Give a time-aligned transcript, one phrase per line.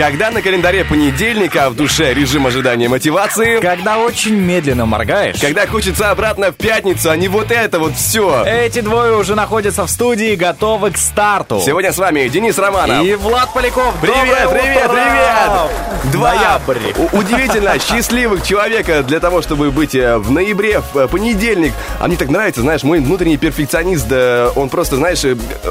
[0.00, 5.38] Когда на календаре понедельник, а в душе режим ожидания мотивации, Когда очень медленно моргаешь.
[5.38, 8.42] когда хочется обратно в пятницу, а не вот это вот все.
[8.46, 11.60] Эти двое уже находятся в студии, готовы к старту.
[11.62, 13.04] Сегодня с вами Денис Романов.
[13.04, 13.94] И Влад Поляков.
[14.00, 14.94] Привет, Доброе привет, утро!
[14.94, 16.12] привет!
[16.12, 16.78] Два Ноябрь.
[17.12, 21.74] удивительно счастливых человека для того, чтобы быть э, в ноябре, в э, понедельник.
[21.98, 25.22] А мне так нравится, знаешь, мой внутренний перфекционист, э, он просто, знаешь,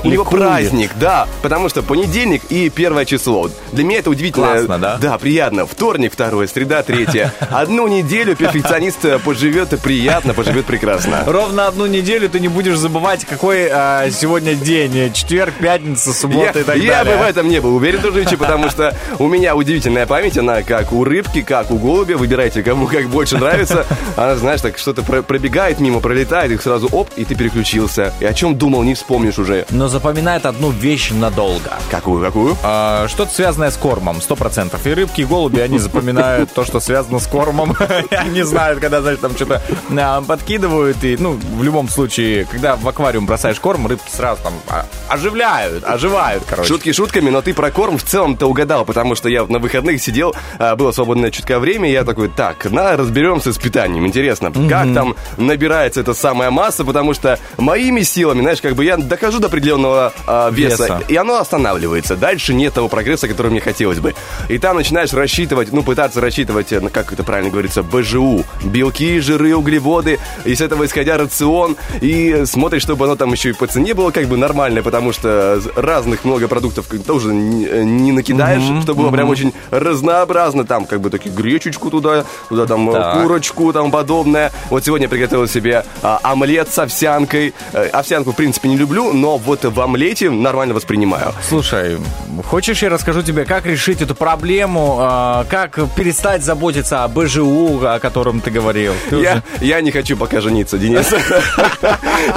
[0.04, 3.50] у него праздник, да, потому что понедельник и первое число.
[3.72, 4.48] Для меня это удивительно.
[4.48, 4.98] Классно, да?
[4.98, 5.66] Да, приятно.
[5.66, 7.34] Вторник, второе, среда, третье.
[7.50, 11.24] Одну неделю перфекционист э, поживет приятно, поживет прекрасно.
[11.26, 15.14] Ровно одну неделю ты не будешь забывать, какой а, сегодня день.
[15.14, 17.18] Четверг, пятница, суббота Я, и так я далее.
[17.18, 20.92] бы в этом не был уверен, дружище, потому что у меня удивительная память, она как
[20.92, 23.86] у рыбки, как у голубя, выбирайте, кому как больше нравится.
[24.16, 28.14] Она, знаешь, так что-то про- пробегает мимо, пролетает, и сразу оп, и ты переключился.
[28.20, 29.66] И о чем думал, не вспомнишь уже.
[29.70, 31.74] Но запоминает одну вещь надолго.
[31.92, 32.58] Какую, какую?
[32.64, 34.86] А, что-то связанное с кормом, сто процентов.
[34.86, 37.76] И рыбки, и голуби, они запоминают то, что связано с кормом.
[38.12, 39.62] Они знают, когда, знаешь, там что-то
[39.98, 41.04] а, подкидывают.
[41.04, 45.84] И, ну, в любом случае, когда в аквариум бросаешь корм, рыбки сразу там а, оживляют,
[45.84, 46.68] оживают, короче.
[46.68, 50.36] Шутки шутками, но ты про корм в целом-то угадал, потому что я на выходных сидел,
[50.58, 54.06] а, было свободное чутка время, и я такой, так, на, разберемся с питанием.
[54.06, 58.98] Интересно, как там набирается эта самая масса, потому что моими силами, знаешь, как бы я
[58.98, 60.14] дохожу до определенного
[60.52, 61.02] Веса.
[61.08, 62.16] и оно останавливается.
[62.16, 64.14] Дальше нет того прогресса, который мне хотелось бы.
[64.48, 68.44] И там начинаешь рассчитывать, ну, пытаться рассчитывать, э, как это правильно говорится, БЖУ.
[68.64, 70.20] Белки, жиры, углеводы.
[70.46, 71.76] И с этого исходя рацион.
[72.02, 75.60] И смотришь, чтобы оно там еще и по цене было как бы нормальное, потому что
[75.76, 80.66] разных много продуктов тоже не, э, не накидаешь, чтобы было прям очень разнообразно.
[80.66, 83.22] Там как бы таки гречечку туда, туда там э, Так.
[83.24, 84.52] курочку там подобное.
[84.70, 87.54] Вот сегодня я приготовил себе а, омлет с овсянкой.
[87.94, 91.34] Овсянку, в принципе, не люблю, но вот в омлете нормально воспринимаю.
[91.48, 91.98] Слушай,
[92.46, 98.00] хочешь я расскажу тебе, как решить эту проблему, а, как перестать заботиться о БЖУ, о
[98.00, 98.94] котором ты говорил?
[99.10, 101.08] Ты Я, уже- я не хочу пока жениться, Денис.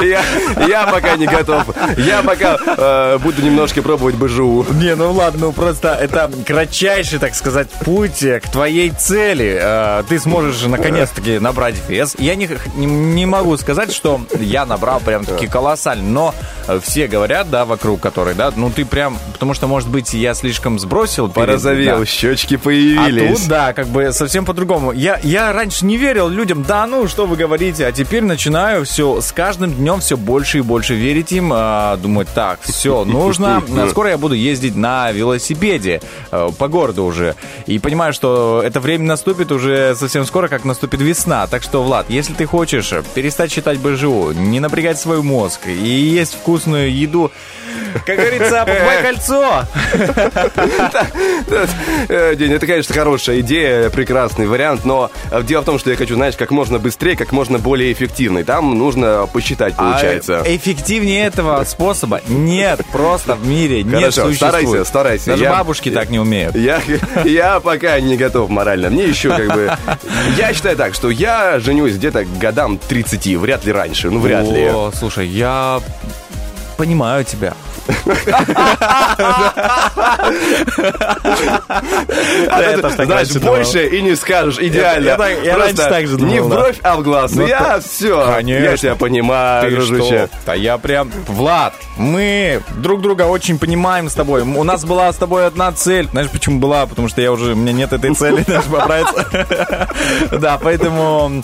[0.00, 1.64] Я, пока не готов.
[1.98, 4.66] Я пока э, буду немножко пробовать БЖУ.
[4.74, 9.58] Не, ну ладно, ну просто это кратчайший, так сказать, путь к твоей цели.
[9.60, 12.14] Э, Ты сможешь наконец-таки набрать вес.
[12.18, 16.34] Я не, могу сказать, что я набрал прям-таки колоссально, но
[16.68, 20.34] э, все говорят, да, вокруг которой, да, ну ты прям, потому что, может быть, я
[20.34, 21.28] слишком сбросил.
[21.32, 22.06] Порозовел, да.
[22.06, 23.40] щечки А появились.
[23.40, 24.92] тут, да, как бы совсем по-другому.
[24.92, 29.20] Я, я раньше не верил людям, да ну, что вы говорите, а теперь начинаю все,
[29.20, 33.88] с каждым днем все больше и больше верить им, а, думать, так, все, нужно, а
[33.88, 36.00] скоро я буду ездить на велосипеде
[36.30, 37.34] э, по городу уже,
[37.66, 42.06] и понимаю, что это время наступит уже совсем скоро, как наступит весна, так что, Влад,
[42.08, 47.30] если ты хочешь перестать считать БЖУ, не напрягать свой мозг и есть вкусную еду,
[48.06, 49.64] как говорится, покупай кольцо.
[52.08, 55.96] Э, День, это, конечно, хорошая идея, прекрасный вариант, но э, дело в том, что я
[55.96, 58.38] хочу, знаешь, как можно быстрее, как можно более эффективно.
[58.38, 60.42] И там нужно посчитать, получается.
[60.44, 64.36] А эффективнее этого способа нет просто в мире, Хорошо, существует.
[64.36, 65.26] старайся, старайся.
[65.32, 66.56] Даже Я- бабушки так не умеют.
[66.56, 66.80] Я,
[67.24, 68.90] я пока не готов морально.
[68.90, 69.72] Мне еще как бы...
[70.36, 74.66] Я считаю так, что я женюсь где-то годам 30, вряд ли раньше, ну вряд ли.
[74.68, 75.80] О, слушай, я
[76.76, 77.54] понимаю тебя.
[82.48, 85.16] А знаешь, больше и не скажешь, идеально.
[85.42, 87.32] Я раньше так же Не в бровь, а в глаз.
[87.34, 90.28] Ну, я все, я тебя понимаю, дружище.
[90.28, 90.28] что?
[90.46, 91.10] Да я прям...
[91.26, 94.42] Влад, мы друг друга очень понимаем с тобой.
[94.42, 96.08] У нас была с тобой одна цель.
[96.08, 96.86] Знаешь, почему была?
[96.86, 97.52] Потому что я уже...
[97.52, 99.88] У меня нет этой цели, знаешь, поправиться.
[100.32, 101.42] Да, поэтому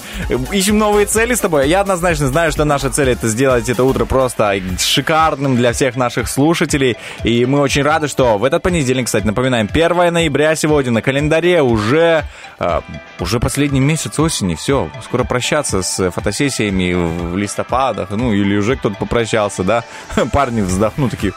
[0.53, 1.69] ищем новые цели с тобой.
[1.69, 6.29] Я однозначно знаю, что наша цель это сделать это утро просто шикарным для всех наших
[6.39, 6.97] слушателей.
[7.25, 11.63] И мы очень рады, что в этот понедельник, кстати, напоминаем, 1 ноября сегодня на календаре
[11.63, 12.23] уже,
[12.61, 12.81] э,
[13.19, 18.95] уже последний месяц осени, все, скоро прощаться с фотосессиями в листопадах, ну, или уже кто-то
[18.95, 19.83] попрощался, да,
[20.33, 21.33] парни вздохнут, такие,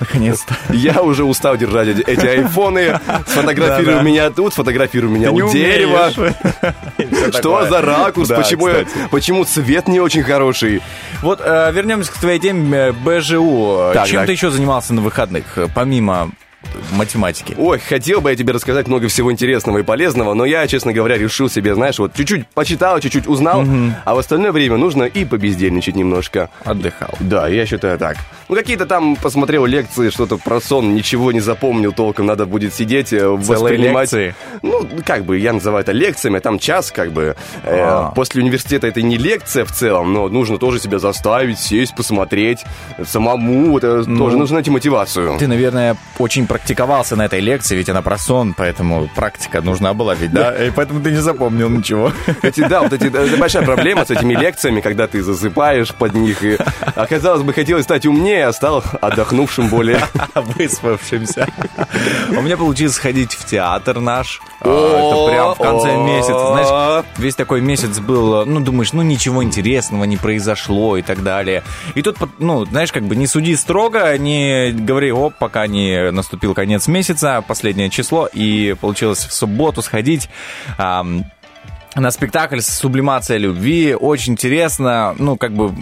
[0.00, 0.56] наконец-то.
[0.70, 2.98] Я уже устал держать эти, айфоны,
[3.28, 6.10] сфотографируй меня тут, фотографируй меня у дерева.
[7.38, 8.28] Что за ракурс?
[9.12, 10.82] Почему цвет не очень хороший?
[11.22, 13.92] Вот э, вернемся к твоей теме э, БЖУ.
[14.14, 16.30] Чем ты еще занимался на выходных, э, помимо
[16.92, 17.54] математики?
[17.58, 21.16] Ой, хотел бы я тебе рассказать много всего интересного и полезного, но я, честно говоря,
[21.18, 23.64] решил себе, знаешь, вот чуть-чуть почитал, чуть-чуть узнал,
[24.04, 26.50] а в остальное время нужно и побездельничать немножко.
[26.64, 27.10] Отдыхал.
[27.20, 28.16] Да, я считаю так.
[28.48, 33.12] Ну, какие-то там посмотрел лекции, что-то про сон, ничего не запомнил толком, надо будет сидеть,
[33.12, 34.12] э, воспринимать.
[34.12, 34.34] лекции?
[34.62, 37.36] Ну, как бы, я называю это лекциями, там час, как бы.
[37.62, 38.12] Э, А.
[38.14, 42.64] После университета это не лекция в целом, но нужно тоже себя заставить, сесть, посмотреть,
[43.04, 45.36] самому, это тоже нужно найти мотивацию.
[45.38, 50.14] Ты, наверное, очень практиковался на этой лекции, ведь она про сон, поэтому практика нужна была
[50.14, 50.54] ведь, да?
[50.66, 52.12] И поэтому ты не запомнил ничего.
[52.42, 56.44] Эти, да, вот эти, это большая проблема с этими лекциями, когда ты засыпаешь под них.
[56.44, 56.56] И,
[56.94, 59.98] а казалось бы, хотелось стать умнее, а стал отдохнувшим более.
[60.36, 61.48] Выспавшимся.
[62.30, 64.40] У меня получилось сходить в театр наш.
[64.60, 66.46] А, Это прям в конце месяца.
[66.52, 71.64] Знаешь, весь такой месяц был, ну, думаешь, ну, ничего интересного не произошло и так далее.
[71.96, 76.43] И тут, ну, знаешь, как бы не суди строго, не говори, оп, пока не наступил
[76.52, 80.28] конец месяца, последнее число, и получилось в субботу сходить.
[81.94, 83.94] На спектакль «Сублимация любви».
[83.94, 85.14] Очень интересно.
[85.18, 85.72] Ну, как бы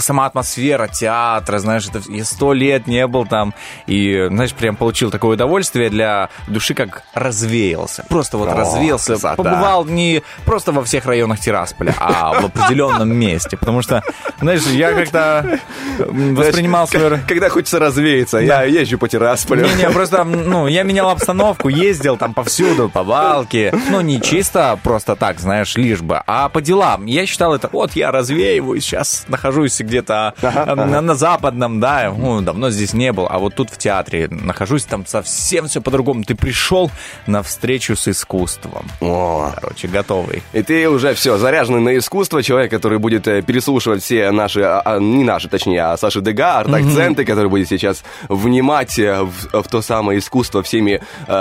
[0.00, 3.54] сама атмосфера театра, знаешь, это я сто лет не был там.
[3.86, 8.04] И, знаешь, прям получил такое удовольствие для души, как развеялся.
[8.08, 9.12] Просто вот О, развеялся.
[9.12, 9.36] красота.
[9.36, 13.56] Побывал не просто во всех районах Тирасполя, а в определенном месте.
[13.56, 14.02] Потому что,
[14.40, 15.60] знаешь, я как-то
[15.98, 17.20] воспринимал свое...
[17.26, 19.64] Когда хочется развеяться, я езжу по Тирасполю.
[19.66, 23.72] Не-не, просто, ну, я менял обстановку, ездил там повсюду, по Балке.
[23.90, 27.06] Ну, не чисто просто так, знаешь, лишь бы, а по делам.
[27.06, 32.40] Я считал это, вот я развеиваюсь, сейчас нахожусь где-то э, на, на западном, да, ну,
[32.40, 36.24] давно здесь не был, а вот тут в театре нахожусь, там совсем все по-другому.
[36.24, 36.90] Ты пришел
[37.26, 38.86] на встречу с искусством.
[39.00, 40.42] О, Короче, готовый.
[40.52, 44.80] И ты уже все, заряженный на искусство, человек, который будет э, переслушивать все наши, а,
[44.84, 49.68] а, не наши, точнее, а Саши Дега, арт-акценты, который будет сейчас внимать э, в, в
[49.68, 51.00] то самое искусство всеми,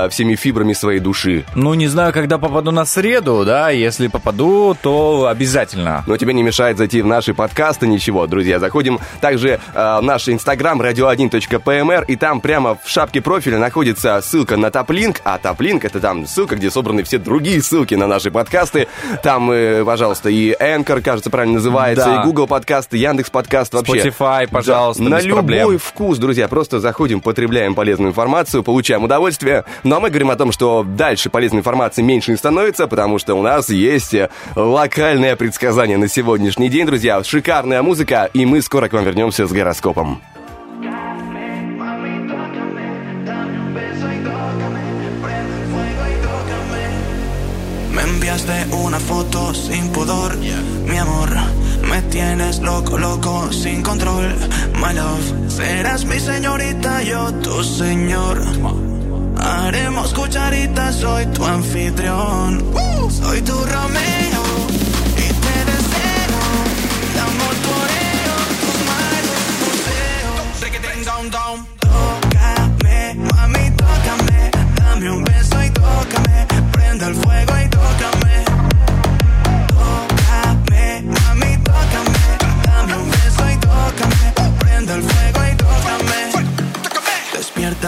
[0.09, 1.45] всеми фибрами своей души.
[1.55, 6.03] Ну, не знаю, когда попаду на среду, да, если попаду, то обязательно.
[6.07, 8.59] Но тебе не мешает зайти в наши подкасты, ничего, друзья.
[8.59, 14.57] Заходим также э, в наш инстаграм radio1.pmr, и там прямо в шапке профиля находится ссылка
[14.57, 18.87] на топлинк, а топлинк это там ссылка, где собраны все другие ссылки на наши подкасты.
[19.21, 22.21] Там, э, пожалуйста, и Anchor, кажется, правильно называется, Да.
[22.21, 24.09] и Google подкасты, Яндекс подкаст вообще.
[24.09, 25.79] Spotify, пожалуйста, Да, на любой проблем.
[25.79, 26.47] вкус, друзья.
[26.47, 29.63] Просто заходим, потребляем полезную информацию, получаем удовольствие.
[29.83, 33.35] Ну а мы говорим о том, что дальше полезной информации меньше не становится, потому что
[33.35, 37.23] у нас есть э, локальное предсказание на сегодняшний день, друзья.
[37.23, 40.21] Шикарная музыка, и мы скоро к вам вернемся с гороскопом.
[48.03, 50.35] Enviaste una foto sin pudor,
[50.87, 51.29] mi amor.
[51.89, 54.33] Me tienes loco, loco, sin control.
[54.81, 58.41] My love, serás mi señorita, yo tu señor.
[59.39, 62.63] Haremos cucharitas, soy tu anfitrión.
[63.09, 64.43] Soy tu Romeo
[65.15, 66.41] y te deseo.
[67.13, 70.31] De amor torero, tus manos museo.
[70.61, 71.57] Reggaeton, down, down.
[71.79, 74.39] Tócame, mami, tócame.
[74.75, 76.47] Dame un beso y tócame.
[76.71, 77.67] Prende el fuego y.
[77.69, 78.12] Tócame,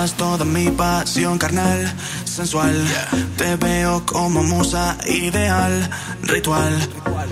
[0.06, 1.92] Despiertas toda mi pasión carnal,
[2.26, 2.76] sensual.
[3.38, 5.90] Te veo como musa ideal,
[6.22, 6.74] ritual.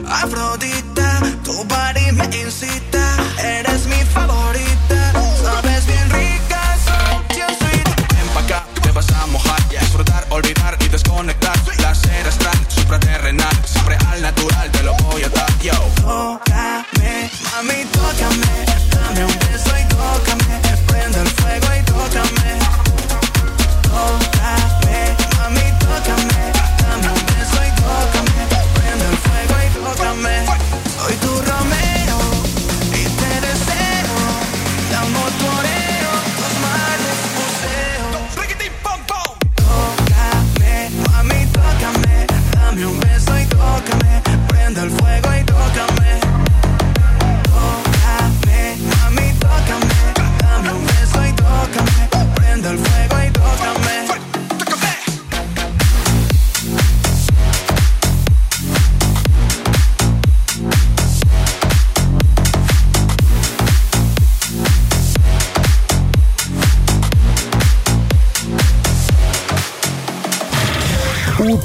[0.08, 3.16] Afrodita, tu body me incita.
[3.38, 5.14] Eres mi favorita.
[5.44, 7.88] Sabes bien rica, soy bien sweet.
[8.16, 9.70] Ven pa' acá, te vas a mojar.
[9.70, 11.60] Disfrutar, olvidar y desconectar.
[11.78, 13.56] Placer astral, supraterrenal.
[13.66, 15.74] Siempre al natural, te lo voy a dar, yo.
[16.02, 18.73] Tócame, mami, tócame.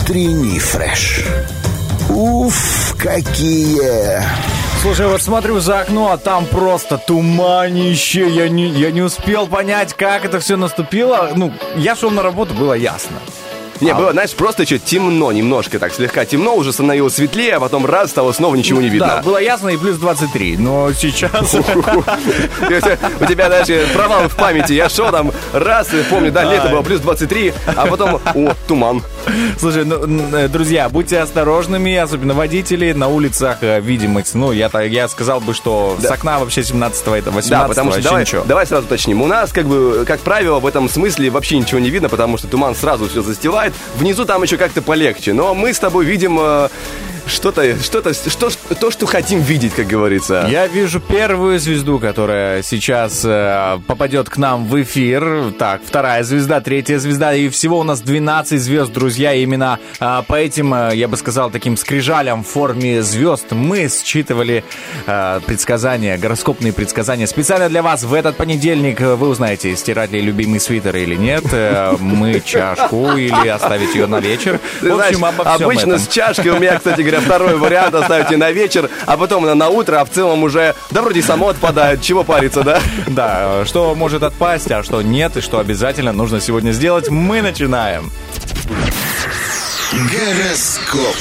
[0.09, 1.23] Утренний фреш.
[2.09, 4.23] Уф, какие!
[4.81, 8.27] Слушай, вот смотрю за окно, а там просто туманище.
[8.27, 11.33] Я не, я не успел понять, как это все наступило.
[11.37, 13.19] Ну, я шел на работу, было ясно.
[13.81, 17.87] Не, было, знаешь, просто что темно немножко, так слегка темно, уже становилось светлее, а потом
[17.87, 19.23] раз, стало снова ничего не Да, видно.
[19.25, 20.57] было ясно и плюс 23.
[20.59, 21.55] Но сейчас...
[23.21, 24.73] У тебя даже провал в памяти.
[24.73, 29.03] Я шел там раз, помню, да, лето было плюс 23, а потом, о, туман.
[29.59, 29.97] Слушай, ну,
[30.33, 34.35] э, друзья, будьте осторожными, особенно водители на улицах э, видимость.
[34.35, 38.03] Ну, я, я сказал бы, что с окна вообще 17-го это 18 Да, потому что
[38.03, 38.43] давай, ничего.
[38.45, 39.23] давай сразу уточним.
[39.23, 42.49] У нас, как бы, как правило, в этом смысле вообще ничего не видно, потому что
[42.49, 43.68] туман сразу все застилает.
[43.97, 45.33] Внизу там еще как-то полегче.
[45.33, 46.69] Но мы с тобой видим э,
[47.29, 50.47] что-то, что-то, что, то, что хотим видеть, как говорится.
[50.51, 55.53] Я вижу первую звезду, которая сейчас э, попадет к нам в эфир.
[55.59, 57.35] Так, вторая звезда, третья звезда.
[57.35, 59.35] И всего у нас 12 звезд, друзья.
[59.35, 63.89] И именно э, по этим, э, я бы сказал, таким скрижалям в форме звезд мы
[63.89, 64.65] считывали
[65.07, 67.27] э, предсказания, гороскопные предсказания.
[67.27, 71.45] Специально для вас в этот понедельник э, вы узнаете, стирать ли любимый свитер или нет,
[71.53, 74.61] э, мы чашку или оставить ее на вечер.
[74.81, 75.99] В знаешь, общем, обо всем обычно этом.
[75.99, 79.69] с чашкой у меня, кстати говоря, второй вариант оставьте на вечер, а потом на, на
[79.69, 82.81] утро, а в целом уже, да вроде само отпадает, чего париться, да?
[83.07, 88.11] Да, что может отпасть, а что нет, и что обязательно нужно сегодня сделать, мы начинаем.
[89.93, 91.17] Гороскоп.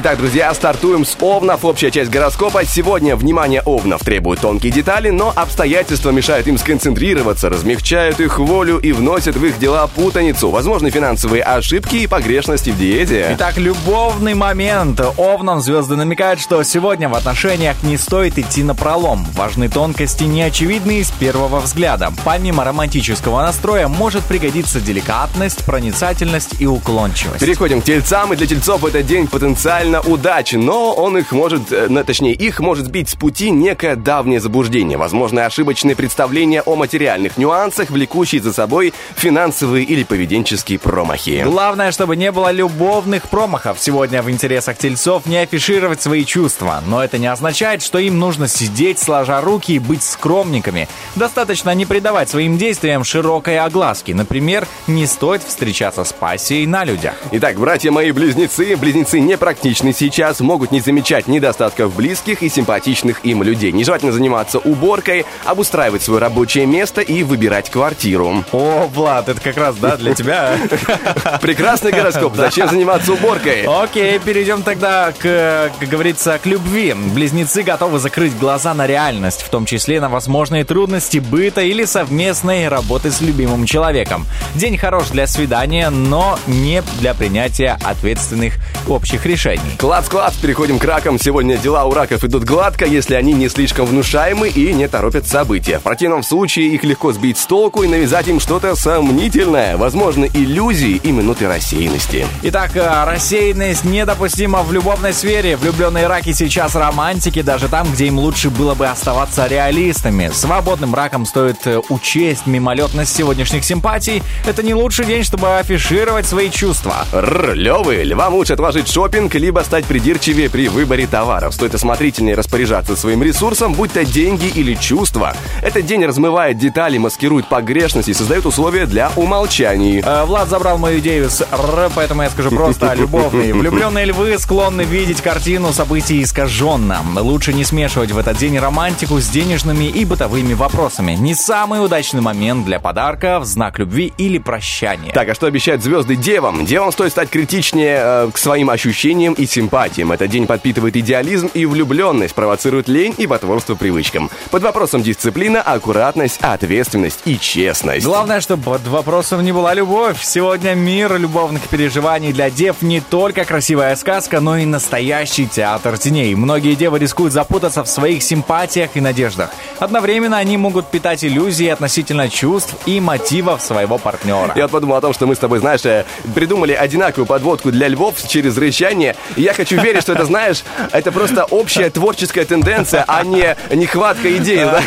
[0.00, 1.64] Итак, друзья, стартуем с Овнов.
[1.64, 2.64] Общая часть гороскопа.
[2.64, 8.92] Сегодня внимание Овнов требует тонкие детали, но обстоятельства мешают им сконцентрироваться, размягчают их волю и
[8.92, 10.50] вносят в их дела путаницу.
[10.50, 13.30] Возможны финансовые ошибки и погрешности в диете.
[13.32, 15.00] Итак, любовный момент.
[15.16, 19.26] Овнам звезды намекают, что сегодня в отношениях не стоит идти на пролом.
[19.34, 22.12] Важны тонкости, неочевидные с первого взгляда.
[22.24, 27.40] Помимо романтического настроя может пригодиться деликатность, проницательность и уклончивость.
[27.40, 32.04] Переходим к тельцам, и для тельцов этот день потенциально удачен, но он их может, ну,
[32.04, 37.90] точнее, их может сбить с пути некое давнее заблуждение, возможно, ошибочные представления о материальных нюансах,
[37.90, 41.42] влекущие за собой финансовые или поведенческие промахи.
[41.44, 43.78] Главное, чтобы не было любовных промахов.
[43.80, 46.82] Сегодня в интересах тельцов не афишировать свои чувства.
[46.86, 50.88] Но это не означает, что им нужно сидеть, сложа руки и быть скромниками.
[51.16, 54.12] Достаточно не придавать своим действиям широкой огласки.
[54.12, 57.14] Например, не стоит встречаться с пассией на людях.
[57.32, 59.20] Итак, братья мои близнецы, близнецы
[59.68, 63.70] непрактичны сейчас, могут не замечать недостатков близких и симпатичных им людей.
[63.70, 68.44] Нежелательно заниматься уборкой, обустраивать свое рабочее место и выбирать квартиру.
[68.52, 70.56] О, Влад, это как раз, да, для тебя.
[71.42, 73.66] Прекрасный гороскоп, зачем заниматься уборкой?
[73.66, 76.94] Окей, перейдем тогда, к, как говорится, к любви.
[77.14, 82.68] Близнецы готовы закрыть глаза на реальность, в том числе на возможные трудности быта или совместной
[82.68, 84.26] работы с любимым человеком.
[84.54, 88.54] День хорош для свидания, но не для принятия ответственных
[88.88, 89.57] общих решений.
[89.78, 91.18] Класс-класс, переходим к ракам.
[91.20, 95.78] Сегодня дела у раков идут гладко, если они не слишком внушаемы и не торопят события.
[95.78, 99.76] В противном случае их легко сбить с толку и навязать им что-то сомнительное.
[99.76, 102.26] Возможно, иллюзии и минуты рассеянности.
[102.42, 105.56] Итак, э, рассеянность недопустима в любовной сфере.
[105.56, 110.30] Влюбленные раки сейчас романтики, даже там, где им лучше было бы оставаться реалистами.
[110.32, 114.22] Свободным ракам стоит э, учесть мимолетность сегодняшних симпатий.
[114.46, 117.06] Это не лучший день, чтобы афишировать свои чувства.
[117.12, 121.54] Рр, левы, львам лучше отложить шопинг, либо стать придирчивее при выборе товаров.
[121.54, 125.34] Стоит осмотрительнее распоряжаться своим ресурсом, будь то деньги или чувства.
[125.62, 130.02] Этот день размывает детали, маскирует погрешности и создает условия для умолчаний.
[130.04, 133.54] Э, Влад забрал мою идею с «р», поэтому я скажу просто любовные.
[133.54, 137.00] Влюбленные львы склонны видеть картину событий искаженно.
[137.16, 141.12] Лучше не смешивать в этот день романтику с денежными и бытовыми вопросами.
[141.12, 145.10] Не самый удачный момент для подарка в знак любви или прощания.
[145.14, 146.66] Так, а что обещают звезды девам?
[146.66, 150.12] Девам стоит стать критичнее э, к своим ощущениям и симпатиям.
[150.12, 154.30] Этот день подпитывает идеализм и влюбленность, провоцирует лень и потворство привычкам.
[154.50, 158.04] Под вопросом дисциплина, аккуратность, ответственность и честность.
[158.04, 160.22] Главное, чтобы под вопросом не была любовь.
[160.22, 166.34] Сегодня мир любовных переживаний для дев не только красивая сказка, но и настоящий театр теней.
[166.34, 169.50] Многие девы рискуют запутаться в своих симпатиях и надеждах.
[169.78, 174.52] Одновременно они могут питать иллюзии относительно чувств и мотивов своего партнера.
[174.56, 176.04] Я вот подумал о том, что мы с тобой, знаешь, э,
[176.34, 179.16] придумали одинаковую подводку для львов через рычание.
[179.36, 184.34] И я хочу верить, что это, знаешь, это просто общая творческая тенденция, а не нехватка
[184.36, 184.64] идей.
[184.64, 184.80] да.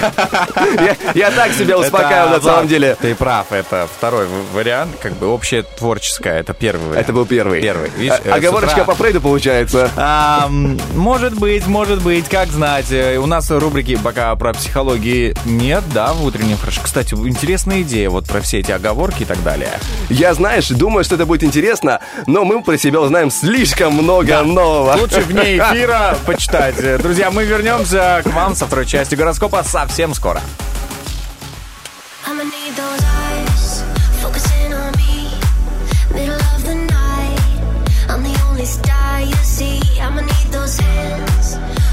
[0.82, 2.96] Я, я так себя успокаиваю Это, на самом деле.
[3.02, 7.04] Ты прав, это второй вариант, как бы общее творческое, это первый вариант.
[7.06, 7.62] Это был первый.
[7.62, 7.90] Первый.
[7.98, 9.90] Видишь, А- э, с Оговорочка по Фрейду получается.
[9.96, 10.48] А,
[10.96, 12.92] может быть, может быть, как знать.
[12.92, 16.80] Э, У нас рубрики пока про психологии нет, да, в утреннем фреш.
[16.82, 19.70] Кстати, интересная идея вот про все эти оговорки и так далее.
[20.10, 24.96] Я, знаешь, думаю, что это будет интересно, но мы про себя узнаем слишком много нового.
[24.98, 26.76] Лучше вне эфира почитать.
[26.80, 30.42] Э, Друзья, мы вернемся к вам со второй части гороскопа совсем скоро.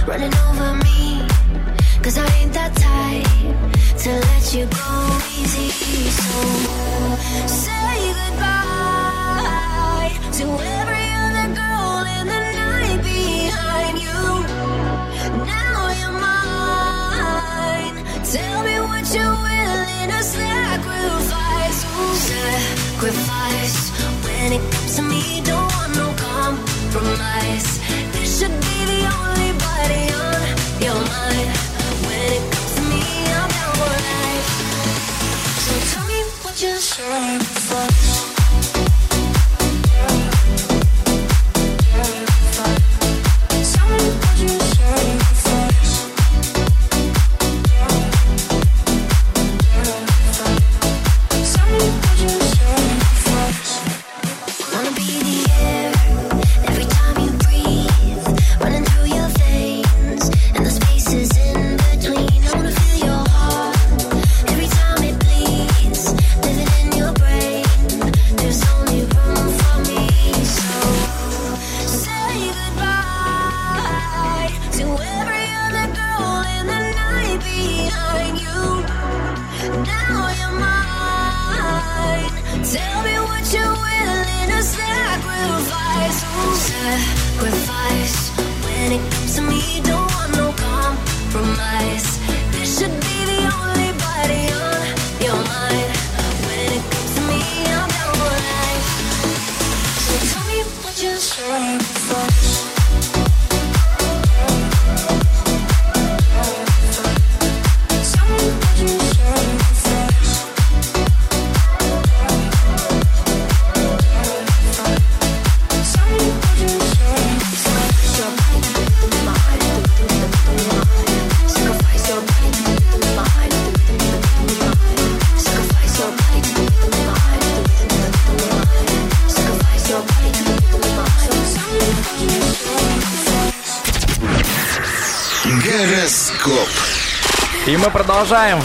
[0.09, 1.21] Running over me.
[2.03, 5.69] Cause I ain't that type to let you go easy.
[7.39, 7.78] So
[22.99, 23.91] sacrifice.
[24.25, 27.79] When it comes to me, don't want no compromise.
[28.13, 30.41] This should be the only body on
[30.83, 31.51] your mind.
[32.07, 33.03] When it comes to me,
[33.39, 34.51] I'm down for life.
[35.65, 37.39] So tell me what you're sacrifice.
[37.69, 38.38] Tell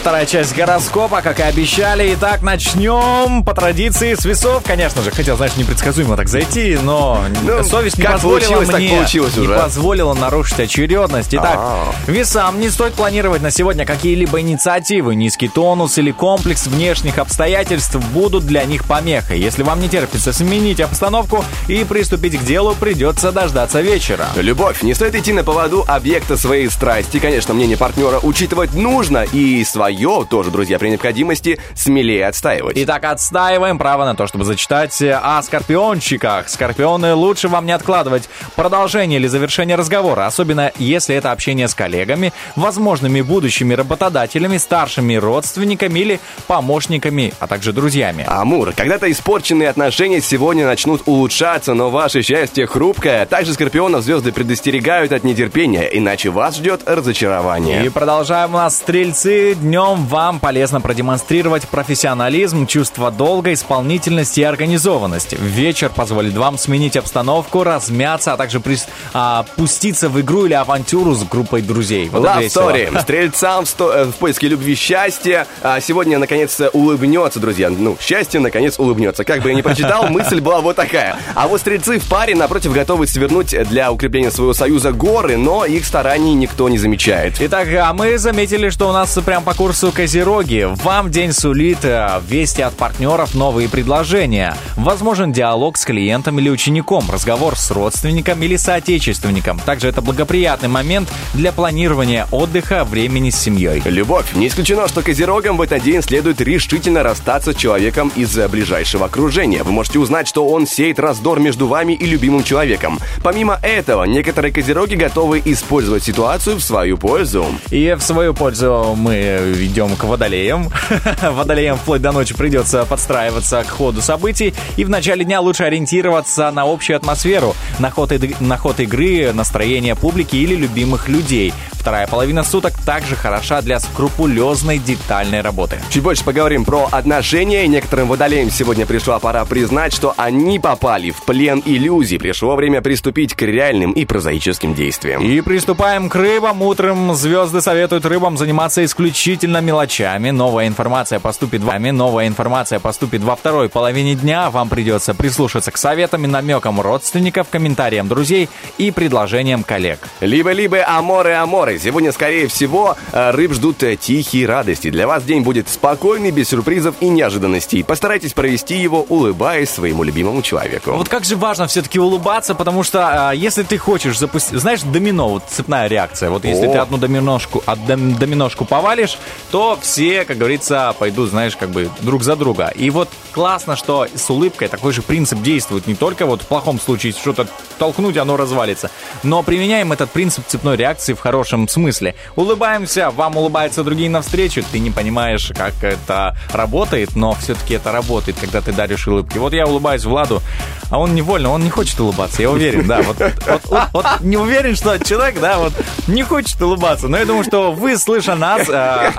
[0.04, 2.12] Вторая часть гороскопа, как и обещали.
[2.12, 4.62] Итак, начнем по традиции с весов.
[4.62, 9.44] Конечно же, хотел, знаешь, непредсказуемо так зайти, но Ну, совесть не позволила мне, получилось не
[9.44, 9.58] уже.
[9.58, 11.34] позволила нарушить очередность.
[11.34, 11.86] Итак, А.
[12.06, 15.14] весам не стоит планировать на сегодня какие-либо инициативы.
[15.14, 19.40] Низкий тонус или комплекс внешних обстоятельств будут для них помехой.
[19.40, 24.26] Если вам не терпится сменить обстановку и приступить к делу, придется дождаться вечера.
[24.36, 24.82] Любовь.
[24.82, 27.18] Не стоит идти на поводу объекта своей страсти.
[27.20, 29.24] Конечно, мнение партнера учитывать нужно.
[29.32, 32.76] И свое тоже, друзья, при необходимости смелее отстаивать.
[32.76, 36.48] Итак, отстаиваем право на то, чтобы зачитать э, о скорпиончиках.
[36.48, 42.32] Скорпионы лучше вам не откладывать продолжение или завершение разговора, особенно если это общение с коллегами,
[42.56, 48.24] возможными будущими работодателями, старшими родственниками или помощниками, а также друзьями.
[48.26, 53.26] Амур, когда-то испорченные отношения сегодня начнут улучшаться, но ваше счастье хрупкое.
[53.26, 57.84] Также скорпионов звезды предостерегают от нетерпения, иначе вас ждет разочарование.
[57.86, 59.54] И продолжаем у нас стрельцы.
[59.54, 65.34] Днем вам полезно продемонстрировать профессионализм, чувство долга, исполнительность и организованность.
[65.34, 71.14] Вечер позволит вам сменить обстановку, размяться, а также прис- а, пуститься в игру или авантюру
[71.14, 72.08] с группой друзей.
[72.08, 72.46] Вот Love.
[72.46, 73.00] Story.
[73.02, 75.46] Стрельцам в, сто- э, в поиске любви счастья.
[75.62, 77.70] А сегодня, наконец-то, улыбнется, друзья.
[77.70, 79.24] Ну, счастье, наконец, улыбнется.
[79.24, 81.16] Как бы я ни прочитал, мысль была вот такая.
[81.34, 85.84] А вот стрельцы в паре, напротив, готовы свернуть для укрепления своего союза горы, но их
[85.84, 87.36] стараний никто не замечает.
[87.40, 90.68] Итак, а мы заметили что у нас прям по курсу Козероги.
[90.82, 94.56] Вам день сулит э, вести от партнеров новые предложения.
[94.76, 99.58] Возможен диалог с клиентом или учеником, разговор с родственником или соотечественником.
[99.58, 103.82] Также это благоприятный момент для планирования отдыха, времени с семьей.
[103.84, 104.34] Любовь.
[104.34, 109.06] Не исключено, что козерогам в этот день следует решительно расстаться с человеком из э, ближайшего
[109.06, 109.64] окружения.
[109.64, 113.00] Вы можете узнать, что он сеет раздор между вами и любимым человеком.
[113.22, 117.44] Помимо этого, некоторые козероги готовы использовать ситуацию в свою пользу.
[117.70, 120.70] И в свою пользу мы идем к водолеям.
[121.22, 124.54] Водолеям вплоть до ночи придется подстраиваться к ходу событий.
[124.76, 129.32] И в начале дня лучше ориентироваться на общую атмосферу, на ход, ид- на ход игры,
[129.32, 131.52] настроение публики или любимых людей.
[131.72, 135.78] Вторая половина суток также хороша для скрупулезной детальной работы.
[135.90, 137.66] Чуть больше поговорим про отношения.
[137.66, 142.16] Некоторым водолеям сегодня пришла пора признать, что они попали в плен иллюзий.
[142.16, 145.22] Пришло время приступить к реальным и прозаическим действиям.
[145.22, 146.62] И приступаем к рыбам.
[146.62, 150.30] Утром звезды советуют рыбам заниматься исключительно мелочами.
[150.30, 151.90] Новая информация поступит вами.
[151.90, 154.50] Новая информация поступит во второй половине дня.
[154.50, 160.00] Вам придется прислушаться к советам и намекам родственников, комментариям друзей и предложениям коллег.
[160.20, 161.78] Либо-либо аморы-аморы.
[161.78, 164.90] Сегодня, скорее всего, э, рыб ждут э, тихие радости.
[164.90, 167.84] Для вас день будет спокойный, без сюрпризов и неожиданностей.
[167.84, 170.92] Постарайтесь провести его, улыбаясь своему любимому человеку.
[170.92, 175.28] Вот как же важно все-таки улыбаться, потому что а, если ты хочешь запустить, знаешь, домино,
[175.28, 176.30] вот цепная реакция.
[176.30, 176.72] Вот если О.
[176.72, 179.18] ты одну доминошку, дом- доминошку повалишь,
[179.50, 182.72] то все, как говорится, пойдут, знаешь, как бы друг за друга.
[182.74, 185.86] И вот классно, что с улыбкой такой же принцип действует.
[185.86, 187.46] Не только вот в плохом случае что-то
[187.78, 188.90] толкнуть, оно развалится.
[189.22, 192.14] Но применяем этот принцип цепной реакции в хорошем смысле.
[192.36, 198.38] Улыбаемся, вам улыбаются другие навстречу, ты не понимаешь, как это работает, но все-таки это работает,
[198.40, 199.38] когда ты даришь улыбки.
[199.38, 200.42] Вот я улыбаюсь Владу,
[200.90, 203.02] а он невольно, он не хочет улыбаться, я уверен, да.
[203.02, 205.72] Вот, вот- вот- вот не уверен, что человек, да, вот
[206.06, 207.08] не хочет улыбаться.
[207.08, 208.68] Но я думаю, что вы, слыша нас,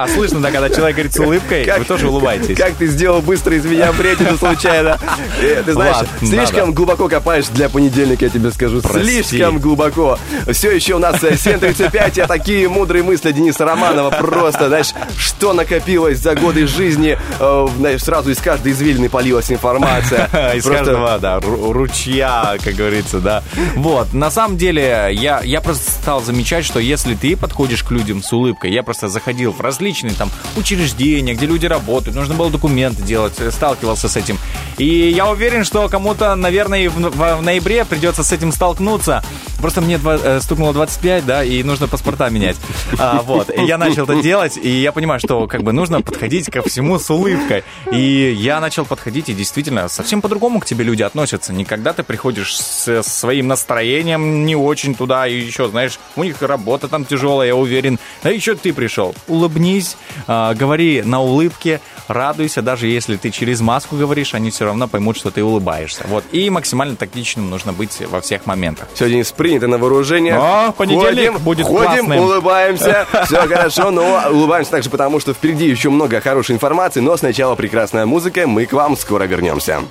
[0.06, 2.58] а, слышно, да, когда человек говорит с улыбкой, вы тоже улыбаетесь.
[2.58, 4.98] Как ты сделал быстро из меня бредину случайно.
[5.42, 8.82] Э, Ты знаешь, Ладно, слишком да, глубоко копаешь для понедельника, я тебе скажу.
[8.82, 9.24] Прости.
[9.24, 10.18] Слишком глубоко.
[10.52, 14.10] Все еще у нас э, 7.35, а такие мудрые мысли Дениса Романова.
[14.12, 17.18] Просто, знаешь, что накопилось за годы жизни.
[17.40, 20.26] э, Знаешь, сразу из каждой извилины полилась информация.
[20.56, 23.44] Из Просто каждого, да, ру- ручья, как говорится, да.
[23.76, 28.22] Вот, на самом деле, я, я просто стал замечать, что если ты подходишь к людям
[28.24, 33.02] с улыбкой, я просто заходил в различные там учреждения, где люди работают, нужно было документы
[33.04, 34.38] делать, э, сталкивался с этим.
[34.78, 39.24] И я уверен, что кому-то, наверное, в, в- ноябре придется с этим столкнуться.
[39.62, 42.58] Просто мне два- э, стукнуло 25, да, и нужно паспорта менять.
[43.00, 46.48] А, вот, и я начал это делать, и я понимаю, что как бы нужно подходить
[46.52, 47.64] ко всему с улыбкой.
[47.92, 51.54] И я начал подходить, и действительно, совсем по-другому к тебе люди относятся.
[51.54, 56.42] Не когда ты приходишь с своим настроением не очень туда, и еще, знаешь, у них
[56.42, 58.00] работа там тяжелая, я уверен.
[58.24, 59.16] А еще ты пришел.
[59.28, 59.85] Улыбнись,
[60.28, 65.18] а, говори на улыбке, радуйся, даже если ты через маску говоришь, они все равно поймут,
[65.18, 66.04] что ты улыбаешься.
[66.08, 66.24] Вот.
[66.32, 68.88] И максимально тактичным нужно быть во всех моментах.
[68.96, 70.36] Сегодня принято на вооружение.
[70.40, 72.20] А, понедельник ходим, будет ходим, классным.
[72.20, 73.08] улыбаемся.
[73.26, 77.00] Все хорошо, но улыбаемся также потому, что впереди еще много хорошей информации.
[77.00, 78.48] Но сначала прекрасная музыка.
[78.48, 79.82] Мы к вам скоро вернемся.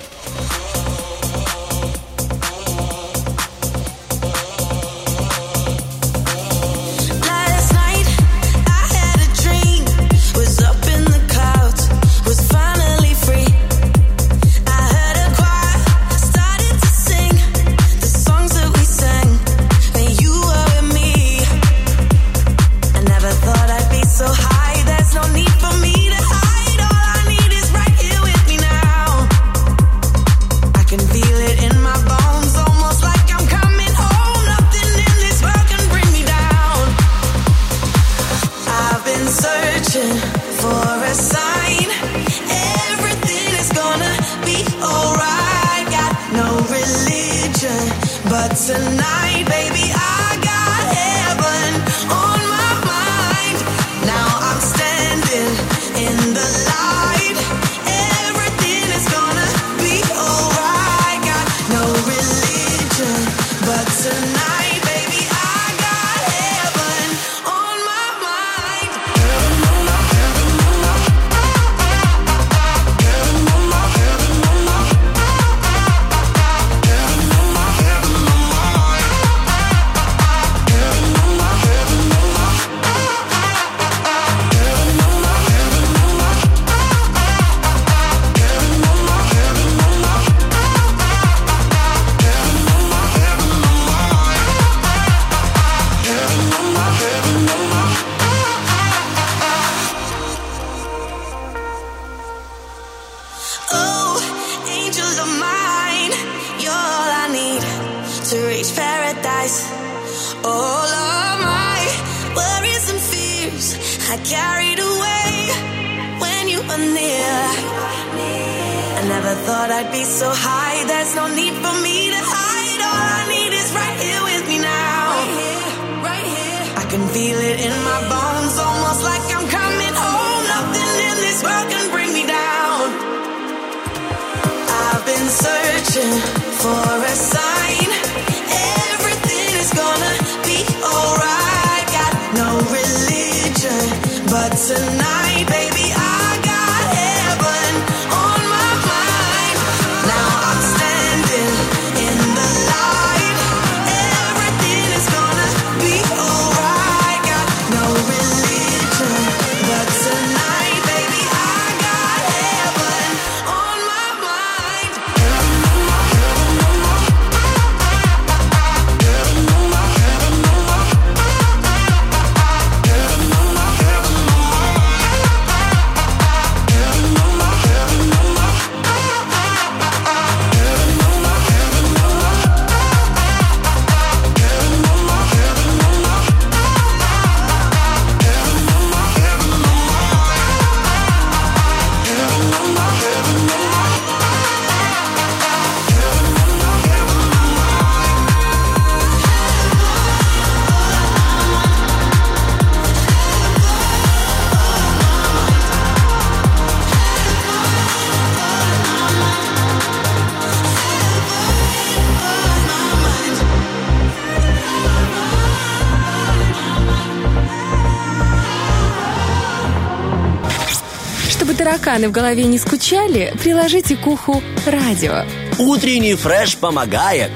[221.65, 225.23] Тараканы в голове не скучали, приложите к уху радио.
[225.57, 227.31] Утренний фреш помогает.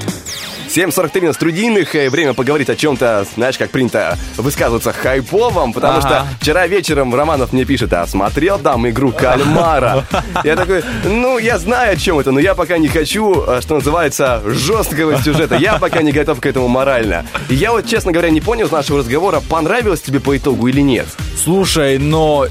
[0.68, 6.00] 7.43 на студийных, и время поговорить о чем-то, знаешь, как принято высказываться хайповом, потому Ага.
[6.08, 10.06] что вчера вечером Романов мне пишет, а смотрел там игру кальмара?
[10.44, 13.74] Я такой, ну, я знаю, о чем это, но я пока не хочу, а, что
[13.74, 15.56] называется, жесткого сюжета.
[15.56, 17.26] Я пока не готов к этому морально.
[17.48, 20.82] И я вот, честно говоря, не понял из нашего разговора, понравилось тебе по итогу или
[20.82, 21.06] нет.
[21.42, 22.46] Слушай, но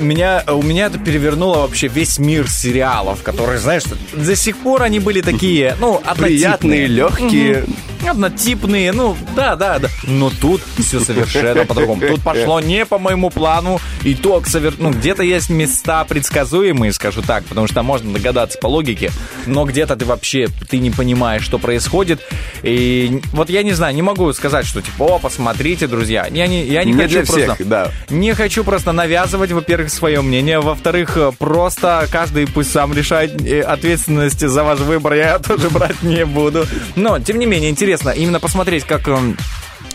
[0.00, 3.82] меня, у меня это перевернуло вообще весь мир сериалов, которые, знаешь,
[4.14, 6.86] до сих пор они были такие, ну, Приятные, однотипные.
[6.86, 7.62] легкие.
[7.62, 7.76] Мгм.
[8.08, 9.88] Однотипные, ну, да, да, да.
[10.04, 12.02] Но тут все совершенно по-другому.
[12.06, 13.80] Тут пошло не по моему плану.
[14.04, 14.74] Итог совер...
[14.78, 19.10] Ну, где-то есть места предсказуемые, скажу так, потому что можно догадаться по логике,
[19.46, 22.20] но где-то ты вообще, ты не понимаешь, что происходит.
[22.62, 26.26] И вот я не знаю, не могу сказать, что типа, о, посмотрите, друзья.
[26.30, 27.64] Я не, я не, Не хочу для всех, просто...
[27.64, 27.90] да.
[28.08, 33.60] Не хочу просто навязывать, во-первых, свое мнение, во-вторых, э, просто каждый пусть сам решает э,
[33.60, 36.66] ответственность за ваш выбор, я тоже брать не буду.
[36.94, 39.06] Но, тем не менее, интересно именно посмотреть, как...
[39.08, 39.36] эм,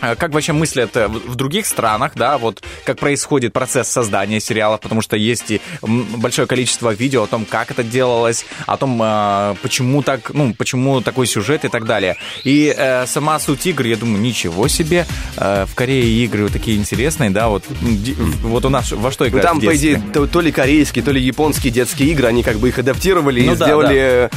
[0.00, 4.80] э, как вообще мыслят э, в других странах, да, вот как происходит процесс создания сериалов,
[4.80, 9.54] потому что есть и большое количество видео о том, как это делалось, о том, э,
[9.62, 12.16] почему так, ну, почему такой сюжет и так далее.
[12.44, 15.06] И э, сама суть игр, я думаю, ничего себе.
[15.36, 17.64] Э, в Корее игры вот такие интересные, да, вот,
[18.42, 21.12] вот у нас во что Ну, играть там, по идее, то, то ли корейские, то
[21.12, 24.30] ли японские детские игры, они как бы их адаптировали Ну и да, сделали...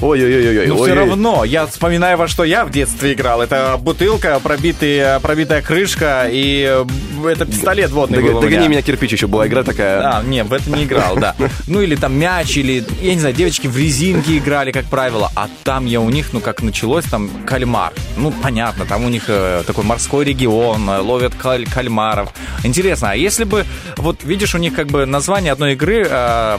[0.00, 0.66] Ой-ой-ой-ой.
[0.66, 0.86] Но ой-ой.
[0.90, 3.42] все равно, я вспоминаю, во что я в детстве играл.
[3.42, 6.84] Это бутылка, пробитый, пробитая крышка, и
[7.26, 10.00] это пистолет водный Дог- был Догони меня, кирпич еще была игра такая.
[10.18, 11.34] А, не, в это не играл, да.
[11.66, 15.48] Ну или там мяч, или, я не знаю, девочки в резинке играли, как правило, а
[15.64, 17.92] там я у них, ну как началось, там кальмар.
[18.16, 22.32] Ну, понятно, там у них э, такой морской регион, э, ловят каль- кальмаров.
[22.64, 23.64] Интересно, а если бы,
[23.96, 26.58] вот видишь, у них как бы название одной игры э,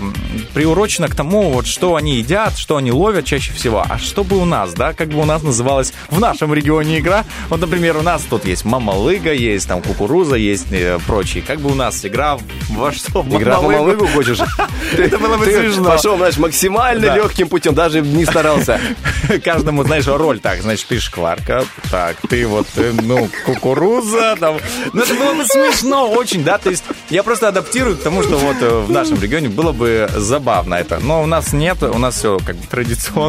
[0.54, 3.86] приурочено к тому, вот что они едят, что они ловят чаще всего.
[3.88, 7.24] А что бы у нас, да, как бы у нас называлась в нашем регионе игра?
[7.48, 11.42] Вот, например, у нас тут есть мамалыга, есть там кукуруза, есть э, прочие.
[11.42, 12.38] Как бы у нас игра
[12.72, 13.26] во что?
[13.30, 14.40] Игра в мамалыгу хочешь?
[14.98, 15.92] Это было бы смешно.
[15.92, 18.82] Пошел, знаешь, максимально легким путем, даже не старался.
[19.46, 20.62] Каждому, знаешь, роль так.
[20.62, 24.58] Значит, ты шкварка, так, ты вот, э, ну, кукуруза, там.
[24.92, 28.38] Ну, это было бы смешно очень, да, то есть я просто адаптирую к тому, что
[28.38, 31.00] вот э, в нашем регионе было бы забавно это.
[31.00, 33.21] Но у нас нет, у нас все как бы традиционно.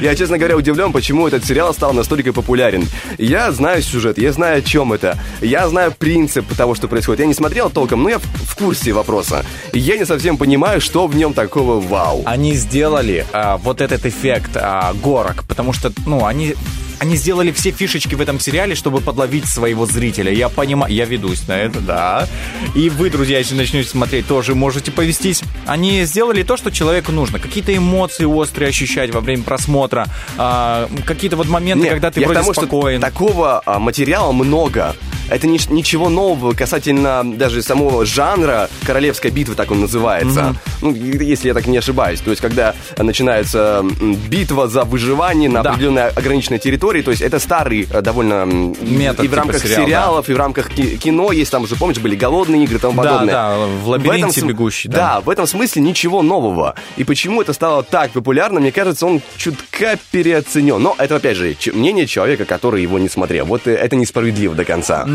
[0.00, 2.86] Я, честно говоря, удивлен, почему этот сериал стал настолько популярен.
[3.18, 5.18] Я знаю сюжет, я знаю, о чем это.
[5.40, 7.20] Я знаю принцип того, что происходит.
[7.20, 9.44] Я не смотрел толком, но я в, курсе вопроса.
[9.72, 12.22] Я не совсем понимаю, что в нем такого вау.
[12.26, 16.54] Они сделали а, вот этот эффект а, горок, потому что, ну, они
[16.98, 20.32] они сделали все фишечки в этом сериале, чтобы подловить своего зрителя.
[20.32, 22.26] Я понимаю, я ведусь на это, да.
[22.74, 25.42] И вы, друзья, если начнете смотреть, тоже можете повестись.
[25.66, 27.38] Они сделали то, что человеку нужно.
[27.38, 30.06] Какие-то эмоции острые ощущать во время просмотра.
[30.36, 33.00] а, какие-то вот моменты, Нет, когда ты вроде тому, спокоен.
[33.00, 34.94] что такого а, материала много.
[35.30, 40.56] это ни- ничего нового касательно даже самого жанра королевская битва, так он называется.
[40.80, 42.20] Ну, и- если я так не ошибаюсь.
[42.20, 43.84] То есть, когда начинается
[44.30, 45.70] битва за выживание на Да.
[45.72, 49.76] определенной ограниченной территории, то есть это старый э, довольно Метод, и в типа рамках сериал,
[49.80, 49.84] да.
[49.86, 53.02] сериалов, и в рамках ки- кино есть там уже, помнишь, были голодные игры и тому
[53.02, 53.32] Да, подобное.
[53.34, 54.96] да, в лабиринте этом см- бегущий, да.
[54.96, 56.74] Да, в этом смысле ничего нового.
[56.96, 60.82] И почему это стало так популярно, мне кажется, он чутка переоценен.
[60.82, 63.46] Но это, опять же, мнение человека, который его не смотрел.
[63.46, 65.06] Вот э, это несправедливо до конца.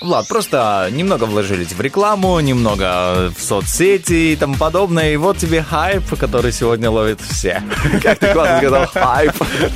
[0.00, 5.12] Влад, просто немного вложились в рекламу, немного в соцсети и тому подобное.
[5.12, 7.62] И вот тебе хайп, который сегодня ловит все.
[8.02, 9.32] Как ты классно сказал, хайп.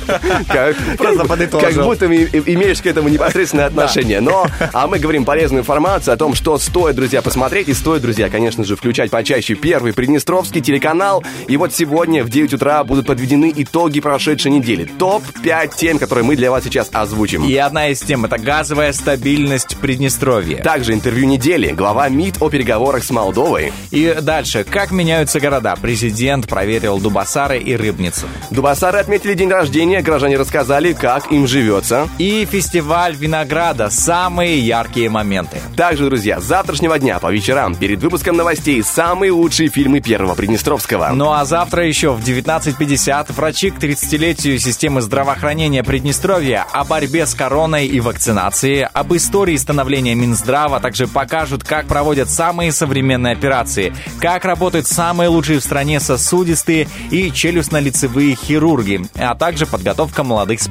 [0.97, 1.75] Просто подытожил.
[1.77, 4.21] Как будто имеешь к этому непосредственное отношение.
[4.21, 7.69] Но, а мы говорим полезную информацию о том, что стоит, друзья, посмотреть.
[7.69, 11.23] И стоит, друзья, конечно же, включать почаще первый Приднестровский телеканал.
[11.47, 14.85] И вот сегодня в 9 утра будут подведены итоги прошедшей недели.
[14.85, 17.45] Топ-5 тем, которые мы для вас сейчас озвучим.
[17.45, 20.61] И одна из тем– это газовая стабильность Приднестровья.
[20.63, 21.71] Также интервью недели.
[21.71, 23.73] Глава МИД о переговорах с Молдовой.
[23.91, 25.75] И дальше, как меняются города.
[25.81, 28.27] Президент проверил Дубасары и Рыбницу.
[28.49, 30.01] Дубасары отметили день рождения.
[30.01, 32.07] Горожане рассказали, как им живется.
[32.17, 35.57] И фестиваль винограда– самые яркие моменты.
[35.75, 41.09] Также, друзья, с завтрашнего дня по вечерам перед выпуском новостей самые лучшие фильмы первого Приднестровского.
[41.13, 47.33] Ну а завтра еще в 19.50 врачи к 30-летию системы здравоохранения Приднестровья о борьбе с
[47.33, 53.93] короной и вакцинации, об истории становления Минздрава, а также покажут, как проводят самые современные операции,
[54.19, 60.61] как работают самые лучшие в стране сосудистые и челюстно-лицевые хирурги, а также подготовка молодых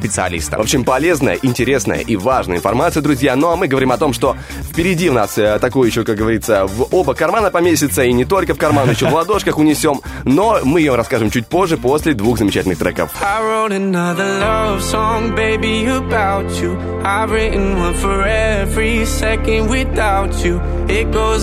[0.59, 0.65] В специалистов.
[0.65, 3.37] общем, полезная, интересная и важная информация, друзья.
[3.37, 6.67] Ну а мы говорим о том, что впереди у нас э, такое еще, как говорится,
[6.67, 10.01] в оба кармана поместится, и не только в карман, еще в ладошках унесем.
[10.25, 13.11] Но мы ее расскажем чуть позже, после двух замечательных треков.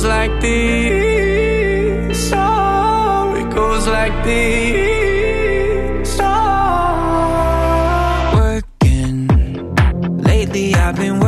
[0.07, 2.31] Like this.
[2.33, 4.96] Oh, it goes like this.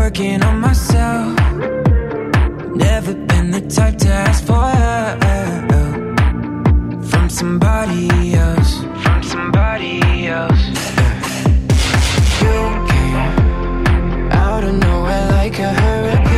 [0.09, 1.37] Working on myself.
[2.75, 5.61] Never been the type to ask for help
[7.11, 8.79] from somebody else.
[9.03, 10.63] From somebody else.
[12.41, 12.57] You
[12.89, 16.28] came out of nowhere like a hurricane.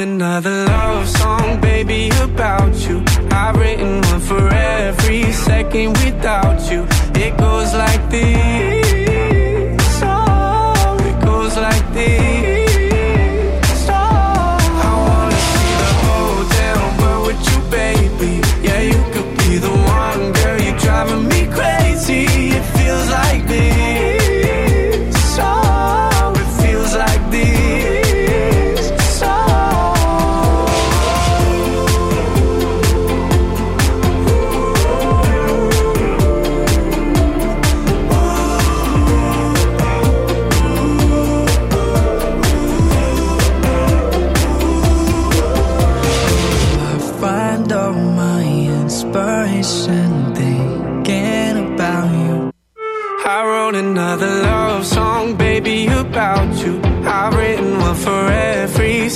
[0.00, 3.04] Another love song, baby, about you.
[3.30, 6.86] I've written one for every second without you.
[7.14, 8.79] It goes like this.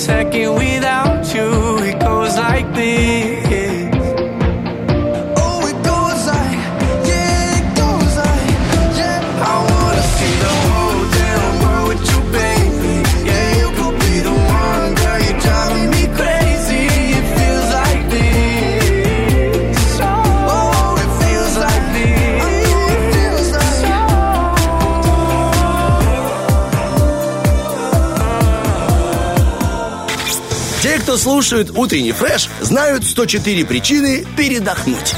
[0.05, 0.84] Second without
[31.17, 35.13] слушают утренний фреш, знают 104 причины передохнуть.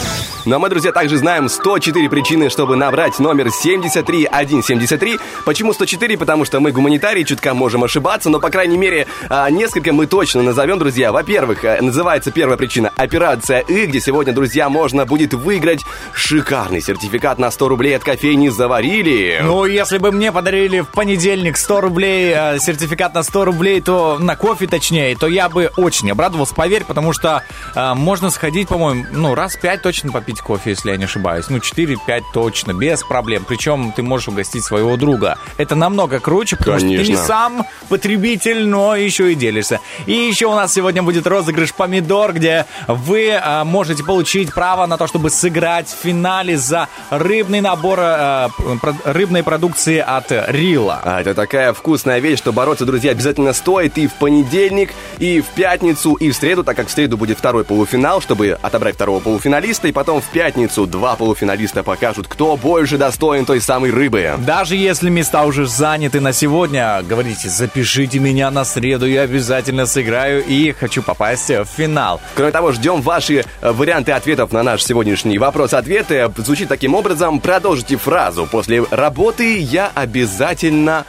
[0.48, 5.20] Но мы, друзья, также знаем 104 причины, чтобы набрать номер 73173.
[5.44, 6.18] Почему 104?
[6.18, 10.44] Потому что мы гуманитарии, чутка можем ошибаться, но, по крайней мере, а, несколько мы точно
[10.44, 11.12] назовем, друзья.
[11.12, 15.82] Во-первых, э, называется первая причина «Операция И», где сегодня, друзья, можно будет выиграть
[16.14, 19.42] шикарный сертификат на 100 рублей от кофейни «Заварили».
[19.44, 24.18] Ну, если бы мне подарили в понедельник 100 рублей, э, сертификат на 100 рублей, то
[24.18, 27.44] на кофе точнее, то я бы очень обрадовался, поверь, потому что
[27.76, 31.46] э, можно сходить, по-моему, ну, раз пять точно попить попить кофе, если я не ошибаюсь.
[31.50, 33.46] Ну, 4-5 точно, без проблем.
[33.48, 35.38] Причем ты можешь угостить своего друга.
[35.58, 37.26] Это намного круче, потому что ты не Конечно.
[37.26, 39.80] сам потребитель, но еще и делишься.
[40.06, 44.98] И еще у нас сегодня будет розыгрыш помидор, где вы а, можете получить право на
[44.98, 48.50] то, чтобы сыграть в финале за рыбный набор а,
[48.82, 51.02] про- рыбной продукции от Рила.
[51.04, 55.46] А это такая вкусная вещь, что бороться, друзья, обязательно стоит и в понедельник, и в
[55.48, 59.88] пятницу, и в среду, так как в среду будет второй полуфинал, чтобы отобрать второго полуфиналиста,
[59.88, 64.34] и потом в пятницу два полуфиналиста покажут, кто больше достоин той самой рыбы.
[64.40, 70.44] Даже если места уже заняты на сегодня, говорите, запишите меня на среду, я обязательно сыграю
[70.46, 72.22] и хочу попасть в финал.
[72.36, 76.32] Кроме того, ждем ваши э, варианты ответов на наш сегодняшний вопрос-ответы.
[76.38, 78.46] Звучит таким образом, продолжите фразу.
[78.46, 81.06] После работы я обязательно...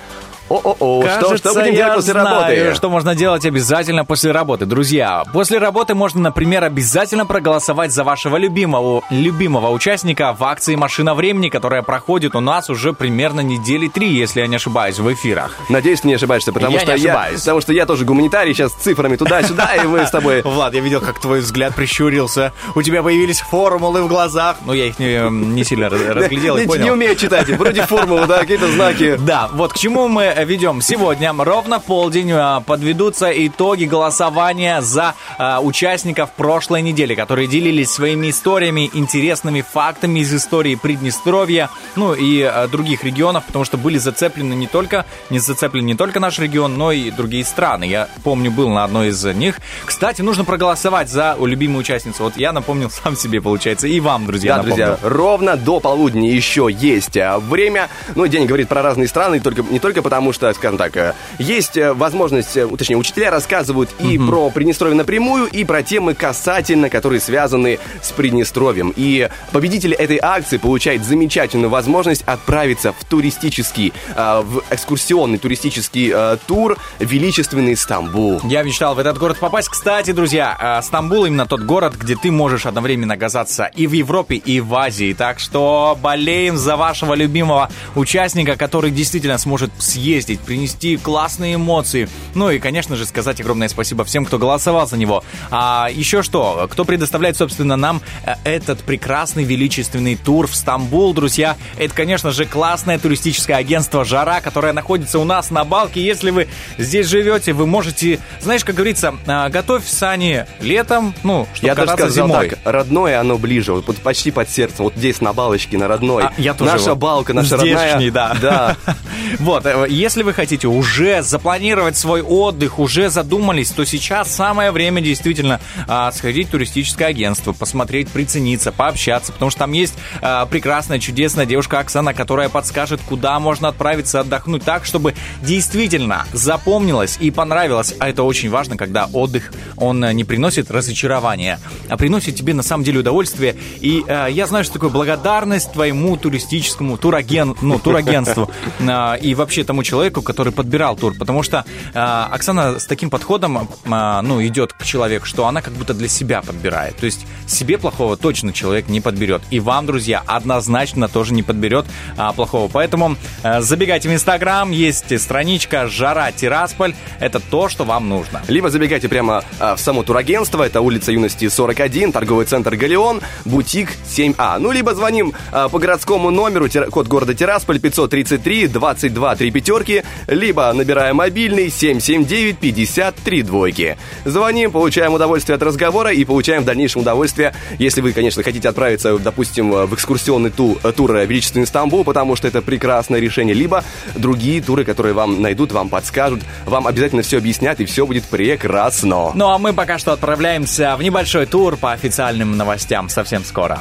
[0.49, 2.27] О-о-о, что, Кажется, что будем я делать после знаю,
[2.57, 2.75] работы?
[2.75, 4.65] что можно делать обязательно после работы.
[4.67, 11.15] Друзья, после работы можно, например, обязательно проголосовать за вашего любимого, любимого участника в акции «Машина
[11.15, 15.55] времени», которая проходит у нас уже примерно недели три, если я не ошибаюсь, в эфирах.
[15.69, 17.41] Надеюсь, ты не ошибаешься, потому Я что не я, ошибаюсь.
[17.41, 20.81] потому что я тоже гуманитарий, сейчас с цифрами туда-сюда, и мы с тобой Влад, я
[20.81, 22.53] видел, как твой взгляд прищурился.
[22.75, 24.57] У тебя появились формулы в глазах.
[24.65, 26.85] Ну, я их не, не сильно раз- разглядел и понял.
[26.85, 29.17] не умею читать, вроде формулы, да, какие-то знаки.
[29.19, 31.33] Да, вот к чему мы ведем сегодня.
[31.37, 38.31] Ровно в полдень а, подведутся итоги голосования за а, участников прошлой недели, которые делились своими
[38.31, 44.55] историями, интересными фактами из истории Приднестровья, ну и а, других регионов, потому что были зацеплены
[44.55, 47.85] не только, не зацеплен не только наш регион, но и другие страны.
[47.85, 49.61] Я помню, был на одной из них.
[49.85, 52.23] Кстати, нужно проголосовать за любимую участницу.
[52.25, 54.87] Вот я напомнил сам себе, получается, и вам, друзья, Да, напомню.
[54.87, 57.89] друзья, ровно до полудня еще есть время.
[58.15, 61.77] Ну, день говорит про разные страны, только, не только потому, что, скажем так, э, есть
[61.77, 67.21] э, возможность, э, точнее, учителя рассказывают и про Приднестровье напрямую, и про темы касательно, которые
[67.21, 68.93] связаны с Приднестровьем.
[68.97, 76.13] И победитель этой акции получает замечательную возможность отправиться в туристический, в экскурсионный туристический
[76.47, 78.41] тур «Величественный Стамбул».
[78.45, 79.69] Я мечтал в этот город попасть.
[79.69, 84.61] Кстати, друзья, Стамбул именно тот город, где ты можешь одновременно оказаться и в Европе, и
[84.61, 85.13] в Азии.
[85.13, 89.71] Так что болеем за вашего любимого участника, который действительно сможет
[90.19, 92.09] съездить, принести классные эмоции.
[92.35, 95.23] Ну и, конечно же, сказать огромное спасибо всем, кто голосовал за него.
[95.51, 101.57] А еще что, кто предоставляет, собственно, нам э, этот прекрасный величественный тур в Стамбул, друзья.
[101.77, 106.03] Это, конечно же, классное туристическое агентство «Жара», которое находится у нас на Балке.
[106.05, 106.49] Если вы
[106.79, 111.93] здесь живете, вы можете, знаешь, как говорится, а, готовь сани летом, ну, чтобы Я даже
[111.93, 112.49] сказал зимой.
[112.51, 116.25] так, родное оно ближе, вот, вот почти под сердцем, вот здесь на балочке, на родной.
[116.25, 118.11] А, я тоже Наша вот балка, наша здешний, родная.
[118.11, 118.37] да.
[118.41, 118.77] Да.
[119.41, 125.03] Вот, э, если вы хотите уже запланировать свой отдых, уже задумались, то сейчас самое время
[125.03, 129.93] действительно а, сходить в туристическое агентство, посмотреть, прицениться, пообщаться, потому что там есть
[130.23, 137.19] а, прекрасная, чудесная девушка Оксана, которая подскажет, куда можно отправиться отдохнуть так, чтобы действительно запомнилось
[137.21, 137.95] и понравилось.
[137.99, 142.63] А это очень важно, когда отдых, он э, не приносит разочарования, а приносит тебе на
[142.63, 143.57] самом деле удовольствие.
[143.81, 148.51] И э, я знаю, что такое благодарность твоему туристическому тураген, ну, турагентству
[148.81, 151.15] а, и вообще тому человеку, который подбирал тур.
[151.19, 155.75] Потому что а, Оксана с таким подходом а, ну, идет к человеку, что она как
[155.75, 156.97] будто для себя подбирает.
[156.97, 159.43] То есть себе плохого точно человек не подберет.
[159.51, 161.87] И вам, друзья, однозначно тоже не подберет
[162.17, 162.69] а, плохого.
[162.73, 166.95] Поэтому а, забегайте в Инстаграм, есть страничка «Жара Тирасполь».
[167.21, 168.43] Это то, что вам нужно.
[168.49, 173.91] Либо забегайте прямо а, в само турагентство, это улица Юности 41, торговый центр «Галеон», бутик
[174.07, 174.59] 7А.
[174.59, 180.03] Ну, либо звоним а, по городскому номеру, тира- код города Тирасполь, 533 22 3 пятерки,
[180.27, 183.97] либо набираем мобильный 779 53 двойки.
[184.25, 189.19] Звоним, получаем удовольствие от разговора и получаем в дальнейшем удовольствие, если вы, конечно, хотите отправиться,
[189.19, 194.85] допустим, в экскурсионный ту- тур «Величественный Стамбул», потому что это прекрасное решение, либо другие туры,
[194.85, 199.33] которые вам найдут, вам подскажут, вам обязательно все объяснят, и все будет прекрасно.
[199.35, 203.81] Ну а мы пока что отправляемся в небольшой тур по официальным новостям совсем скоро.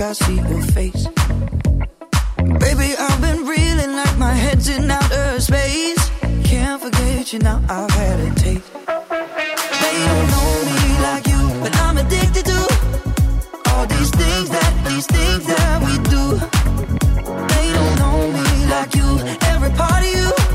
[0.00, 1.06] Think I see your face.
[2.58, 6.10] Baby, I've been reeling like my head's in outer space.
[6.44, 8.72] Can't forget you now, I've had a taste.
[9.82, 12.60] They don't know me like you, but I'm addicted to
[13.70, 16.24] all these things that, these things that we do.
[17.54, 19.08] They don't know me like you,
[19.52, 20.49] every part of you.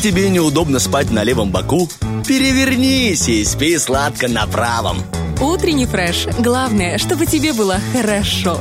[0.00, 1.88] Тебе неудобно спать на левом боку,
[2.26, 5.02] перевернись и спи сладко на правом.
[5.40, 6.26] Утренний фреш.
[6.38, 8.60] Главное, чтобы тебе было хорошо.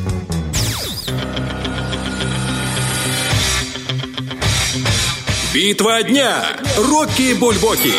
[5.54, 6.44] Битва дня.
[6.78, 7.94] Рокки Бульбоки.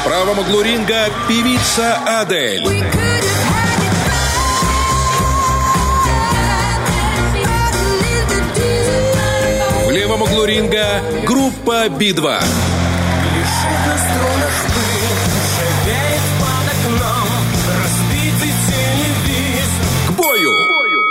[0.00, 3.15] В правом углу ринга певица Адель.
[10.46, 12.65] Ринга группа Би-2.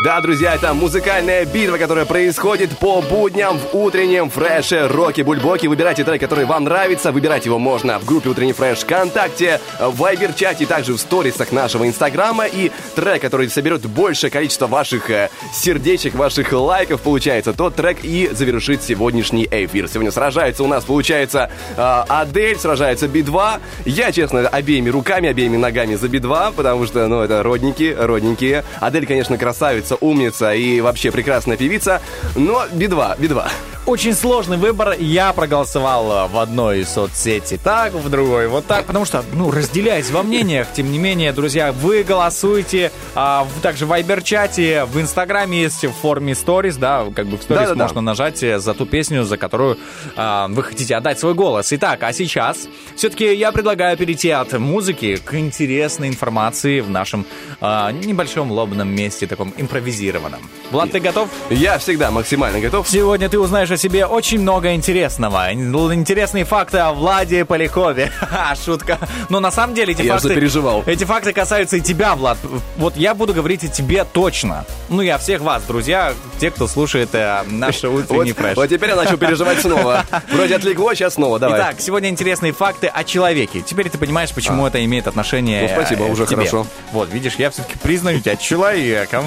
[0.06, 5.66] Да, друзья, это музыкальная битва, которая происходит по будням в утреннем фреше Роки Бульбоки.
[5.66, 7.12] Выбирайте трек, который вам нравится.
[7.12, 12.46] Выбирать его можно в группе Утренний фреш ВКонтакте, в Вайбер-чате, также в сторисах нашего Инстаграма.
[12.46, 18.30] И трек, который соберет большее количество ваших э, сердечек, ваших лайков, получается, тот трек и
[18.32, 19.88] завершит сегодняшний эфир.
[19.88, 23.60] Сегодня сражается у нас, получается, э, Адель, сражается Би-2.
[23.86, 28.64] Я, честно, обеими руками, обеими ногами за Би-2, потому что, ну, это родники, родненькие.
[28.80, 32.02] Адель, конечно, красавица, умница и вообще прекрасная певица,
[32.36, 33.52] но Би-2, Би-2.
[33.86, 34.96] Очень сложный выбор.
[34.98, 40.10] Я проголосовал в одной из соцсети так, в другой вот так, потому что, ну, разделяясь
[40.10, 45.86] во мнениях, тем не менее, друзья, вы голосуете а, также в Вайбер-чате, в Инстаграме есть
[45.86, 47.84] в форме сторис, да, как бы в сторис Да-да-да.
[47.84, 49.78] можно нажать э, за ту песню, за которую
[50.16, 51.72] а, вы хотите отдать свой голос.
[51.72, 57.24] Итак, а сейчас все-таки я предлагаю перейти от музыки к интересной информации в нашем
[57.62, 60.42] а, небольшом лобном месте, таком импровизированном.
[60.72, 61.30] Влад, ты готов?
[61.52, 62.90] Я всегда максимально готов.
[62.90, 65.52] Сегодня ты узнаешь о себе очень много интересного.
[65.52, 68.10] Интересные факты о Владе Полякове.
[68.66, 68.98] Шутка.
[69.30, 70.30] Но на самом деле эти Я факты...
[70.30, 70.84] запереживал.
[70.86, 72.38] Эти факты касаются и тебя, Влад.
[72.78, 74.66] Вот я буду говорить о тебе точно.
[74.88, 78.56] Ну, я всех вас, друзья, те, кто слушает э, наш утренний Вот, фреш.
[78.56, 80.06] вот теперь я начал переживать снова.
[80.32, 81.60] Вроде отвлекло, сейчас снова, давай.
[81.60, 83.62] Итак, сегодня интересные факты о человеке.
[83.62, 86.38] Теперь ты понимаешь, почему это имеет отношение Ну, спасибо, э, уже тебе.
[86.38, 86.66] хорошо.
[86.94, 89.26] Вот, видишь, я все-таки признаю тебя человеком.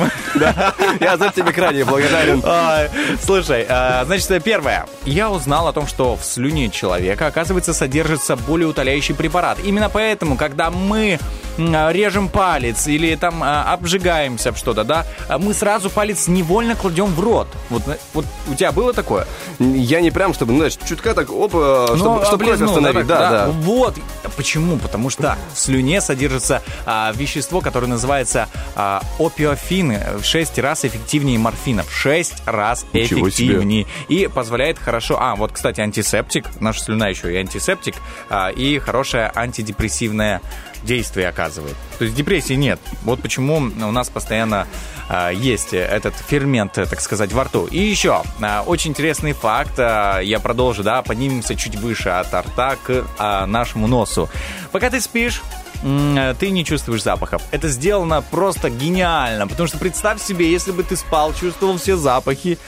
[1.01, 2.43] Я за тебе крайне благодарен.
[2.47, 2.89] Ай,
[3.23, 4.05] Слушай, э,
[4.39, 4.87] значит, первое.
[5.05, 9.59] Я узнал о том, что в слюне человека, оказывается, содержится болеутоляющий препарат.
[9.65, 11.19] Именно поэтому, когда мы
[11.59, 16.75] м, режем палец или там э, обжигаемся об что-то, да, э, мы сразу палец невольно
[16.77, 17.49] кладем в рот.
[17.71, 17.83] Вот,
[18.15, 19.27] вот у тебя было такое?
[19.59, 23.07] Я не прям, чтобы, знаешь, чутка так, оп, э, Ну, чтобы, чтобы кровь остановить.
[23.07, 23.47] так, Да, да.
[23.51, 23.97] Вот.
[24.37, 24.77] Почему?
[24.79, 30.01] Потому что в слюне содержится а, вещество, которое называется а, опиофины.
[30.21, 31.83] В 6 раз эффективнее морфина.
[31.83, 33.49] В 6 раз Ничего себе.
[33.49, 33.87] эффективнее.
[34.29, 35.19] Позволяет хорошо...
[35.21, 36.47] А, вот, кстати, антисептик.
[36.61, 37.95] Наша слюна еще и антисептик.
[38.31, 40.41] а, и хорошее антидепрессивное
[40.83, 41.77] действие оказывает.
[41.99, 42.81] То есть депрессии нет.
[43.03, 44.67] Вот почему у нас постоянно
[45.09, 47.67] а, есть этот фермент, э, так сказать, во рту.
[47.67, 49.75] И еще а, очень интересный факт.
[49.79, 54.29] а, я продолжу, да, поднимемся чуть выше от рта к а, нашему носу.
[54.71, 55.43] Пока ты спишь,
[55.83, 57.43] э, ты не чувствуешь запахов.
[57.51, 62.59] Это сделано просто гениально, потому что представь себе, если бы ты спал, чувствовал все запахи,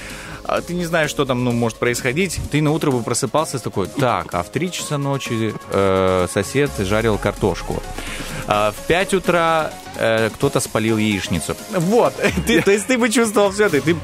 [0.51, 3.87] а ты не знаешь, что там ну, может происходить, ты на утро бы просыпался такой,
[3.87, 7.81] так, а в 3 часа ночи э, сосед жарил картошку.
[8.53, 11.57] А, в 5 утра э, кто-то спалил яичницу.
[11.71, 12.13] Вот,
[12.49, 13.95] ты, то есть ты бы чувствовал все это, и ты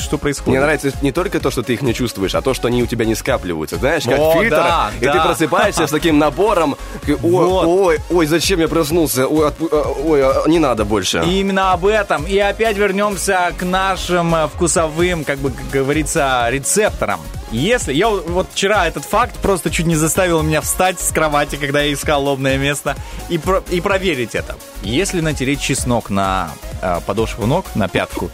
[0.00, 0.48] что происходит?
[0.48, 2.86] Мне нравится не только то, что ты их не чувствуешь, а то, что они у
[2.86, 3.76] тебя не скапливаются.
[3.76, 5.24] Знаешь, как О, фильтр, да, и ты да.
[5.24, 6.76] просыпаешься с таким набором.
[7.06, 7.66] Ой, Вот.
[7.66, 9.28] ой, ой, зачем я проснулся?
[9.28, 11.22] Ой, отпу- а, ой, а, не надо больше.
[11.24, 12.24] И именно об этом.
[12.26, 17.20] И опять вернемся к нашим э, вкусовым, как бы как говорится, рецепторам.
[17.52, 17.92] Если...
[17.92, 21.92] Я вот вчера этот факт просто чуть не заставил меня встать с кровати, когда я
[21.92, 22.96] искал лобное место,
[23.28, 24.56] и, про- и проверить это.
[24.82, 26.50] Если натереть чеснок на
[26.82, 28.30] э, подошву ног, на пятку,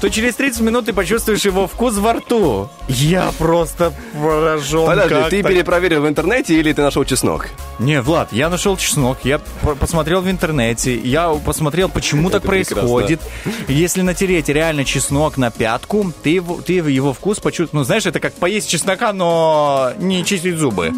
[0.00, 2.68] то через 30 минут ты почувствуешь его вкус во рту.
[2.88, 4.86] Я просто поражен.
[4.86, 7.48] Подожди, ты перепроверил в интернете или ты нашел чеснок?
[7.78, 13.20] Не, Влад, я нашел чеснок, я по- посмотрел в интернете, я посмотрел, почему так происходит.
[13.68, 17.72] Если натереть реально чеснок на пятку, ты его, ты его вкус почувствуешь.
[17.72, 20.92] Ну, знаешь, это как поесть чеснока, но не чистить зубы.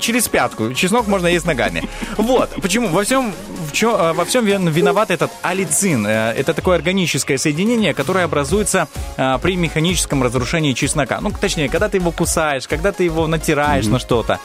[0.00, 0.72] Через пятку.
[0.74, 1.88] Чеснок можно есть ногами.
[2.16, 2.50] Вот.
[2.62, 2.88] Почему?
[2.88, 3.32] Во всем,
[3.68, 6.06] в чё- э, во всем вин- виноват этот алицин.
[6.06, 11.20] Э, Это такое органическое соединение, которое образуется э, при механическом разрушении чеснока.
[11.20, 14.38] Ну, точнее, когда ты его кусаешь, когда ты его натираешь на что-то.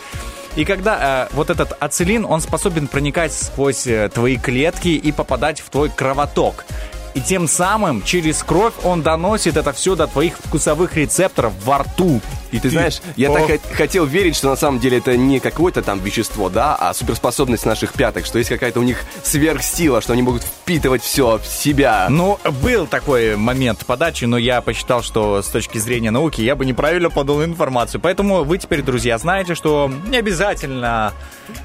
[0.57, 5.61] И когда э, вот этот ацилин, он способен проникать сквозь э, твои клетки и попадать
[5.61, 6.65] в твой кровоток.
[7.13, 12.21] И тем самым через кровь он доносит это все до твоих вкусовых рецепторов во рту.
[12.51, 13.33] И ты знаешь, я О.
[13.33, 16.93] так хот- хотел верить, что на самом деле это не какое-то там вещество, да, а
[16.93, 21.45] суперспособность наших пяток, что есть какая-то у них сверхсила, что они могут впитывать все в
[21.45, 22.07] себя.
[22.09, 26.65] Ну, был такой момент подачи, но я посчитал, что с точки зрения науки я бы
[26.65, 28.01] неправильно подал информацию.
[28.01, 31.13] Поэтому вы теперь, друзья, знаете, что не обязательно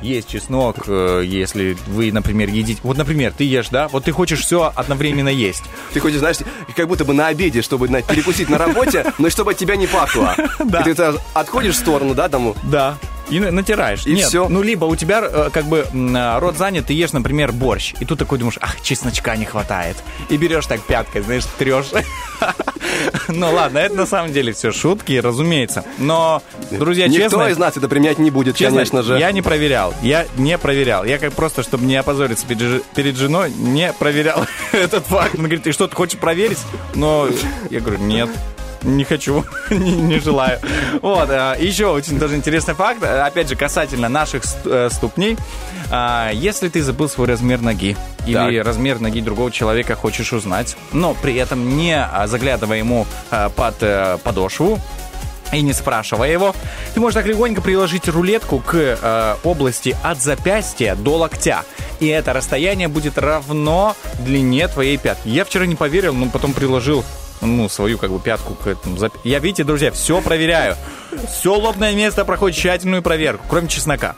[0.03, 2.81] есть чеснок, э, если вы, например, едите...
[2.83, 3.89] Вот, например, ты ешь, да?
[3.89, 5.65] Вот ты хочешь все одновременно есть.
[5.93, 6.39] Ты хочешь, знаешь,
[6.75, 9.87] как будто бы на обеде, чтобы на- перекусить на работе, но чтобы от тебя не
[9.87, 10.35] пахло.
[10.65, 10.81] Да.
[10.81, 11.03] И ты
[11.35, 12.99] отходишь в сторону, да, там, Да.
[13.31, 14.07] И на- натираешь.
[14.07, 14.49] И Нет, всё.
[14.49, 17.95] Ну, либо у тебя э, как бы э, рот занят, ты ешь, например, борщ.
[18.01, 19.97] И тут такой думаешь, ах, чесночка не хватает.
[20.29, 21.87] И берешь так пяткой, знаешь, трешь.
[23.29, 25.85] Ну ладно, это на самом деле все шутки, разумеется.
[25.99, 27.49] Но, друзья, никто честно...
[27.49, 29.19] из нас это применять не будет, Честно, конечно же.
[29.19, 29.93] я не проверял.
[30.03, 31.05] Я не проверял.
[31.05, 35.35] Я как просто, чтобы не опозориться перед, женой, не проверял этот факт.
[35.35, 36.59] Она говорит, ты что, ты хочешь проверить?
[36.95, 37.29] Но
[37.71, 38.31] я говорю, нет.
[38.87, 40.61] Не хочу, не, не желаю.
[41.03, 45.37] Вот, а, еще очень даже интересный факт, опять же, касательно наших э, ступней.
[45.91, 48.67] А, Если ты забыл свой размер ноги или Так.
[48.67, 53.07] размер ноги другого человека хочешь узнать, но при этом не а, заглядывая ему
[53.57, 54.79] под э, подошву,
[55.53, 56.55] и не спрашивая его,
[56.95, 61.63] ты можешь так легонько приложить рулетку к э, области от запястья до локтя.
[62.01, 65.29] И это расстояние будет равно длине твоей пятки.
[65.29, 67.05] Я вчера не поверил, но потом приложил
[67.41, 68.97] ну, свою как бы пятку к этому.
[69.25, 70.77] Я, видите, друзья, все проверяю.
[71.31, 74.17] Все лобное место проходит тщательную проверку, кроме чеснока.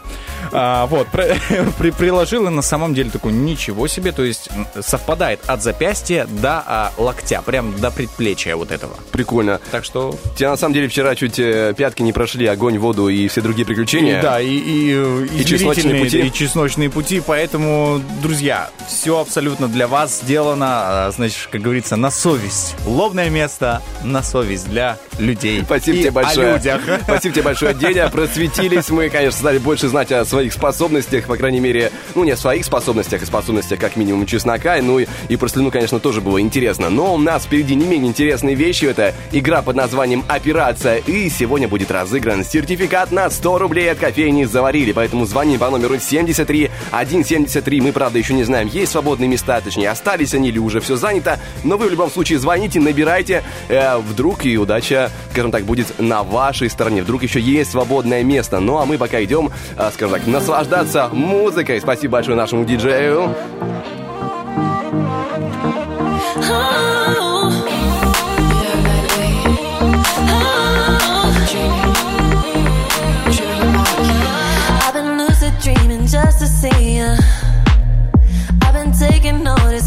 [0.52, 1.08] А, вот,
[1.78, 4.48] при- приложил и на самом деле такой, ничего себе, то есть
[4.80, 8.94] совпадает от запястья до а, локтя, прям до предплечья вот этого.
[9.12, 9.60] Прикольно.
[9.70, 13.28] Так что Тебя на самом деле вчера чуть э, пятки не прошли, огонь, воду и
[13.28, 14.20] все другие приключения.
[14.20, 16.18] И, да, и, и, И чесночные пути.
[16.20, 17.22] и чесночные пути.
[17.24, 20.66] Поэтому, друзья, все абсолютно для вас сделано,
[21.06, 22.74] а, значит, как говорится, на совесть.
[22.86, 25.62] Лобное место на совесть для людей.
[25.64, 26.54] Спасибо И тебе большое.
[26.54, 26.80] О людях.
[27.02, 28.08] Спасибо тебе большое, Деня.
[28.08, 32.36] Просветились мы, конечно, стали больше знать о своих способностях, по крайней мере, ну, не о
[32.36, 34.76] своих способностях, а способностях как минимум чеснока.
[34.82, 36.90] Ну, и, и про слюну, конечно, тоже было интересно.
[36.90, 38.86] Но у нас впереди не менее интересные вещи.
[38.86, 40.96] Это игра под названием «Операция».
[40.98, 44.92] И сегодня будет разыгран сертификат на 100 рублей от кофейни «Заварили».
[44.92, 47.80] Поэтому звони по номеру 73 173.
[47.80, 51.38] Мы, правда, еще не знаем, есть свободные места, точнее, остались они или уже все занято.
[51.64, 53.42] Но вы в любом случае звоните, набирайте.
[53.68, 57.02] Э, вдруг и удача, скажем так, будет на вашей стороне.
[57.02, 58.60] Вдруг еще есть свободное место.
[58.60, 61.80] Ну, а мы пока идем, э, скажем так, наслаждаться музыкой.
[61.80, 63.34] Спасибо большое нашему диджею.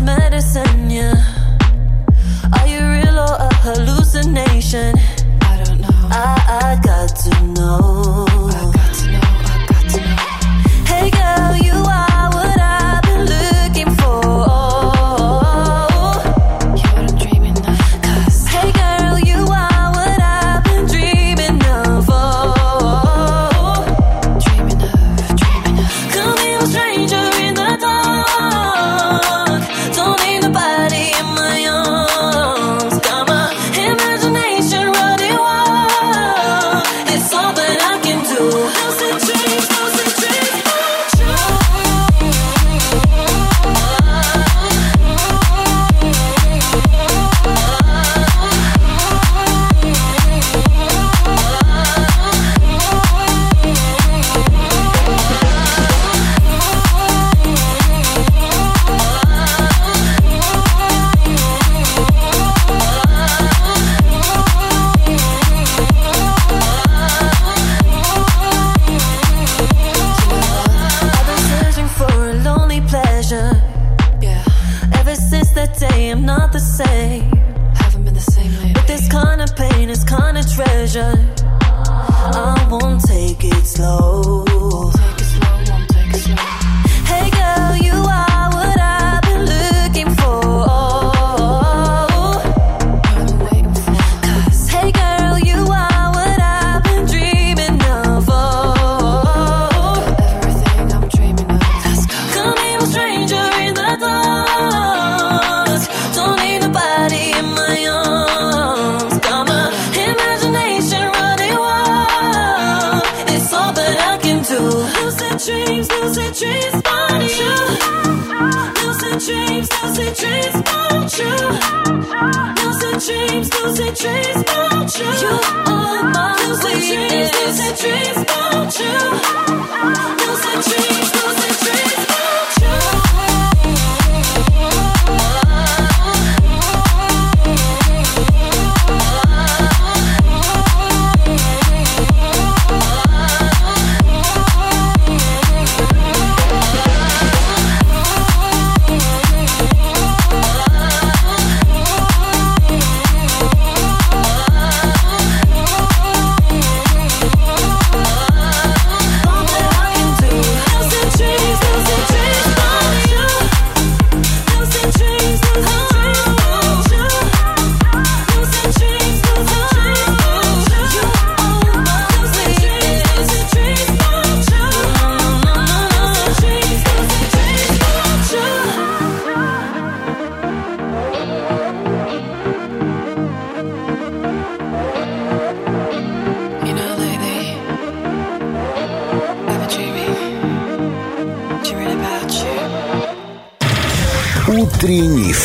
[0.01, 1.13] Medicine, yeah.
[2.57, 5.10] Are you real or a hallucination?
[7.13, 8.30] To know.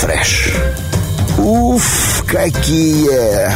[0.06, 0.52] Фреш.
[1.38, 3.46] Уф, какие!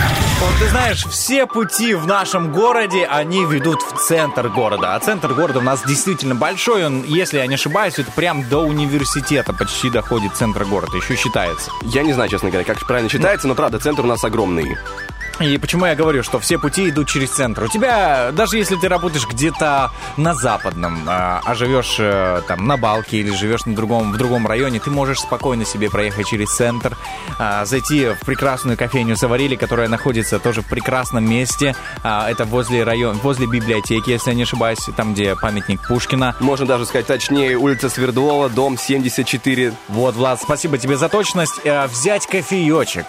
[0.40, 4.94] Вот ты знаешь, все пути в нашем городе, они ведут в центр города.
[4.94, 6.84] А центр города у нас действительно большой.
[6.84, 10.96] Он, если я не ошибаюсь, это прям до университета почти доходит центр города.
[10.96, 11.70] Еще считается.
[11.82, 14.76] Я не знаю, честно говоря, как правильно считается, но правда, центр у нас огромный.
[15.41, 17.64] И почему я говорю, что все пути идут через центр?
[17.64, 22.76] У тебя, даже если ты работаешь где-то на западном, а, а живешь э, там на
[22.76, 26.95] Балке или живешь на другом, в другом районе, ты можешь спокойно себе проехать через центр,
[27.38, 31.74] а, зайти в прекрасную кофейню Заварили, которая находится тоже в прекрасном месте.
[32.03, 36.36] А, Это возле район, возле библиотеки, если я не ошибаюсь, там, где памятник Пушкина.
[36.41, 39.72] Можно даже сказать точнее, улица Свердлова, дом 74.
[39.88, 41.61] Вот, Влад, спасибо тебе за точность.
[41.64, 43.07] Э, Взять кофеечек.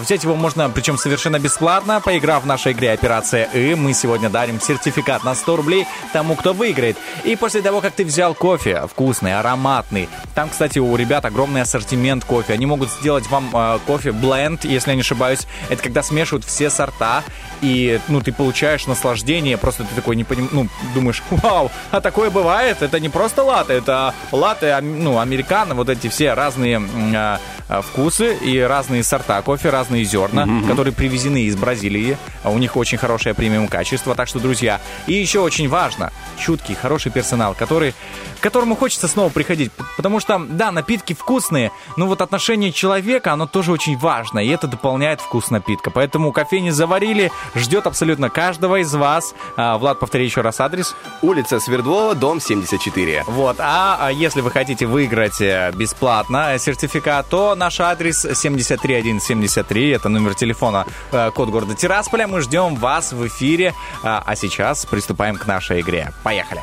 [0.00, 3.76] Взять его можно, причем совершенно бесплатно, поиграв в нашей игре «Операция И».
[3.76, 6.96] Мы сегодня дарим сертификат на 100 рублей тому, кто выиграет.
[7.22, 12.24] И после того, как ты взял кофе, вкусный, ароматный, там, кстати, у ребят огромный ассортимент
[12.24, 12.54] кофе.
[12.54, 15.46] Они могут сделать вам э, кофе бленд, если я не ошибаюсь.
[15.68, 17.22] Это когда смешивают все сорта,
[17.62, 20.48] и, ну, ты получаешь наслаждение, просто ты такой не поним...
[20.50, 22.82] ну, думаешь, вау, а такое бывает?
[22.82, 26.82] Это не просто латте, это латте, ну, американо, вот эти все разные
[27.14, 27.38] а,
[27.68, 32.16] а, вкусы и разные сорта кофе, разные зерна, которые привезены из Бразилии.
[32.42, 36.74] А У них очень хорошее премиум качество, так что, друзья, и еще очень важно, чуткий,
[36.74, 37.94] хороший персонал, который,
[38.38, 43.46] к которому хочется снова приходить, потому что, да, напитки вкусные, но вот отношение человека, оно
[43.46, 45.90] тоже очень важно, и это дополняет вкус напитка.
[45.90, 49.34] Поэтому кофейни заварили, ждет абсолютно каждого из вас.
[49.56, 50.94] А, Влад, повтори еще раз адрес.
[51.22, 53.24] Улица Свердлова, дом 74.
[53.26, 60.08] Вот, а, а если вы хотите выиграть э, бесплатно сертификат, то наш адрес 73173, это
[60.08, 62.26] номер телефона, э, код города Тирасполя.
[62.26, 66.12] Мы ждем вас в эфире, А, а сейчас приступаем к нашей игре.
[66.22, 66.60] Поехали.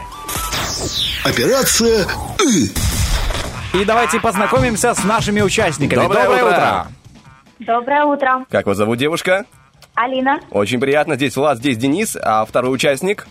[1.23, 2.07] Операция
[2.41, 2.71] «И».
[3.73, 6.01] И давайте познакомимся с нашими участниками.
[6.01, 6.87] Доброе утро.
[7.59, 8.45] Доброе утро.
[8.49, 9.45] Как вас зовут, девушка?
[9.93, 10.39] Алина.
[10.49, 11.15] Очень приятно.
[11.15, 13.27] Здесь Влад, здесь Денис, а второй участник?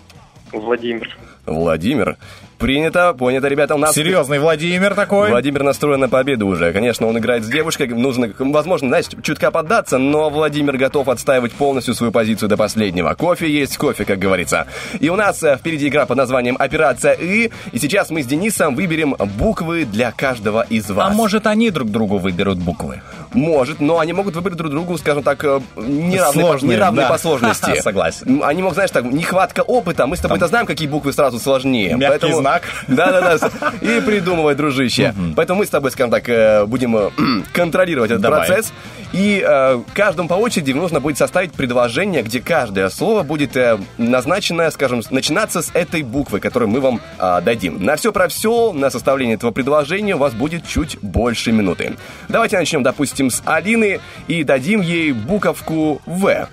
[0.53, 1.17] Владимир.
[1.47, 2.17] Владимир.
[2.61, 3.95] Принято, понято, ребята, у нас...
[3.95, 5.31] Серьезный Владимир такой.
[5.31, 6.75] Владимир настроен на победу уже.
[6.75, 11.95] Конечно, он играет с девушкой, нужно, возможно, знаешь, чутка поддаться, но Владимир готов отстаивать полностью
[11.95, 13.15] свою позицию до последнего.
[13.15, 14.67] Кофе есть кофе, как говорится.
[15.01, 18.75] И у нас э, впереди игра под названием «Операция И», и сейчас мы с Денисом
[18.75, 21.11] выберем буквы для каждого из вас.
[21.11, 23.01] А может, они друг другу выберут буквы?
[23.33, 27.13] Может, но они могут выбрать друг другу, скажем так, э, неравные, по, Сложные, неравные да.
[27.13, 27.81] по сложности.
[27.81, 28.43] Согласен.
[28.45, 30.07] Они могут, знаешь, так, нехватка опыта.
[30.07, 31.97] Мы с тобой-то знаем, какие буквы сразу сложнее.
[31.97, 32.63] Мягкий знак.
[32.89, 33.73] Да-да-да.
[33.81, 35.15] И придумывай, дружище.
[35.37, 37.11] Поэтому мы с тобой, скажем так, э, будем э,
[37.53, 38.47] контролировать этот Давай.
[38.47, 38.73] процесс.
[39.13, 44.71] И э, каждому по очереди нужно будет составить предложение, где каждое слово будет э, назначено,
[44.71, 47.85] скажем, начинаться с этой буквы, которую мы вам э, дадим.
[47.85, 51.97] На все про все, на составление этого предложения у вас будет чуть больше минуты.
[52.29, 56.49] Давайте начнем, допустим, с Алины и дадим ей буковку В.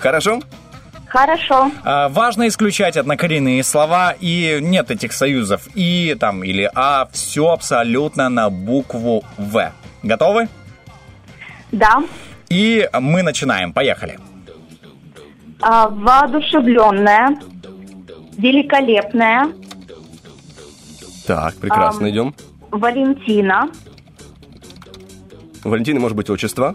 [0.00, 0.40] Хорошо?
[1.14, 1.70] Хорошо.
[1.84, 8.28] А, важно исключать однокоренные слова, и нет этих союзов «и» там или «а», все абсолютно
[8.28, 9.72] на букву «В».
[10.02, 10.48] Готовы?
[11.70, 12.02] Да.
[12.48, 13.72] И мы начинаем.
[13.72, 14.18] Поехали.
[15.62, 17.38] А, воодушевленная.
[18.36, 19.52] Великолепная.
[21.28, 22.10] Так, прекрасно, Ам.
[22.10, 22.34] идем.
[22.72, 23.70] Валентина.
[25.62, 26.74] Валентина, может быть, отчество?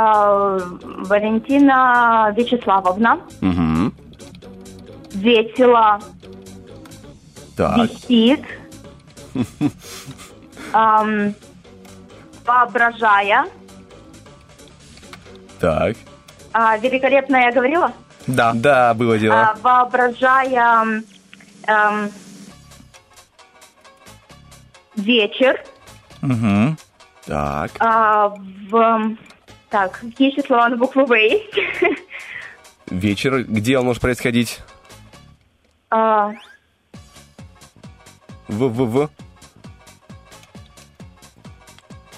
[0.00, 0.58] А,
[1.08, 3.18] Валентина Вячеславовна.
[3.42, 3.92] Угу.
[5.14, 5.98] Весело.
[7.56, 7.76] Так.
[7.78, 8.44] висит,
[10.72, 11.34] ам,
[12.46, 13.46] воображая,
[15.58, 15.96] Так.
[16.52, 17.90] а, великолепно я говорила,
[18.28, 18.52] Да.
[18.54, 19.34] Да, было дело.
[19.34, 21.02] А, воображая м,
[21.66, 22.10] ам,
[24.94, 25.60] вечер,
[26.22, 26.76] Угу.
[27.26, 27.72] Так.
[27.80, 28.28] а,
[28.70, 29.16] в,
[29.70, 31.54] так, какие еще слова на букву В есть?
[32.86, 33.44] Вечер.
[33.44, 34.60] Где он может происходить?
[35.90, 36.32] А,
[38.46, 39.10] В, в, в.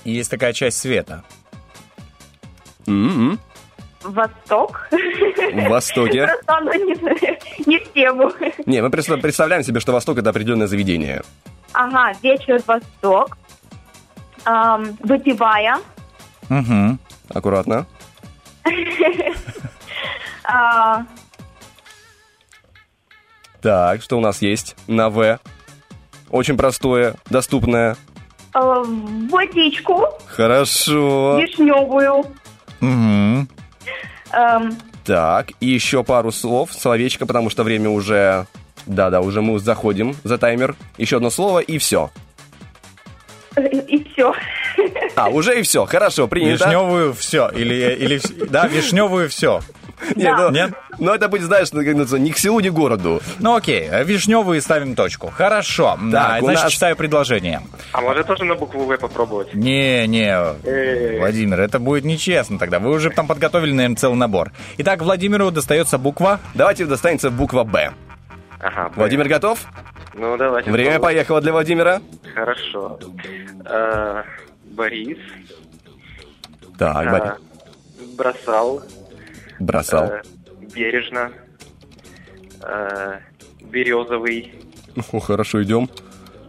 [0.05, 1.23] И есть такая часть света.
[2.89, 3.39] М-м.
[4.03, 4.89] Восток.
[4.91, 6.27] В Востоке.
[6.47, 6.95] Просто оно не,
[7.67, 8.33] не в тему.
[8.67, 11.23] Не, мы представляем себе, что Восток это определенное заведение.
[11.73, 13.39] Ага, вечер Восток.
[14.45, 15.79] Ам, выпивая.
[16.49, 16.99] Угу.
[17.33, 17.87] Аккуратно.
[20.53, 21.05] А,
[23.61, 25.39] Так, что у нас есть на В?
[26.31, 27.97] Очень простое, доступное.
[28.53, 28.83] а,
[29.31, 31.39] водичку Хорошо.
[31.41, 32.25] вишневую.
[32.81, 33.47] Угу.
[34.33, 38.47] Ам, Так, и еще пару слов, словечко, потому что время уже...
[38.87, 40.75] Да-да, уже мы заходим за таймер.
[40.97, 42.11] Еще одно слово, и все.
[43.57, 44.33] и все.
[45.17, 45.85] А, уже и все.
[45.87, 46.65] Хорошо, принято.
[46.65, 47.49] Вишневую все.
[47.51, 49.61] Или, или да, вишневую все.
[50.17, 50.73] Не, ну, Нет?
[50.99, 53.21] ну, это будет, знаешь, ни к селу, ни к городу.
[53.39, 55.29] Ну окей, вишневую ставим точку.
[55.29, 55.99] Хорошо.
[56.11, 57.61] Так, А, значит, нас- читаю предложение.
[57.93, 59.53] А может тоже на букву В попробовать?
[59.53, 60.27] Не, не,
[60.65, 61.19] Э.
[61.19, 62.79] Владимир, это будет нечестно тогда.
[62.79, 64.53] Вы уже там подготовили, наверное, целый набор.
[64.79, 66.41] Итак, Владимиру достается буква.
[66.55, 67.93] Давайте достанется буква Б.
[68.59, 68.91] Ага.
[68.97, 69.59] Владимир готов?
[70.15, 70.71] Ну, давайте.
[70.71, 71.03] Время попробуем.
[71.15, 72.01] поехало для Владимира.
[72.35, 72.99] Хорошо.
[73.67, 74.23] Э,
[74.71, 75.19] Борис.
[76.79, 77.33] Так, э, Борис.
[78.17, 78.83] бросал.
[79.59, 80.05] Бросал.
[80.05, 80.23] э,
[80.75, 81.33] бережно.
[82.63, 83.19] э,
[83.63, 84.55] березовый.
[85.13, 85.89] О, хорошо, идем.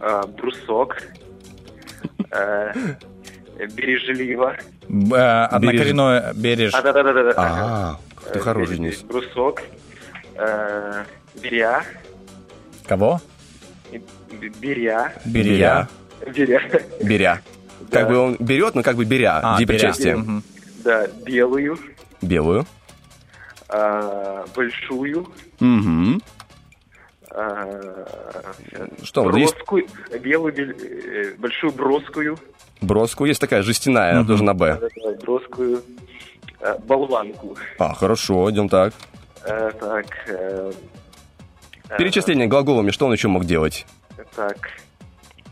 [0.00, 0.96] э, брусок.
[2.30, 2.72] э,
[3.74, 4.56] бережливо.
[4.88, 6.74] Б- э, Однокоренное береж.
[6.74, 7.32] А, да-да-да.
[7.36, 7.98] А,
[8.32, 9.02] ты хороший, Денис.
[9.02, 9.62] Брусок.
[10.34, 11.04] э,
[11.42, 11.84] беря.
[12.86, 13.20] Кого?
[13.92, 15.12] и б- Беря.
[15.26, 15.88] Берия.
[17.02, 17.40] Беря.
[17.92, 19.40] Как бы он берет, но как бы беря.
[19.42, 19.92] А, Где беря.
[20.84, 21.78] Да, белую.
[22.20, 22.66] Белую.
[23.68, 25.26] э, большую.
[25.60, 26.20] Угу.
[27.30, 29.86] э, Что, вот есть броскую,
[30.20, 32.38] белую, бел- э, большую броскую.
[32.80, 34.80] броску, есть такая жестяная, она тоже на Б.
[35.22, 35.82] Броскую.
[36.60, 37.56] э, болванку.
[37.78, 38.92] А, хорошо, идем так.
[39.44, 40.06] Э, так.
[40.28, 40.72] э,
[41.98, 43.86] Перечисление глаголами, что он еще мог делать?
[44.36, 44.70] Так.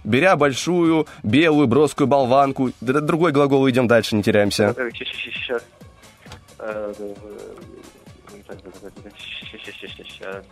[0.04, 2.70] Беря большую, белую, броскую болванку.
[2.80, 4.74] Другой глагол, идем дальше, не теряемся.
[4.92, 5.62] Сейчас.
[6.58, 6.92] Э,
[9.66, 10.44] Сейчас.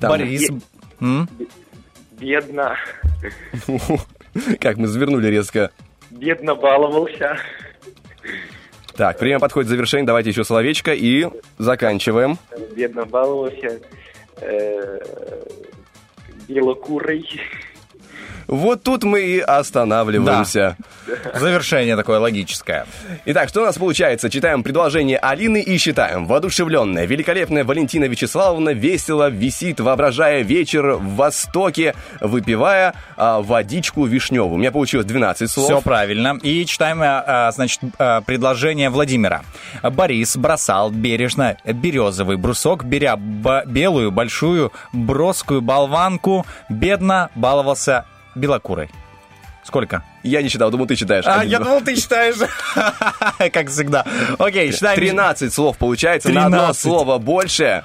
[0.00, 0.50] Там- Борис.
[1.00, 1.28] М?
[2.12, 2.76] Бедно.
[4.60, 5.70] Как мы завернули резко.
[6.10, 7.38] Бедно баловался.
[8.96, 11.28] Так, время подходит к завершению, давайте еще словечко и
[11.58, 12.38] заканчиваем.
[12.76, 13.80] Бедно баловался.
[16.48, 17.26] Э, Белокурый.
[18.46, 20.76] Вот тут мы и останавливаемся.
[21.34, 22.86] Завершение такое логическое.
[23.26, 24.30] Итак, что у нас получается?
[24.30, 26.26] Читаем предложение Алины и считаем.
[26.26, 34.54] Воодушевленная, великолепная Валентина Вячеславовна весело висит, воображая вечер в Востоке, выпивая а, водичку вишневую.
[34.54, 35.66] У меня получилось 12 слов.
[35.66, 36.38] Все правильно.
[36.42, 39.42] И читаем, а, а, значит, а, предложение Владимира.
[39.82, 48.04] Борис бросал бережно березовый брусок, беря белую большую броскую болванку, бедно баловался
[48.34, 48.90] белокурой.
[49.64, 50.04] Сколько?
[50.22, 51.24] Я не читал, думаю, ты читаешь.
[51.26, 51.68] А, я два.
[51.68, 52.36] думал, ты читаешь.
[53.52, 54.04] Как всегда.
[54.38, 54.96] Окей, читаем.
[54.96, 56.82] 13 слов получается, на одно 13.
[56.82, 57.82] слово больше.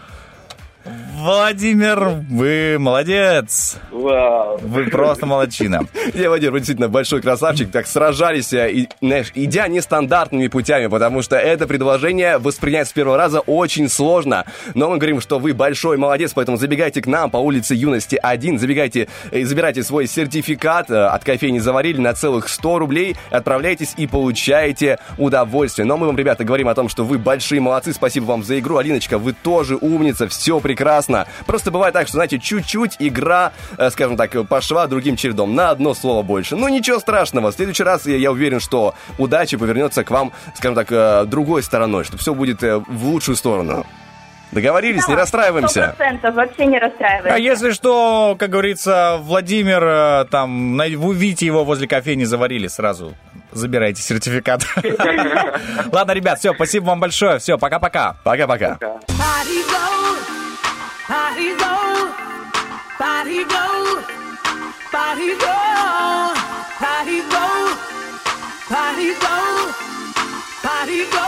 [0.86, 3.77] Владимир, вы молодец.
[3.91, 4.57] Вау.
[4.61, 5.82] Вы просто молодчина.
[6.13, 7.69] Я, Владимир, вы действительно большой красавчик.
[7.71, 13.17] Так сражались, э, и, знаешь, идя нестандартными путями, потому что это предложение воспринять с первого
[13.17, 14.45] раза очень сложно.
[14.75, 18.57] Но мы говорим, что вы большой молодец, поэтому забегайте к нам по улице Юности 1,
[18.57, 24.07] забегайте и забирайте свой сертификат э, от кофейни «Заварили» на целых 100 рублей, отправляйтесь и
[24.07, 25.86] получаете удовольствие.
[25.86, 28.77] Но мы вам, ребята, говорим о том, что вы большие молодцы, спасибо вам за игру.
[28.77, 30.68] Алиночка, вы тоже умница, все прекрасно.
[31.45, 35.93] Просто бывает так, что, знаете, чуть-чуть игра, э, скажем так, пошла другим чередом, на одно
[35.93, 36.55] слово больше.
[36.55, 37.51] Ну, ничего страшного.
[37.51, 41.63] В следующий раз я, я уверен, что удача повернется к вам, скажем так, э, другой
[41.63, 43.86] стороной, что все будет э, в лучшую сторону.
[44.51, 45.93] Договорились, не расстраиваемся.
[45.95, 47.36] процентов вообще не расстраивайся.
[47.36, 53.13] А если что, как говорится, Владимир, там, вы увидите его возле кофейни, заварили сразу.
[53.51, 54.63] Забирайте сертификат.
[55.91, 57.39] Ладно, ребят, все, спасибо вам большое.
[57.39, 58.15] Все, пока-пока.
[58.24, 58.78] Пока-пока.
[61.10, 62.14] body go,
[62.99, 64.03] body go,
[64.91, 65.55] body go,
[66.80, 67.45] body go,
[70.64, 71.28] body go,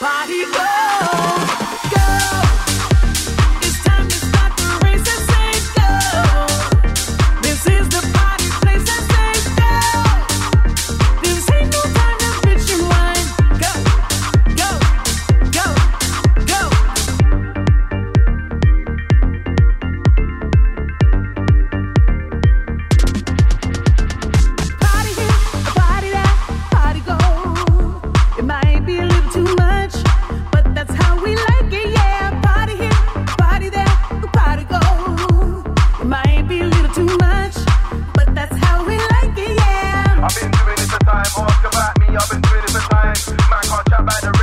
[0.00, 1.40] body roll,
[1.90, 2.69] go.
[42.16, 44.39] I've been 25 Man caught by the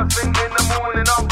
[0.00, 1.04] surfing in the morning.
[1.18, 1.29] I'm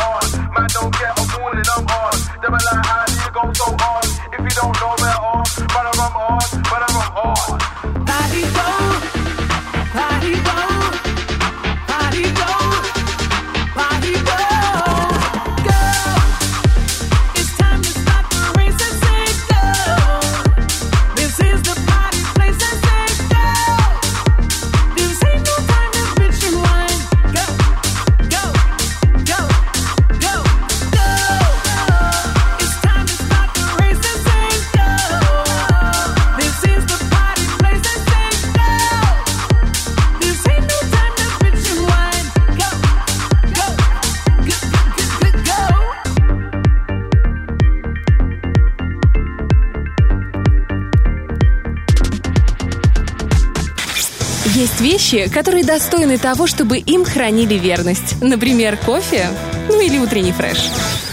[55.13, 58.21] вещи, которые достойны того, чтобы им хранили верность.
[58.23, 59.29] Например, кофе,
[59.69, 60.71] ну или утренний фреш.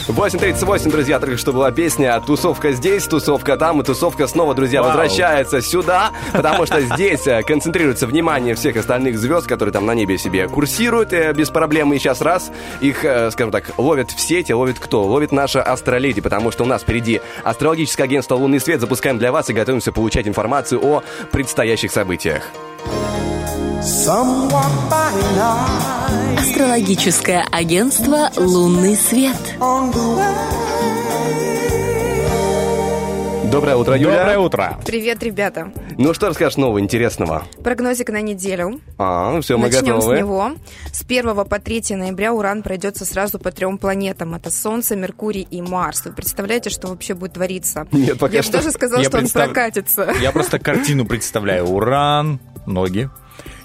[0.07, 4.91] 8.38, друзья, только что была песня «Тусовка здесь, тусовка там», и тусовка снова, друзья, Вау.
[4.91, 10.19] возвращается сюда, потому что здесь э, концентрируется внимание всех остальных звезд, которые там на небе
[10.19, 14.51] себе курсируют э, без проблем, и сейчас раз их, э, скажем так, ловят в сети,
[14.51, 15.03] ловит кто?
[15.03, 19.49] Ловит наша астроледи, потому что у нас впереди астрологическое агентство «Лунный свет», запускаем для вас
[19.49, 22.51] и готовимся получать информацию о предстоящих событиях.
[26.39, 29.35] Астрологическое агентство «Лунный свет».
[33.51, 34.17] Доброе утро, Юля.
[34.17, 34.79] Доброе утро.
[34.87, 35.71] Привет, ребята.
[35.99, 37.45] Ну, что расскажешь нового, интересного?
[37.63, 38.81] Прогнозик на неделю.
[38.97, 40.15] А, все, мы Начнем готовы.
[40.15, 40.51] с него.
[40.91, 44.33] С 1 по 3 ноября Уран пройдется сразу по трем планетам.
[44.33, 46.03] Это Солнце, Меркурий и Марс.
[46.05, 47.85] Вы представляете, что вообще будет твориться?
[47.91, 48.53] Нет, пока Я бы что.
[48.53, 50.11] даже сказала, Я что он представ- прокатится.
[50.19, 51.65] Я просто картину представляю.
[51.67, 53.11] Уран, ноги.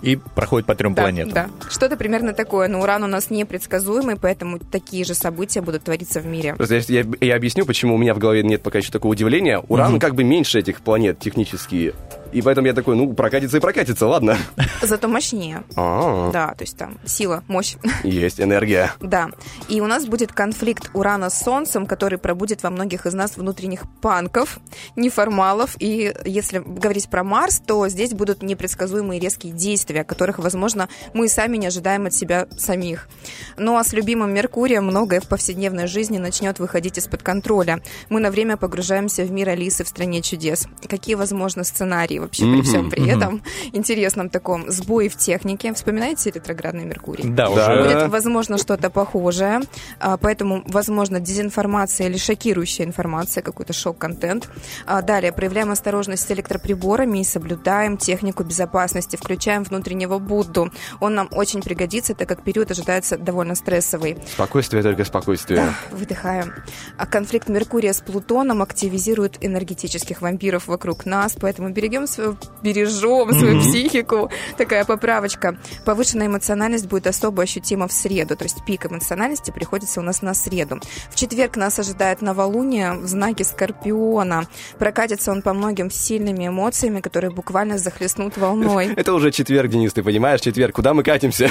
[0.03, 1.33] И проходит по трем Да, планетам.
[1.33, 1.51] да.
[1.68, 2.68] Что-то примерно такое.
[2.68, 6.55] Но Уран у нас непредсказуемый, поэтому такие же события будут твориться в мире.
[6.59, 9.59] Я, я- я объясню, почему у меня в голове нет пока еще такого удивления.
[9.68, 11.95] Уран как бы меньше этих планет технически.
[12.33, 14.37] И поэтому я такой, ну, прокатится и прокатится, ладно.
[14.83, 15.64] Зато мощнее.
[15.76, 17.76] А, Да, то есть там сила, мощь.
[18.05, 18.93] Есть энергия.
[19.01, 19.31] Да.
[19.68, 23.83] И у нас будет конфликт Урана с Солнцем, который пробудет во многих из нас внутренних
[24.01, 24.61] панков,
[24.97, 25.76] неформалов.
[25.81, 31.57] И если говорить про Марс, то здесь будут непредсказуемые резкие действия, которых, возможно, мы сами
[31.57, 33.09] не ожидаем от себя самих.
[33.57, 37.81] Ну а с любимым Меркурием многое в повседневной жизни начнет выходить из-под контроля.
[38.09, 40.68] Мы на время погружаемся в мир Алисы в стране чудес.
[40.89, 42.19] Какие возможны сценарии?
[42.20, 43.42] Вообще при всем при этом
[43.72, 45.72] интересном таком сбое в технике.
[45.74, 47.24] Вспоминаете ретроградный Меркурий?
[47.24, 47.50] Да, Да.
[47.50, 47.82] уже.
[47.82, 49.60] Будет, возможно, что-то похожее,
[49.98, 54.48] а, поэтому, возможно, дезинформация или шокирующая информация, какой-то шок-контент.
[54.86, 60.70] А, Далее, проявляем осторожность с электроприборами и соблюдаем технику безопасности, включаем внутреннего Будду.
[61.00, 64.18] Он нам очень пригодится, так как период ожидается довольно стрессовый.
[64.34, 65.74] Спокойствие, только спокойствие.
[65.90, 66.52] Выдыхаем.
[66.96, 73.56] А конфликт Меркурия с Плутоном активизирует энергетических вампиров вокруг нас, поэтому берегем свою, бережем свою
[73.56, 73.61] Мгм.
[73.61, 74.30] психику.
[74.56, 75.56] Такая поправочка.
[75.84, 80.34] Повышенная эмоциональность будет особо ощутима в среду, то есть пик эмоциональности приходится у нас на
[80.34, 80.80] среду.
[81.11, 84.46] В четверг нас ожидает новолуние в знаке Скорпиона.
[84.78, 88.92] Прокатится он по многим сильными эмоциями, которые буквально захлестнут волной.
[88.96, 90.40] Это уже четверг, Денис, ты понимаешь?
[90.40, 90.74] Четверг.
[90.74, 91.48] Куда мы катимся?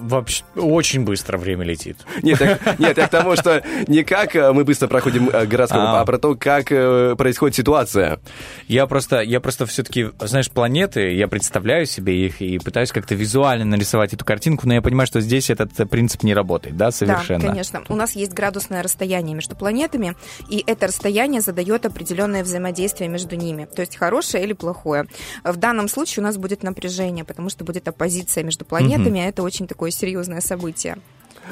[0.00, 1.98] Вообще, очень быстро время летит.
[2.22, 5.78] Нет, так- нет, я к тому, что не как э, мы быстро проходим э, гороскоп,
[5.80, 6.00] А.
[6.00, 8.18] а про то, как э, происходит ситуация.
[8.66, 13.64] Я просто, я просто все-таки, знаешь, планеты, я представляю себе их и пытаюсь как-то визуально
[13.64, 17.40] нарисовать эту картинку, но я понимаю, что здесь этот принцип не работает, да, совершенно.
[17.40, 17.84] Да, конечно.
[17.88, 20.16] У нас есть градусное расстояние между планетами,
[20.48, 25.06] и это расстояние задает определенное взаимодействие между ними, то есть хорошее или плохое.
[25.44, 29.44] В данном случае у нас будет напряжение, потому что будет оппозиция между планетами, а это
[29.44, 30.98] очень такое серьезное событие.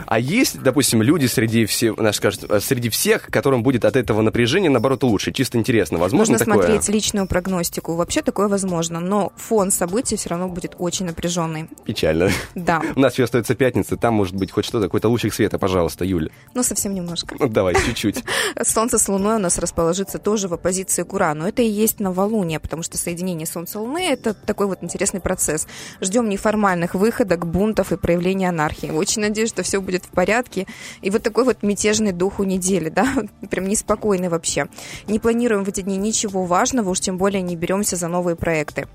[0.06, 4.22] А есть, допустим, люди среди всех, наш скажет, э, среди всех, которым будет от этого
[4.22, 5.32] напряжения, наоборот, лучше.
[5.32, 5.98] Чисто интересно.
[5.98, 6.66] Возможно Нужно такое?
[6.66, 7.94] смотреть личную прогностику.
[7.94, 11.68] Вообще такое возможно, но фон событий все равно будет очень напряженный.
[11.84, 12.30] Печально.
[12.54, 16.04] Да, У нас еще остается пятница, там может быть хоть что-то, какой-то лучик света, пожалуйста,
[16.04, 16.30] Юля.
[16.54, 17.36] но совсем немножко.
[17.38, 18.24] Ну, давай, чуть-чуть.
[18.62, 21.46] Солнце с Луной у нас расположится тоже в оппозиции к Урану.
[21.46, 25.66] Это и есть новолуние, потому что соединение Солнца и Луны– это такой вот интересный процесс.
[26.00, 28.90] Ждем неформальных выходок, бунтов и проявления анархии.
[28.90, 30.66] Очень надеюсь, что все будет в порядке.
[31.00, 33.06] И вот такой вот мятежный дух у недели, да,
[33.50, 34.66] прям неспокойный вообще.
[35.06, 38.88] Не планируем в эти дни ничего важного, уж тем более не беремся за новые проекты.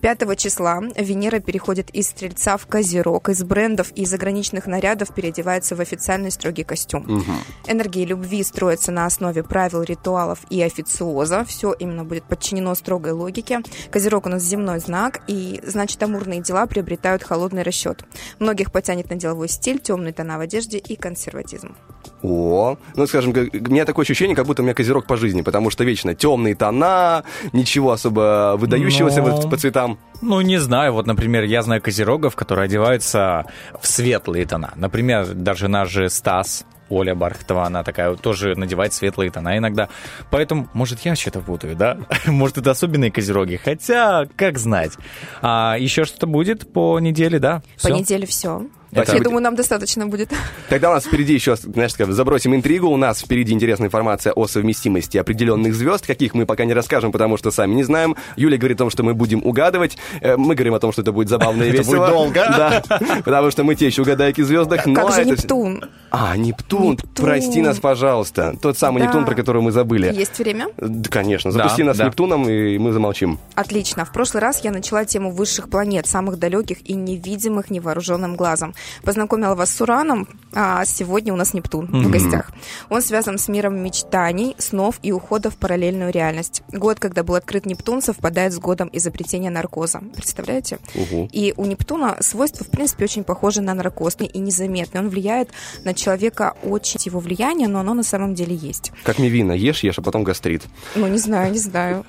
[0.00, 5.80] 5 числа Венера переходит из Стрельца в Козерог, из брендов и заграничных нарядов переодевается в
[5.80, 7.24] официальный строгий костюм.
[7.66, 11.44] Энергии любви строятся на основе правил, ритуалов и официоза.
[11.44, 13.60] Все именно будет подчинено строгой логике.
[13.90, 18.04] Козерог у нас земной знак, и значит, амурные дела приобретают холодный расчет.
[18.38, 21.74] Многих потянет на деловой стиль, темные тона в одежде и консерватизм.
[22.22, 23.34] О, ну, скажем, у
[23.70, 27.24] меня такое ощущение, как будто у меня козерог по жизни, потому что вечно темные тона,
[27.52, 29.98] ничего особо выдающегося Но- вот по цветам.
[30.20, 30.92] Ну, не знаю.
[30.92, 33.44] Вот, например, я знаю козерогов, которые одеваются
[33.80, 34.72] в светлые тона.
[34.76, 39.88] Например, даже наш же Стас, Оля Бархатова, она такая вот тоже надевает светлые тона иногда.
[40.30, 41.96] Поэтому, может, я что-то путаю, да?
[42.26, 43.56] Может, это особенные козероги.
[43.56, 44.92] Хотя, как знать.
[45.40, 47.62] А еще что-то будет по неделе, да?
[47.82, 47.96] По Всё?
[47.96, 48.66] неделе все.
[48.92, 50.30] Это- Я думаю, нам достаточно будет.
[50.68, 52.88] Тогда у нас впереди еще, знаешь, как, забросим интригу.
[52.88, 57.36] У нас впереди интересная информация о совместимости определенных звезд, каких мы пока не расскажем, потому
[57.38, 58.16] что сами не знаем.
[58.36, 59.96] Юля говорит о том, что мы будем угадывать.
[60.20, 61.96] Э, Мы говорим о том, что это будет забавно и Это весело.
[61.98, 62.34] будет долго.
[62.56, 62.82] Да,
[63.24, 64.84] потому что мы те еще угадайки звездах.
[64.86, 65.84] но Как же это- Нептун?
[66.10, 66.98] А, Нептун.
[67.16, 68.54] Прости нас, пожалуйста.
[68.60, 69.02] Тот самый.
[69.02, 70.12] Нептун, про который мы забыли.
[70.12, 70.66] Есть время?
[70.76, 71.50] Да, конечно.
[71.50, 71.98] Запусти нас.
[71.98, 73.38] Нептуном, и мы замолчим.
[73.54, 74.04] Отлично.
[74.04, 78.74] В прошлый раз я начала тему высших планет, самых далеких и невидимых невооруженным глазом.
[79.02, 82.10] Познакомила вас с Ураном, а сегодня у нас Нептун в Мгм.
[82.10, 82.50] гостях.
[82.88, 86.62] Он связан с миром мечтаний, снов и ухода в параллельную реальность.
[86.72, 90.00] Год, когда был открыт Нептун, совпадает с годом изобретения наркоза.
[90.14, 90.78] Представляете?
[90.94, 91.30] Угу.
[91.32, 95.00] И у Нептуна свойства, в принципе, очень похожи на наркоз и незаметны.
[95.00, 95.48] Он влияет
[95.84, 98.92] на человека очень его влияние, но оно на самом деле есть.
[99.04, 99.52] Как мивина.
[99.52, 100.62] Ешь, ешь, а потом гастрит.
[100.94, 102.04] Ну, не знаю, не знаю.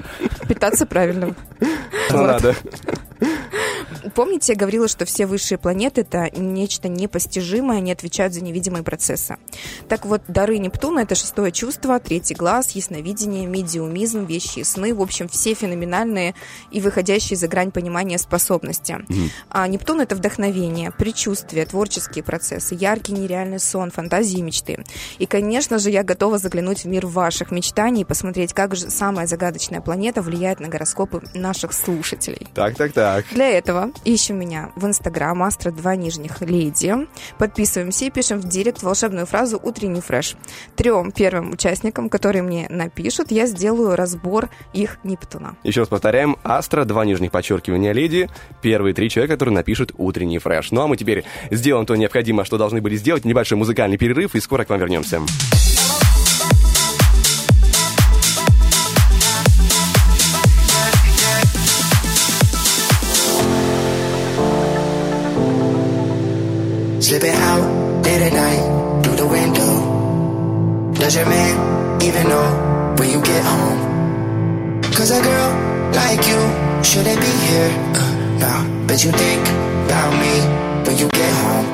[0.47, 1.35] Питаться правильно.
[2.09, 2.27] Вот.
[2.27, 2.55] надо.
[4.15, 9.37] Помните, я говорила, что все высшие планеты это нечто непостижимое, они отвечают за невидимые процессы.
[9.87, 15.01] Так вот, дары Нептуна это шестое чувство, третий глаз, ясновидение, медиумизм, вещи и сны, в
[15.01, 16.35] общем, все феноменальные
[16.71, 18.97] и выходящие за грань понимания способности.
[19.49, 24.83] А Нептун это вдохновение, предчувствие, творческие процессы, яркий нереальный сон, фантазии и мечты.
[25.19, 29.27] И, конечно же, я готова заглянуть в мир ваших мечтаний и посмотреть, как же самая
[29.27, 32.47] загадочная планета влияет на гороскопы наших слушателей.
[32.53, 33.12] Так, так, так.
[33.31, 36.93] Для этого ищем меня в Инстаграм Астра 2 нижних леди.
[37.37, 40.35] Подписываемся и пишем в директ волшебную фразу «Утренний фреш».
[40.75, 45.55] Трем первым участникам, которые мне напишут, я сделаю разбор их Нептуна.
[45.63, 46.37] Еще раз повторяем.
[46.43, 48.29] Астра, два нижних подчеркивания леди.
[48.61, 50.71] Первые три человека, которые напишут утренний фреш.
[50.71, 53.25] Ну а мы теперь сделаем то необходимое, что должны были сделать.
[53.25, 55.21] Небольшой музыкальный перерыв, и скоро к вам вернемся.
[67.03, 70.93] Slipping out late at night through the window.
[70.93, 74.81] Does your man even know when you get home?
[74.95, 75.51] Cause a girl
[75.91, 76.39] like you
[76.81, 78.87] shouldn't be here uh, now?
[78.87, 79.43] Bet you think
[79.83, 80.33] about me
[80.87, 81.67] when you get home.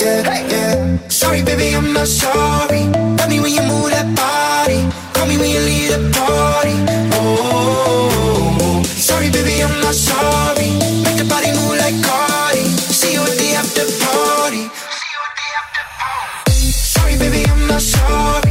[0.00, 1.08] Yeah, yeah.
[1.08, 2.84] Sorry, baby, I'm not sorry.
[3.16, 4.84] Love me when you move that body.
[5.14, 6.76] Call me when you leave the party.
[7.16, 10.68] Oh, sorry, baby, I'm not sorry.
[11.04, 11.96] Make the body move like
[17.80, 18.47] chove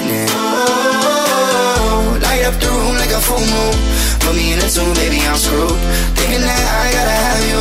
[0.00, 0.28] morning.
[0.30, 3.74] Oh, light up the room like a full moon.
[4.20, 5.78] Put me in a tune, baby, I'm screwed.
[6.14, 7.60] Thinking that I gotta have you.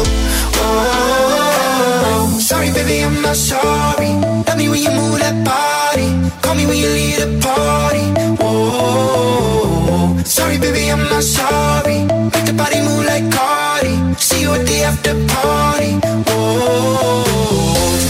[0.61, 4.11] Oh, sorry, baby, I'm not sorry.
[4.47, 6.09] Love me when you move that body.
[6.41, 8.05] Call me when you leave the party.
[8.39, 12.05] Oh, sorry, baby, I'm not sorry.
[12.34, 13.95] Make the body move like Cardi.
[14.18, 15.99] See you at the after party.
[16.27, 17.23] Oh,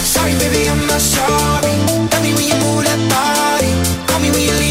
[0.04, 1.74] sorry, baby, I'm not sorry.
[2.12, 4.07] Love me when you move that body
[4.38, 4.67] you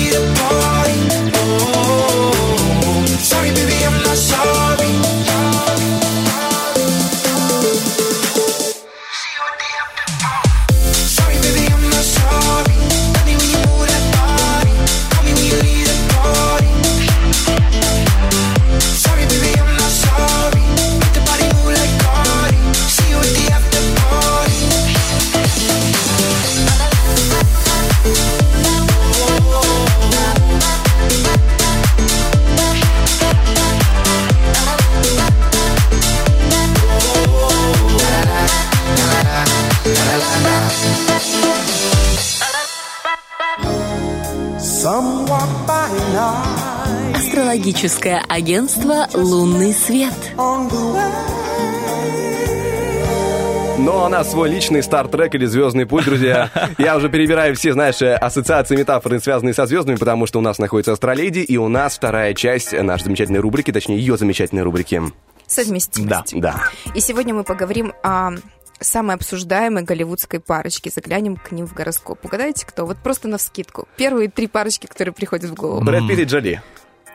[47.77, 50.11] Астрологическое агентство «Лунный свет».
[53.77, 56.49] Но у нас свой личный стартрек или звездный путь, друзья.
[56.79, 60.57] Я уже перебираю все, знаешь, э, ассоциации, метафоры, связанные со звездами, потому что у нас
[60.57, 64.99] находится астроледи, и у нас вторая часть нашей замечательной рубрики, точнее, ее замечательной рубрики.
[65.45, 66.33] Совместимость.
[66.33, 66.63] Да, да.
[66.95, 68.31] И сегодня мы поговорим о
[68.79, 70.89] самой обсуждаемой голливудской парочке.
[70.89, 72.25] Заглянем к ним в гороскоп.
[72.25, 72.87] Угадайте, кто?
[72.87, 73.87] Вот просто на вскидку.
[73.97, 75.83] Первые три парочки, которые приходят в голову.
[75.83, 76.63] Брэд Питт и Джоли.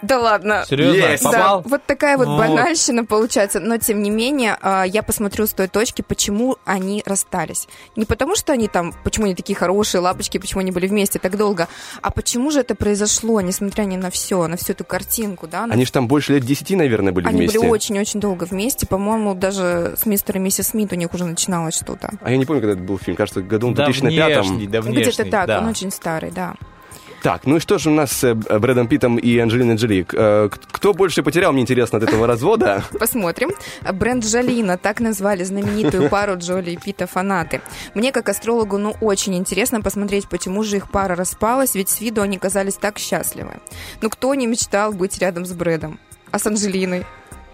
[0.02, 0.64] Да ладно.
[0.68, 0.96] Серьезно?
[1.12, 1.22] Есть.
[1.22, 1.62] Попал?
[1.62, 2.38] Да, вот такая вот Вот.
[2.38, 3.60] банальщина получается.
[3.60, 7.68] Но, тем не менее, а, я посмотрю с той точки, почему они расстались.
[7.96, 11.36] Не потому, что они там, почему они такие хорошие лапочки, почему они были вместе так
[11.36, 11.68] долго,
[12.02, 15.66] а почему же это произошло, несмотря ни на все, на всю эту картинку, да?
[15.66, 17.58] на Они же там больше лет 10, наверное, были Они вместе.
[17.58, 18.86] были очень-очень долго вместе.
[18.86, 22.10] По-моему, даже с мистером и миссис Смит у них уже начиналось что-то.
[22.20, 24.80] А я не помню, когда это был фильм, кажется, году в Да 2005 внешний, да
[24.80, 25.58] Где-то так, да.
[25.60, 26.54] он очень старый, да.
[27.22, 30.04] Так, ну и что же у нас с э, Брэдом Питтом и Анджелиной Джоли?
[30.12, 32.82] Э, Кто больше потерял, мне интересно, от этого развода?
[32.98, 33.50] Посмотрим.
[33.92, 37.60] Бренд Джолина, так назвали знаменитую пару Джоли и Пита фанаты.
[37.94, 42.22] Мне, как астрологу, ну, очень интересно посмотреть, почему же их пара распалась, ведь с виду
[42.22, 43.60] они казались так счастливы.
[44.00, 46.00] Ну, кто не мечтал быть рядом с Брэдом?
[46.32, 47.06] А с Анджелиной?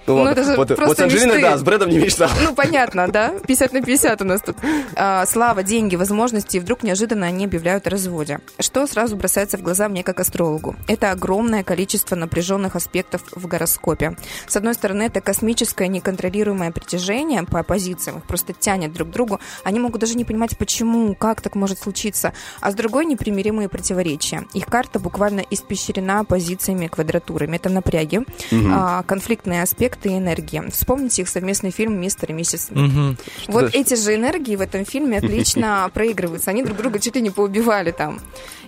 [0.08, 0.40] Ну, Ну, ладно.
[0.40, 1.50] это же вот, просто вот с Анджелиной, мечты.
[1.50, 2.30] да, с Брэдом не мечтал.
[2.42, 3.30] Ну, понятно, да?
[3.46, 4.56] 50 на 50 у нас тут.
[4.96, 8.40] А, слава, деньги, возможности, и вдруг неожиданно они объявляют о разводе.
[8.58, 10.76] Что сразу бросается в глаза мне как астрологу?
[10.86, 14.16] Это огромное количество напряженных аспектов в гороскопе.
[14.46, 19.40] С одной стороны, это космическое неконтролируемое притяжение по позициям, их просто тянет друг к другу.
[19.64, 22.32] Они могут даже не понимать, почему, как так может случиться.
[22.60, 24.44] А с другой, непримиримые противоречия.
[24.54, 27.56] Их карта буквально испещрена позициями, квадратурами.
[27.56, 28.20] Это напряги,
[28.50, 28.72] Мгм.
[28.74, 30.62] а, конфликтные аспекты и энергии.
[30.70, 32.92] Вспомните их совместный фильм «Мистер и миссис Смит».
[32.92, 33.16] Мгм.
[33.48, 36.50] Вот ж- эти же энергии в этом фильме отлично проигрываются.
[36.50, 38.20] Они друг друга чуть ли не поубивали там.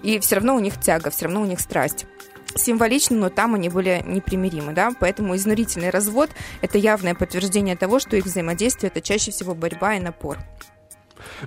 [0.02, 2.07] И все равно у них тяга, все равно у них страсть.
[2.55, 6.31] Символично, но там они были непримиримы, да, поэтому изнурительный развод–
[6.62, 10.39] это явное подтверждение того, что их взаимодействие– это чаще всего борьба и напор.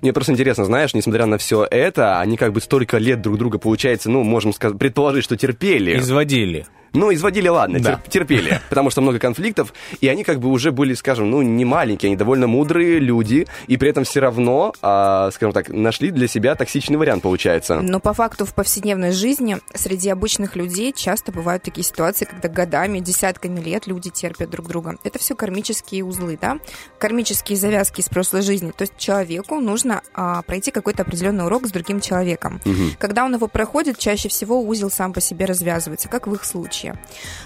[0.02, 3.58] Мне просто интересно, знаешь, несмотря на все это, они как бы столько лет друг друга,
[3.58, 5.98] получается, ну, можем сказать, предположить, что терпели.
[5.98, 6.68] Изводили.
[6.94, 7.94] Ну, изводили, ладно, Да.
[7.94, 11.66] терп- терпели, потому что много конфликтов, и они как бы уже были, скажем, ну, не
[11.66, 16.28] маленькие, они довольно мудрые люди, и при этом все равно, а, скажем так, нашли для
[16.28, 17.82] себя токсичный вариант, получается.
[17.82, 23.00] Но по факту в повседневной жизни среди обычных людей часто бывают такие ситуации, когда годами,
[23.00, 24.98] десятками лет люди терпят друг друга.
[25.04, 26.60] Это все кармические узлы, да?
[27.00, 28.72] Кармические завязки из прошлой жизни.
[28.72, 32.62] То есть человеку нужно а, пройти какой-то определенный урок с другим человеком.
[32.66, 32.92] Мгм.
[33.00, 36.83] Когда он его проходит, чаще всего узел сам по себе развязывается, как в их случае.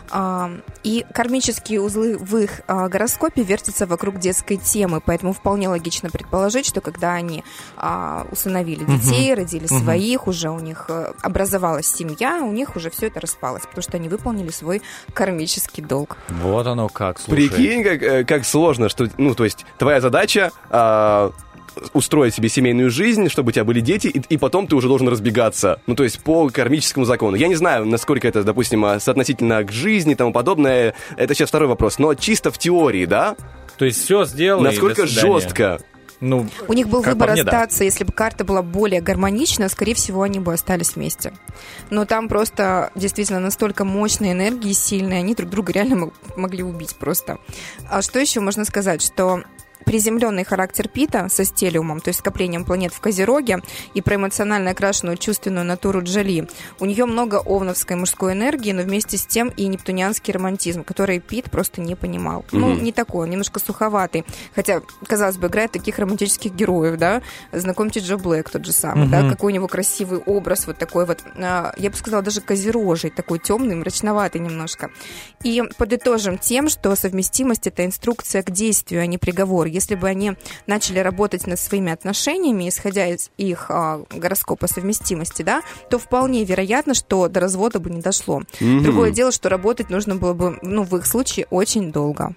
[0.09, 0.49] А,
[0.84, 6.65] И кармические узлы в их а, гороскопе вертятся вокруг детской темы, поэтому вполне логично предположить,
[6.65, 7.43] что когда они
[7.76, 9.84] а, усыновили детей, родили Мгм.
[9.84, 13.97] своих, уже у них э, образовалась семья, у них уже все это распалось, потому что
[13.97, 14.81] они выполнили свой
[15.14, 16.18] кармический долг.
[16.30, 17.49] Вот оно как, слушай.
[17.49, 20.51] Прикинь, как, э, как сложно, что, ну, то есть, твоя задача
[21.93, 25.07] устроить себе семейную жизнь, чтобы у тебя были дети, и, и потом ты уже должен
[25.07, 25.79] разбегаться.
[25.87, 27.35] Ну, то есть, по кармическому закону.
[27.35, 30.93] Я не знаю, насколько это, допустим, а, соотносительно к жизни и тому подобное.
[31.17, 31.99] Это сейчас второй вопрос.
[31.99, 33.35] Но чисто в теории, да?
[33.77, 34.65] То есть все сделали.
[34.65, 35.39] Насколько и до свидания.
[35.39, 35.79] жестко?
[36.19, 37.51] Ну, У них был выбор мне, да.
[37.51, 41.31] остаться, если бы карта была более гармонична, скорее всего, они бы остались вместе.
[41.91, 46.95] Но там просто действительно настолько мощные энергии, сильные, они друг друга реально мог- могли убить
[46.95, 47.37] просто.
[47.87, 49.43] А что еще можно сказать, что
[49.88, 53.59] приземленный характер Пита со стелиумом, то есть скоплением планет в Козероге,
[53.93, 56.47] и про эмоционально окрашенную чувственную натуру Джоли.
[56.80, 61.49] У нее много овновской мужской энергии, но вместе с тем и нептунианский романтизм, который Пит
[61.49, 62.43] просто не понимал.
[62.51, 62.84] Ну, Мгм.
[62.84, 64.26] не такой, он немножко суховатый.
[64.53, 67.22] Хотя, казалось бы, играет таких романтических героев, да.
[67.53, 69.30] Знакомьте Джо Блэк тот же самый, да, Мгм.
[69.31, 73.39] какой у него красивый образ, вот такой вот, а, я бы сказала, даже козерожий, такой
[73.39, 74.91] темный, мрачноватый немножко.
[75.43, 79.68] И подытожим тем, что совместимость– это инструкция к действию, а не приговор.
[79.77, 80.33] Если бы они
[80.65, 86.95] начали работать над своими отношениями, исходя из их а, гороскопа совместимости, да, то вполне вероятно,
[86.95, 88.41] что до развода бы не дошло.
[88.59, 88.81] Мгм.
[88.81, 92.33] Другое дело, что работать нужно было бы, ну, в их случае, очень долго.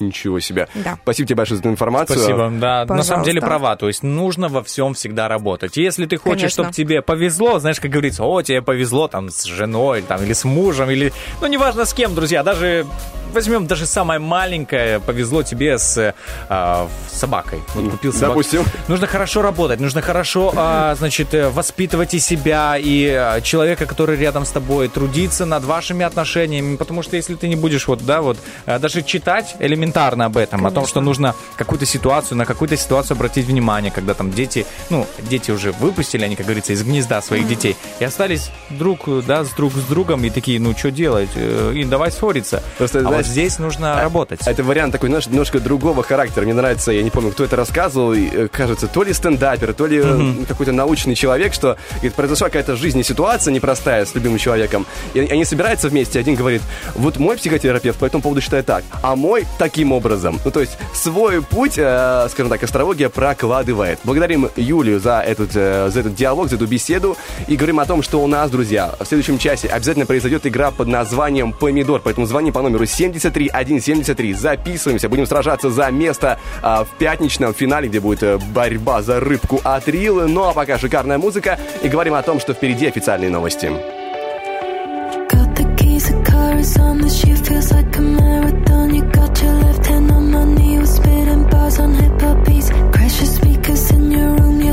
[0.00, 0.68] Ничего себе.
[0.74, 0.98] Да.
[1.02, 2.18] Спасибо тебе большое за эту информацию.
[2.18, 3.60] Спасибо, да, на самом деле Пожалуйста.
[3.60, 5.76] права, то есть нужно во всем всегда работать.
[5.76, 10.02] Если ты хочешь, чтобы тебе повезло, знаешь, как говорится, о, тебе повезло там с женой
[10.02, 12.86] там, или с мужем, или, ну, неважно с кем, друзья, даже
[13.32, 16.14] возьмем даже самое маленькое, повезло тебе с
[16.48, 17.60] а, собакой.
[17.74, 18.40] Вот купил собаку.
[18.40, 18.64] Допустим.
[18.86, 24.16] Нужно хорошо работать, нужно хорошо, а, значит, э, воспитывать и себя, и а, человека, который
[24.16, 28.22] рядом с тобой, трудиться над вашими отношениями, потому что если ты не будешь вот, да,
[28.22, 29.83] вот, а, даже читать элементарно
[30.26, 34.30] об этом, о том, что нужно какую-то ситуацию, на какую-то ситуацию обратить внимание, когда там
[34.32, 39.00] дети, ну, дети уже выпустили, они, как говорится, из гнезда своих детей, и остались друг,
[39.26, 42.62] да, с друг с другом, и такие, ну, что делать, Э, и давай ссориться.
[42.78, 44.40] Просто, а знаешь, вот здесь нужно работать.
[44.46, 46.44] Это вариант такой, знаешь, немножко другого характера.
[46.44, 49.86] Мне нравится, я не помню, кто это рассказывал, и, э, кажется, то ли стендапер, то
[49.86, 50.46] ли Мгм.
[50.46, 55.44] какой-то научный человек, что говорит, произошла какая-то жизни ситуация непростая с любимым человеком, и они-
[55.44, 56.62] собираются вместе, один говорит,
[56.94, 59.44] вот мой психотерапевт по этому поводу считает так, а мой
[59.74, 60.38] таким образом.
[60.44, 63.98] Ну, то есть свой путь, э, скажем так, астрология прокладывает.
[64.04, 67.16] Благодарим Юлию за этот, э, за этот диалог, за эту беседу,
[67.48, 70.86] и говорим о том, что у нас, друзья, в следующем часе обязательно произойдет игра под
[70.86, 77.52] названием «Помидор», поэтому звони по номеру 73173, записываемся, будем сражаться за место а, в пятничном
[77.52, 80.28] финале, где будет э, борьба за рыбку от Рилы.
[80.28, 84.03] Ну а пока шикарная музыка, и говорим о том, что впереди официальные новости.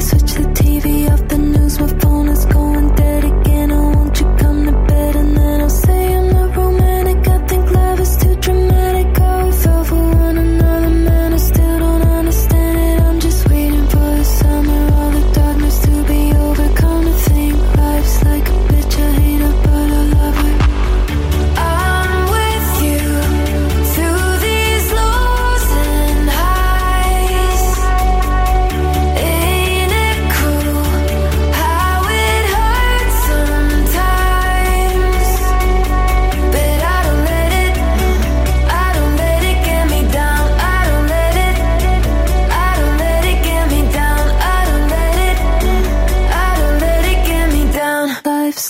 [0.01, 1.27] Switch the TV off.
[1.27, 1.79] The news.
[1.79, 2.80] My phone is going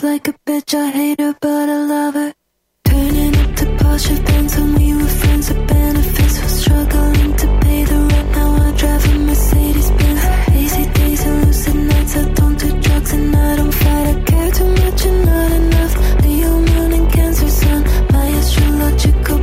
[0.04, 2.34] Like a bitch, I hate her, but I love her.
[2.86, 6.42] Turning up to posher things when we were friends with benefits.
[6.42, 8.32] Was struggling to pay the rent.
[8.32, 10.22] Now I drive a Mercedes Benz.
[10.54, 12.18] Hazy days and lucid nights.
[12.18, 14.08] I don't do drugs and I don't fight.
[14.08, 16.24] I care too much and not enough.
[16.24, 17.84] Leo moon and Cancer sun.
[18.12, 19.41] My astrological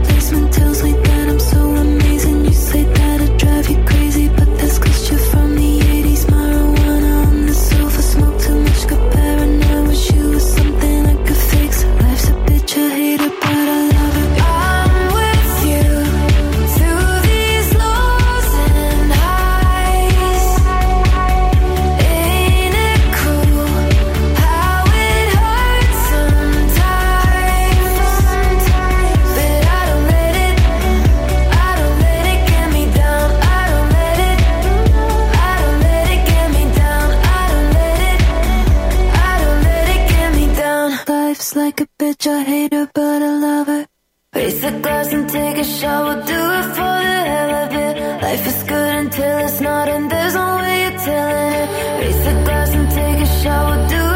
[42.28, 43.86] a bitch, I hate her, but I love her.
[44.34, 48.22] Raise the glass and take a shot, we'll do it for the hell of it.
[48.22, 51.68] Life is good until it's not, and there's no way you're telling it.
[52.00, 54.07] Raise the glass and take a shot, we'll do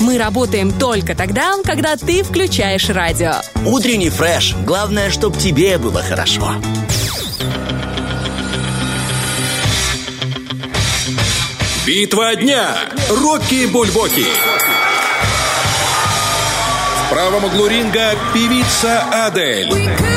[0.00, 3.34] Мы работаем только тогда, когда ты включаешь радио.
[3.66, 4.54] Утренний фреш.
[4.64, 6.54] Главное, чтобы тебе было хорошо.
[11.84, 12.76] Битва дня.
[13.08, 14.26] Рокки Бульбоки.
[17.06, 20.11] В правом углу ринга певица Адель.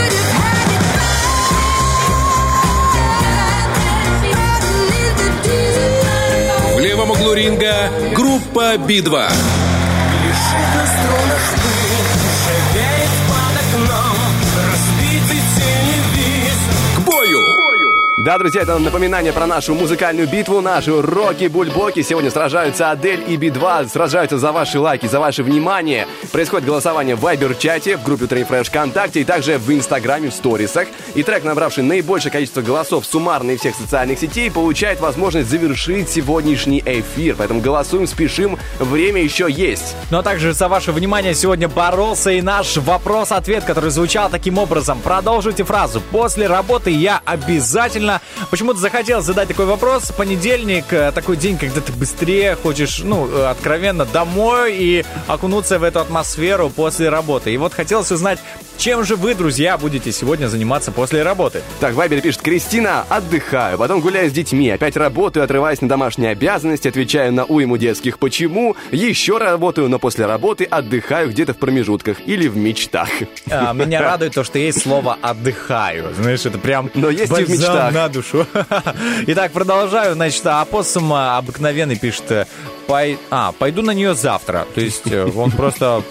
[7.25, 7.33] Углу
[8.13, 9.54] группа Би-2.
[18.25, 22.01] Да, друзья, это напоминание про нашу музыкальную битву, нашу Роки-Бульбоки.
[22.01, 26.07] Сегодня сражаются Адель и Би-2, сражаются за ваши лайки, за ваше внимание.
[26.31, 30.87] Происходит голосование в Вайбер-чате, в группе Утренний Фреш ВКонтакте и также в Инстаграме, в сторисах.
[31.13, 36.81] И трек, набравший наибольшее количество голосов суммарно из всех социальных сетей, получает возможность завершить сегодняшний
[36.83, 37.35] эфир.
[37.37, 39.95] Поэтому голосуем, спешим, время еще есть.
[40.09, 44.99] Но также за ваше внимание сегодня боролся и наш вопрос-ответ, который звучал таким образом.
[45.03, 46.01] Продолжите фразу.
[46.09, 48.14] После работы я обязательно...
[48.49, 50.11] Почему-то захотел задать такой вопрос.
[50.11, 55.83] Понедельник э, такой день, когда ты быстрее хочешь, ну, э, откровенно, домой и окунуться в
[55.83, 57.53] эту атмосферу после работы.
[57.53, 58.39] И вот хотелось узнать,
[58.77, 61.61] чем же вы, друзья, будете сегодня заниматься после работы?
[61.79, 66.31] Так, в Вайбере пишет Кристина, отдыхаю, потом гуляю с детьми, опять работаю, отрываясь на домашние
[66.31, 72.17] обязанности, отвечаю на уйму детских «почему», еще работаю, но после работы отдыхаю где-то в промежутках
[72.25, 73.09] или в мечтах.
[73.49, 76.13] А, Меня радует то, что есть слово «отдыхаю».
[76.13, 77.93] Знаешь, это прям Но есть и в мечтах.
[77.93, 78.45] на душу.
[79.27, 80.13] Итак, продолжаю.
[80.15, 82.47] Значит, апоссум а, обыкновенный пишет,
[82.87, 84.67] «Пой- а, пойду на нее завтра.
[84.75, 86.03] То есть э, он просто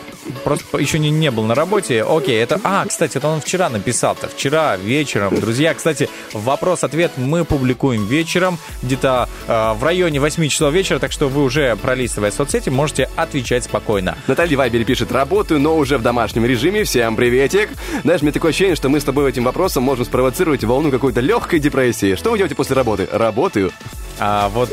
[0.44, 2.02] Просто еще не, не был на работе.
[2.02, 2.60] Окей, это...
[2.64, 4.28] А, кстати, это он вчера написал-то.
[4.28, 5.34] Вчера вечером.
[5.38, 11.28] Друзья, кстати, вопрос-ответ мы публикуем вечером, где-то э, в районе 8 часов вечера, так что
[11.28, 14.16] вы уже, пролистывая соцсети, можете отвечать спокойно.
[14.26, 16.84] Наталья Вайбере пишет, работаю, но уже в домашнем режиме.
[16.84, 17.70] Всем приветик.
[18.02, 21.60] Знаешь, мне такое ощущение, что мы с тобой этим вопросом можем спровоцировать волну какой-то легкой
[21.60, 22.14] депрессии.
[22.14, 23.08] Что вы делаете после работы?
[23.10, 23.72] Работаю.
[24.20, 24.70] А вот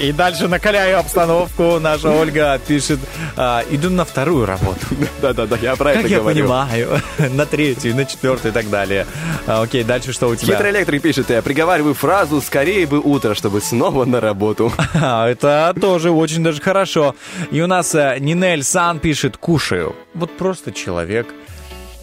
[0.00, 1.78] и дальше накаляю обстановку.
[1.78, 2.98] Наша Ольга пишет,
[3.36, 4.80] а, иду на вторую работу.
[5.22, 6.40] Да-да-да, я про Как это я говорю.
[6.40, 9.06] понимаю, на третью, на четвертую и так далее.
[9.46, 10.54] А, окей, дальше что у тебя?
[10.54, 14.72] Хитрый электрик пишет, я приговариваю фразу «скорее бы утро, чтобы снова на работу».
[14.94, 17.14] А, Это тоже очень даже хорошо.
[17.50, 19.94] И у нас э, Нинель Сан пишет «кушаю».
[20.14, 21.26] Вот просто человек.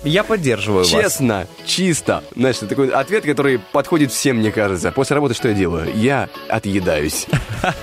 [0.04, 0.90] Я поддерживаю вас.
[0.90, 2.24] Честно, чисто.
[2.36, 4.92] Значит, такой ответ, который подходит всем, мне кажется.
[4.92, 5.92] После работы что я делаю?
[5.94, 7.28] Я отъедаюсь.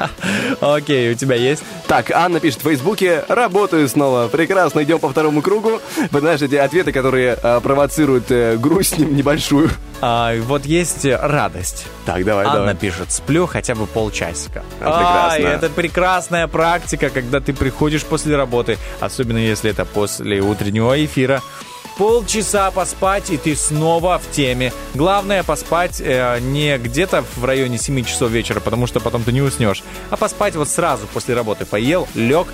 [0.61, 1.63] Окей, у тебя есть?
[1.87, 4.29] Так, Анна пишет в Фейсбуке, работаю снова.
[4.29, 5.81] Прекрасно, идем по второму кругу.
[6.11, 9.71] Вы знаете, эти ответы, которые э, провоцируют э, грусть небольшую.
[10.01, 11.87] А, вот есть э, радость.
[12.07, 12.77] Так, давай, Анна давай.
[12.77, 14.65] пишет, сплю хотя бы полчасика.
[14.81, 15.55] А, прекрасно.
[15.55, 21.43] Это прекрасная практика, когда ты приходишь после работы, особенно если это после утреннего эфира.
[21.97, 24.71] Полчаса поспать, и ты снова в теме.
[24.95, 29.41] Главное поспать э, не где-то в районе 7 часов вечера, потому что потом ты не
[29.41, 31.65] уснешь, а поспать вот сразу после работы.
[31.65, 32.49] Поел, лег,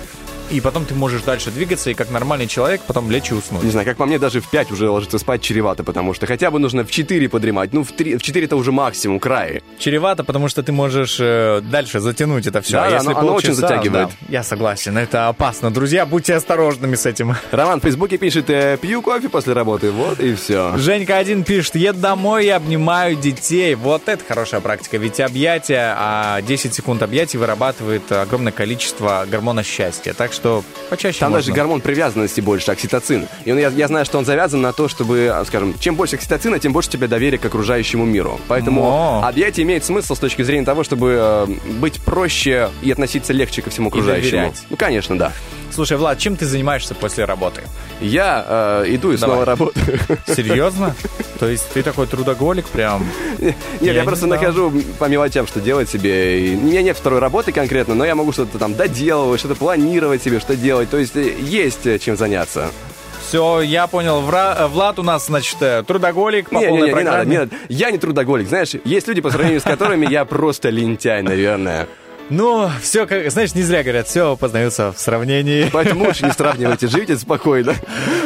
[0.53, 3.63] и потом ты можешь дальше двигаться, и как нормальный человек потом лечь и уснуть.
[3.63, 6.51] Не знаю, как по мне, даже в 5 уже ложиться спать чревато, потому что хотя
[6.51, 7.73] бы нужно в 4 подремать.
[7.73, 9.63] Ну, в, 3, в 4 это уже максимум, край.
[9.79, 12.73] Чревато, потому что ты можешь э, дальше затянуть это все.
[12.73, 14.09] Да, а да, если оно- оно очень затягивает.
[14.09, 15.71] да, я согласен, это опасно.
[15.71, 17.35] Друзья, будьте осторожными с этим.
[17.51, 20.77] Роман в Фейсбуке пишет, э, пью кофе после работы, вот и все.
[20.77, 23.75] Женька один пишет, еду домой и обнимаю детей.
[23.75, 30.13] Вот это хорошая практика, ведь объятия, а 10 секунд объятий вырабатывает огромное количество гормона счастья.
[30.13, 30.42] Так что
[30.89, 31.45] почаще Там можно.
[31.45, 33.27] даже гормон привязанности больше, окситоцин.
[33.45, 36.15] И он, я, я знаю, что он завязан на то, чтобы, а, скажем, чем больше
[36.15, 38.39] окситоцина, тем больше тебя доверия к окружающему миру.
[38.47, 39.21] Поэтому О.
[39.27, 41.47] объятие имеет смысл с точки зрения того, чтобы э,
[41.79, 44.53] быть проще и относиться легче ко всему окружающему.
[44.69, 45.31] Ну, конечно, да.
[45.73, 47.63] Слушай, Влад, чем ты занимаешься после работы?
[47.99, 49.99] Я э, иду и снова работаю.
[50.27, 50.95] Серьезно?
[51.39, 53.05] То есть ты такой трудоголик прям?
[53.39, 54.39] Нет, я, не просто знал.
[54.39, 56.47] нахожу по мелочам, что делать себе.
[56.47, 60.21] И у меня нет второй работы конкретно, но я могу что-то там доделывать, что-то планировать
[60.21, 60.89] себе, что делать.
[60.89, 62.69] То есть э, есть э, чем заняться.
[63.27, 64.21] Все, я понял.
[64.21, 65.57] Вра- э, Влад у нас, значит,
[65.87, 67.31] трудоголик по Не, не, полной не, не надо, программе.
[67.31, 67.55] не надо.
[67.69, 71.87] Я не трудоголик, знаешь, есть люди, по сравнению с которыми я просто лентяй, наверное.
[72.29, 75.69] Ну, все, как, знаешь, не зря говорят, все познается в сравнении.
[75.73, 77.75] Поэтому лучше не сравнивайте, живите спокойно.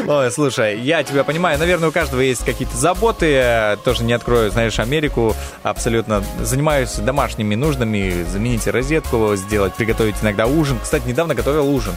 [0.07, 1.59] Ой, слушай, я тебя понимаю.
[1.59, 3.77] Наверное, у каждого есть какие-то заботы.
[3.83, 5.35] Тоже не открою, знаешь, Америку.
[5.63, 8.25] Абсолютно занимаюсь домашними нуждами.
[8.31, 10.77] Замените розетку, сделать, приготовить иногда ужин.
[10.81, 11.93] Кстати, недавно готовил ужин.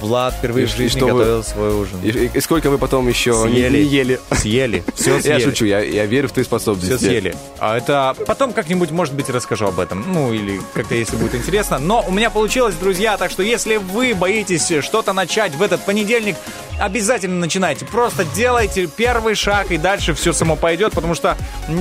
[0.00, 1.98] Влад впервые И в жизни что вы- готовил свой ужин.
[2.02, 3.78] И, и- и сколько вы потом еще не- Съели.
[3.78, 4.20] не ели?
[4.32, 4.84] Съели.
[4.94, 5.44] Все Я съели.
[5.44, 6.96] шучу, я, я верю в твои способности.
[6.96, 7.34] Все съели.
[7.58, 10.04] А это потом как-нибудь, может быть, расскажу об этом.
[10.12, 11.78] Ну, или как-то, если будет интересно.
[11.78, 16.36] Но у меня получилось, друзья, так что если вы боитесь что-то начать в этот понедельник,
[16.80, 17.84] обязательно начинайте.
[17.84, 21.36] Просто делайте первый шаг, и дальше все само пойдет, потому что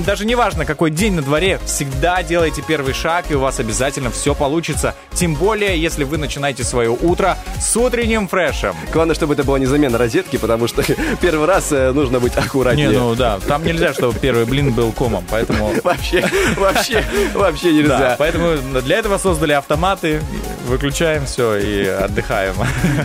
[0.05, 4.11] даже не важно, какой день на дворе, всегда делайте первый шаг, и у вас обязательно
[4.11, 4.95] все получится.
[5.13, 7.77] Тем более, если вы начинаете свое утро с
[8.09, 8.75] утренним фрешем.
[8.91, 10.83] Главное, чтобы это была не замена розетки, потому что
[11.21, 12.89] первый раз э, нужно быть аккуратнее.
[12.89, 15.71] Не, ну да, там нельзя, чтобы первый блин был комом, поэтому...
[15.83, 16.23] Вообще,
[16.57, 17.03] вообще,
[17.33, 17.97] вообще нельзя.
[17.99, 20.21] Да, поэтому для этого создали автоматы,
[20.67, 22.53] выключаем все и отдыхаем.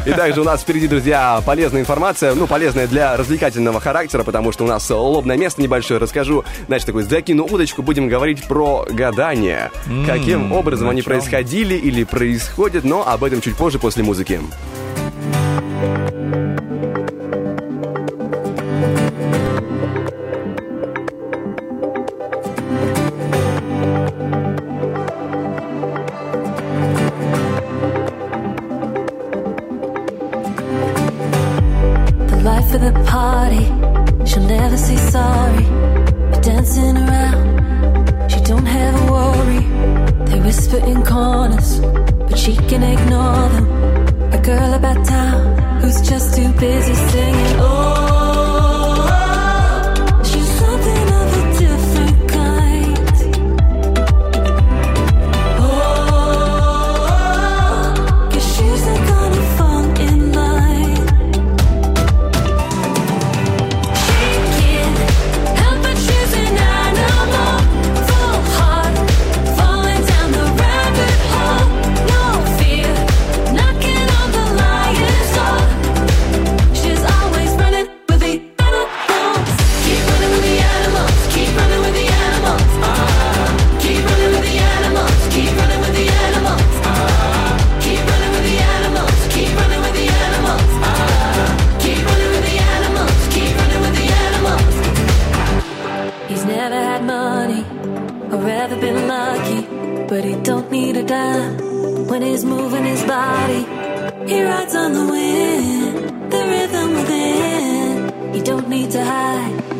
[0.07, 4.65] И также у нас впереди, друзья, полезная информация, ну, полезная для развлекательного характера, потому что
[4.65, 6.01] у нас лобное место небольшое.
[6.01, 9.71] Расскажу, значит, такой закину удочку, будем говорить про гадания.
[9.87, 14.41] М, Каким образом они происходили или происходят, но об этом чуть позже после музыки.
[40.45, 41.81] Whisper in corners,
[42.29, 44.04] but she can ignore them.
[44.45, 47.57] Girl about town who's just too busy singing.
[47.61, 47.94] Oh,
[100.35, 103.63] he don't need a dime when he's moving his body.
[104.27, 108.35] He rides on the wind, the rhythm within.
[108.35, 109.74] He don't need to hide,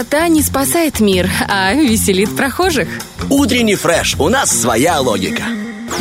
[0.00, 2.88] красота не спасает мир, а веселит прохожих.
[3.28, 4.16] Утренний фреш.
[4.18, 5.44] У нас своя логика.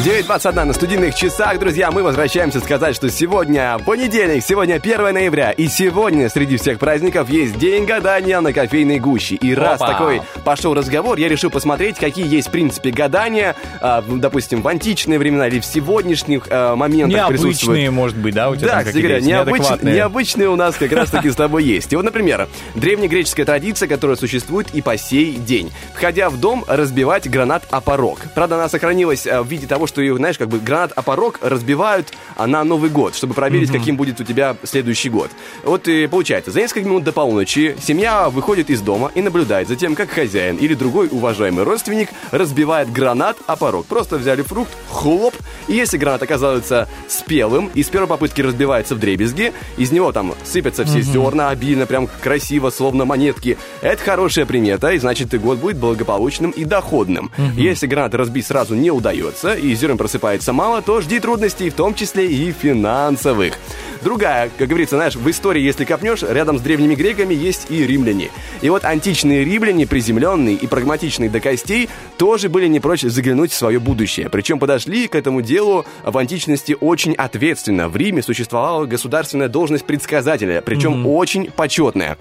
[0.03, 5.67] 9.21 на студийных часах, друзья, мы возвращаемся сказать, что сегодня понедельник, сегодня 1 ноября, и
[5.67, 9.35] сегодня среди всех праздников есть день гадания на кофейной гуще.
[9.35, 9.91] И раз Опа.
[9.91, 15.19] такой пошел разговор, я решил посмотреть, какие есть, в принципе, гадания, а, допустим, в античные
[15.19, 17.79] времена или в сегодняшних а, моментах присутствуют.
[17.79, 19.95] Необычные, может быть, да, у тебя Да, кстати говоря, необыч- неадекватные.
[19.95, 21.91] необычные у нас как раз-таки с тобой есть.
[21.91, 25.73] И вот, например, древнегреческая традиция, которая существует и по сей день.
[25.93, 28.19] Входя в дом, разбивать гранат о порог.
[28.33, 31.39] Правда, она сохранилась э, в виде того, что ее, знаешь, как бы гранат о порог
[31.41, 35.29] разбивают а, на Новый год, чтобы проверить, каким будет у тебя следующий год.
[35.65, 39.75] Вот и получается, за несколько минут до полуночи семья выходит из дома и наблюдает за
[39.75, 43.85] тем, как хозяин или другой уважаемый родственник разбивает гранат о порог.
[43.87, 45.33] Просто взяли фрукт, хлоп,
[45.67, 50.33] и если гранат оказывается спелым и с первой попытки разбивается в дребезги, из него там
[50.43, 51.03] сыпятся все Мгм.
[51.11, 53.57] зерна обильно, прям красиво, словно монетки.
[53.81, 57.31] Это хорошая примета, и значит, и год будет благополучным и доходным.
[57.37, 57.57] Мгм.
[57.57, 61.95] Если гранат разбить сразу не удается, и зерен просыпается мало, то жди трудностей, в том
[61.95, 63.53] числе и финансовых.
[64.01, 68.29] Другая, как говорится, знаешь, в истории, если копнешь, рядом с древними греками есть и римляне.
[68.61, 73.55] И вот античные римляне, приземленные и прагматичные до костей, тоже были не прочь заглянуть в
[73.55, 74.29] свое будущее.
[74.29, 77.89] Причем подошли к этому делу в античности очень ответственно.
[77.89, 82.17] В Риме существовала государственная должность предсказателя, причем очень почетная.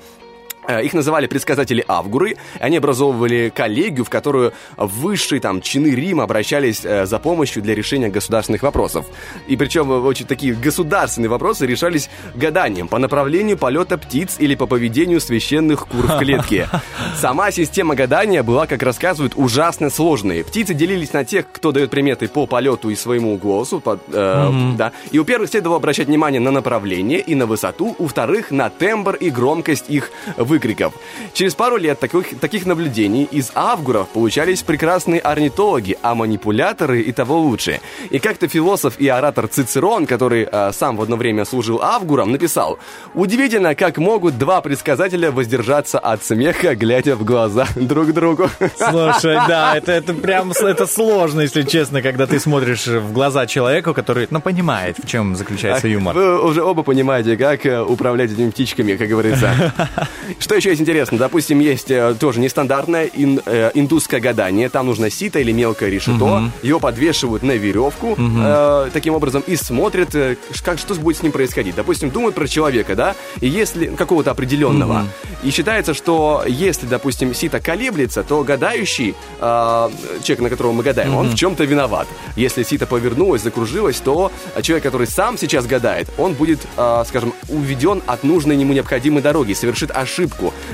[0.68, 2.36] Э, Их называли предсказатели Авгуры.
[2.60, 8.08] Они образовывали коллегию, в которую высшие там чины Рима обращались э, за помощью для решения
[8.10, 9.06] государственных вопросов.
[9.46, 14.66] И причем э, очень такие государственные вопросы решались гаданием по направлению полета птиц или по
[14.66, 16.68] поведению священных кур в клетке.
[17.16, 20.44] Сама система гадания была, как рассказывают, ужасно сложной.
[20.44, 24.76] Птицы делились на тех, кто дает приметы по полету и своему голосу, по- э, Мгм.
[24.76, 24.92] да.
[25.12, 29.14] И у первых следовало обращать внимание на направление и на высоту, у вторых на тембр
[29.14, 30.10] и громкость их
[30.58, 30.92] выкриков.
[31.32, 37.38] Через пару лет таких, таких наблюдений из авгуров получались прекрасные орнитологи, а манипуляторы и того
[37.38, 37.80] лучше.
[38.10, 42.78] И как-то философ и оратор Цицерон, который э, сам в одно время служил авгуром, написал
[43.14, 48.50] «Удивительно, как могут два предсказателя воздержаться от смеха, глядя в глаза друг другу».
[48.76, 53.94] Слушай, да, это, это прям это сложно, если честно, когда ты смотришь в глаза человеку,
[53.94, 56.16] который, ну, понимает, в чем заключается юмор.
[56.16, 59.72] Вы уже оба понимаете, как э, управлять этими птичками, как говорится.
[60.38, 61.18] Что еще есть интересно?
[61.18, 64.68] Допустим, есть э, тоже нестандартное ин- э, индусское гадание.
[64.68, 66.24] Там нужно сито или мелкое решето.
[66.26, 66.52] Мгм.
[66.62, 68.42] Его подвешивают на веревку Мгм.
[68.44, 71.74] э, таким образом и смотрят, э, как, что будет с ним происходить.
[71.74, 74.92] Допустим, думают про человека, да, и если какого-то определенного.
[75.00, 75.08] Мгм.
[75.42, 79.90] И считается, что если, допустим, сито колеблется, то гадающий, э,
[80.22, 81.34] человек, на которого мы гадаем, он Мгм.
[81.34, 82.06] в чем-то виноват.
[82.36, 84.30] Если сито повернулось, закружилось, то
[84.62, 89.52] человек, который сам сейчас гадает, он будет, э, скажем, уведен от нужной ему необходимой дороги,
[89.52, 90.27] совершит ошибку.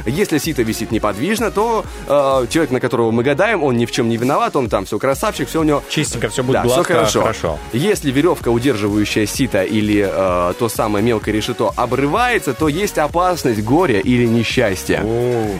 [0.06, 4.08] Если сито висит неподвижно, то э, человек, на которого мы гадаем, он ни в чем
[4.08, 5.82] не виноват, он там все красавчик, все у него...
[5.88, 7.20] Чистенько, все будет Да, гладко, хорошо.
[7.22, 7.58] хорошо.
[7.72, 14.00] Если веревка, удерживающая сито или э, то самое мелкое решето, обрывается, то есть опасность горя
[14.00, 15.04] или несчастья.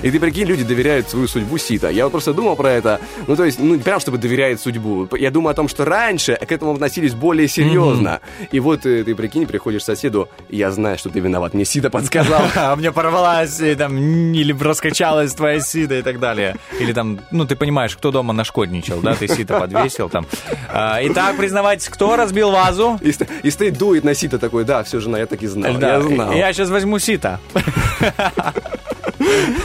[0.02, 1.90] И ты прикинь, люди доверяют свою судьбу сито.
[1.90, 3.00] Я вот просто думал про это.
[3.26, 5.08] Ну, то есть, ну, прям чтобы доверяет судьбу.
[5.16, 8.20] Я думаю о том, что раньше к этому относились более серьезно.
[8.50, 11.90] И вот э, ты прикинь, приходишь к соседу, я знаю, что ты виноват, мне сито
[11.90, 12.42] подсказал.
[12.56, 16.56] А мне порвалась, там, или раскачалась твоя сида и так далее.
[16.80, 20.26] Или там, ну, ты понимаешь, кто дома нашкодничал, да, ты сито подвесил там.
[20.68, 22.98] А, Итак, признавайтесь, кто разбил вазу?
[23.02, 23.12] И,
[23.42, 26.00] и стоит, дует на сито такой, да, все, жена, я так и знал, Да, я
[26.00, 26.32] знал.
[26.32, 27.40] я сейчас возьму сито.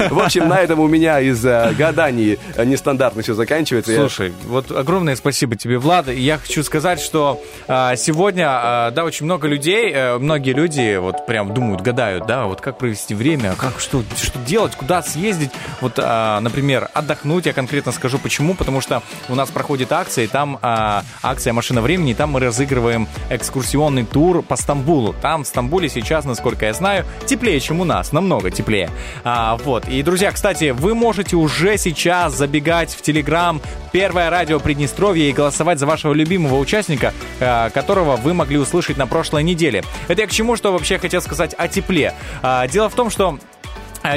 [0.10, 3.96] В общем, на этом у меня из э, гаданий э, нестандартно все заканчивается.
[3.96, 6.08] Слушай, вот огромное спасибо тебе, Влад.
[6.08, 11.26] Я хочу сказать, что а, сегодня, а, да, очень много людей, э, многие люди вот
[11.26, 15.52] прям думают, гадают, да, вот как провести время, как что, что делать, куда съездить.
[15.82, 20.60] Вот, например, отдохнуть, я конкретно скажу почему, потому что у нас проходит акция, и там
[20.62, 25.16] акция «Машина времени», и там мы разыгрываем экскурсионный тур по Стамбулу.
[25.22, 28.90] Там в Стамбуле сейчас, насколько я знаю, теплее, чем у нас, намного теплее.
[29.24, 29.88] А, вот.
[29.88, 33.62] И, друзья, кстати, вы можете уже сейчас забегать в Телеграм
[33.92, 39.08] Первое радио Приднестровье и голосовать за вашего любимого участника, э, которого вы могли услышать на
[39.08, 39.84] прошлой неделе.
[40.08, 42.14] Это я к чему, что вообще хотел сказать о тепле.
[42.42, 43.59] А, Дело в том, что а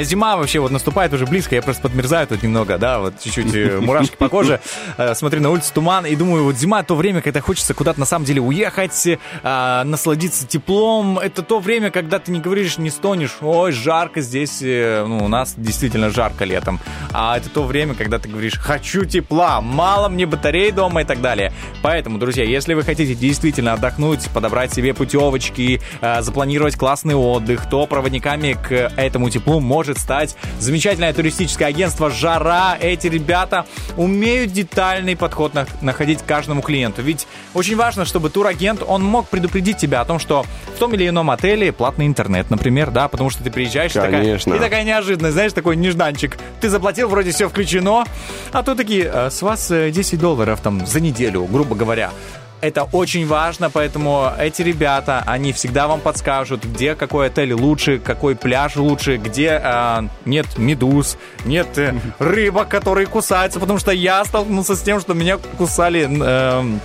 [0.01, 3.79] Зима вообще вот наступает уже близко, я просто подмерзаю тут немного, да, вот чуть-чуть э,
[3.79, 4.59] мурашки по коже.
[4.97, 8.05] Э, Смотрю на улице туман и думаю, вот зима то время, когда хочется куда-то на
[8.05, 11.17] самом деле уехать, э, насладиться теплом.
[11.19, 15.27] Это то время, когда ты не говоришь, не стонешь, ой, жарко здесь, э, ну, у
[15.27, 16.79] нас действительно жарко летом.
[17.11, 21.21] а это то время, когда ты говоришь «хочу тепла», «мало мне батарей дома» и так
[21.21, 21.51] далее.
[21.81, 25.81] Поэтому, друзья, если вы хотите действительно отдохнуть, подобрать себе путевочки,
[26.19, 32.77] запланировать классный отдых, то проводниками к этому теплу может стать замечательное туристическое агентство «Жара».
[32.79, 33.65] Эти ребята
[33.97, 37.01] умеют детальный подход на- находить каждому клиенту.
[37.01, 41.09] Ведь очень важно, чтобы турагент, он мог предупредить тебя о том, что в том или
[41.09, 44.53] ином отеле платный интернет, например, да, потому что ты приезжаешь и такая, Конечно.
[44.53, 46.37] и такая неожиданность, знаешь, такой нежданчик.
[46.61, 48.05] Ты заплатил, вроде все включено,
[48.53, 52.11] а тут такие, «Э, с вас э, 10 долларов там за неделю, грубо говоря.
[52.63, 58.37] Это очень важно, поэтому эти ребята, они всегда вам подскажут, где какой отель лучше, какой
[58.37, 64.77] пляж лучше, где э, нет медуз, нет э, рыбок, которые кусаются, потому что я столкнулся
[64.77, 66.07] с тем, что меня кусали...
[66.09, 66.79] э,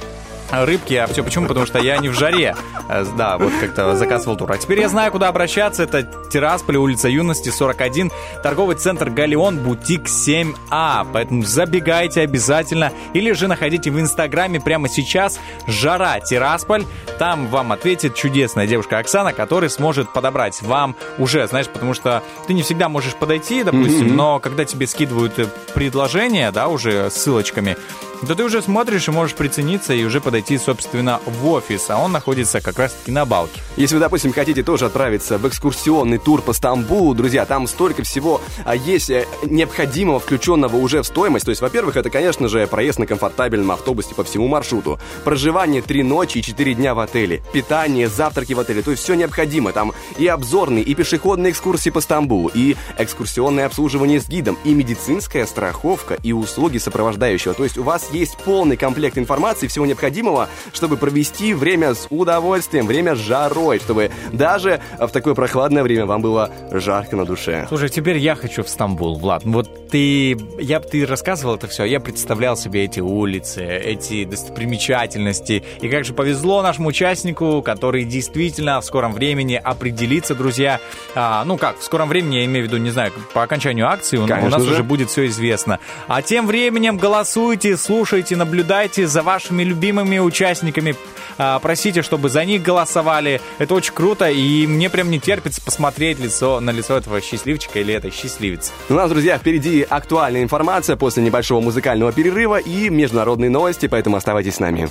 [0.50, 1.46] рыбки, а все почему?
[1.46, 2.54] Потому что я не в жаре.
[2.88, 4.50] Э, Да, вот как-то заказывал тур.
[4.52, 5.82] А теперь я знаю, куда обращаться.
[5.82, 8.10] Это Тирасполь, улица Юности, 41,
[8.42, 11.06] торговый центр Галеон, бутик 7А.
[11.12, 12.92] Поэтому забегайте обязательно.
[13.14, 16.84] Или же находите в Инстаграме прямо сейчас Жара Тирасполь.
[17.18, 22.54] Там вам ответит чудесная девушка Оксана, которая сможет подобрать вам уже, знаешь, потому что ты
[22.54, 24.16] не всегда можешь подойти, допустим, Мгм.
[24.16, 27.76] но когда тебе скидывают э, предложения, да, уже ссылочками,
[28.22, 32.10] да ты уже смотришь и можешь прицениться и уже подойти, собственно, в офис, а он
[32.10, 33.60] находится как раз-таки на балке.
[33.76, 38.40] Если вы, допустим, хотите тоже отправиться в экскурсионный тур по Стамбулу, друзья, там столько всего
[38.64, 41.44] а, есть э, необходимого, включенного уже в стоимость.
[41.44, 46.02] То есть, во-первых, это, конечно же, проезд на комфортабельном автобусе по всему маршруту, проживание три
[46.02, 49.72] ночи и четыре дня в отеле, питание, завтраки в отеле, то есть все необходимо.
[49.72, 55.46] Там и обзорные, и пешеходные экскурсии по Стамбулу, и экскурсионное обслуживание с гидом, и медицинская
[55.46, 57.54] страховка, и услуги сопровождающего.
[57.54, 62.86] То есть у вас есть полный комплект информации, всего необходимого, чтобы провести время с удовольствием,
[62.86, 67.66] время с жарой, чтобы даже в такое прохладное время вам было жарко на душе.
[67.68, 69.42] Слушай, теперь я хочу в Стамбул, Влад.
[69.44, 75.64] Вот ты, я ты рассказывал это все, я представлял себе эти улицы, эти достопримечательности.
[75.80, 80.80] И как же повезло нашему участнику, который действительно в скором времени определится, друзья.
[81.14, 84.16] А, ну как, в скором времени, я имею в виду, не знаю, по окончанию акции
[84.16, 84.72] у, у Конечно нас же.
[84.74, 85.78] уже будет все известно.
[86.06, 87.97] А тем временем голосуйте, слушайте,
[88.34, 90.96] наблюдайте за вашими любимыми участниками.
[91.38, 93.40] А, просите, чтобы за них голосовали.
[93.58, 97.94] Это очень круто, и мне прям не терпится посмотреть лицо на лицо этого счастливчика или
[97.94, 98.72] этой счастливицы.
[98.88, 104.56] У нас, друзья, впереди актуальная информация после небольшого музыкального перерыва и международные новости, поэтому оставайтесь
[104.56, 104.88] с нами.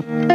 [0.00, 0.29] I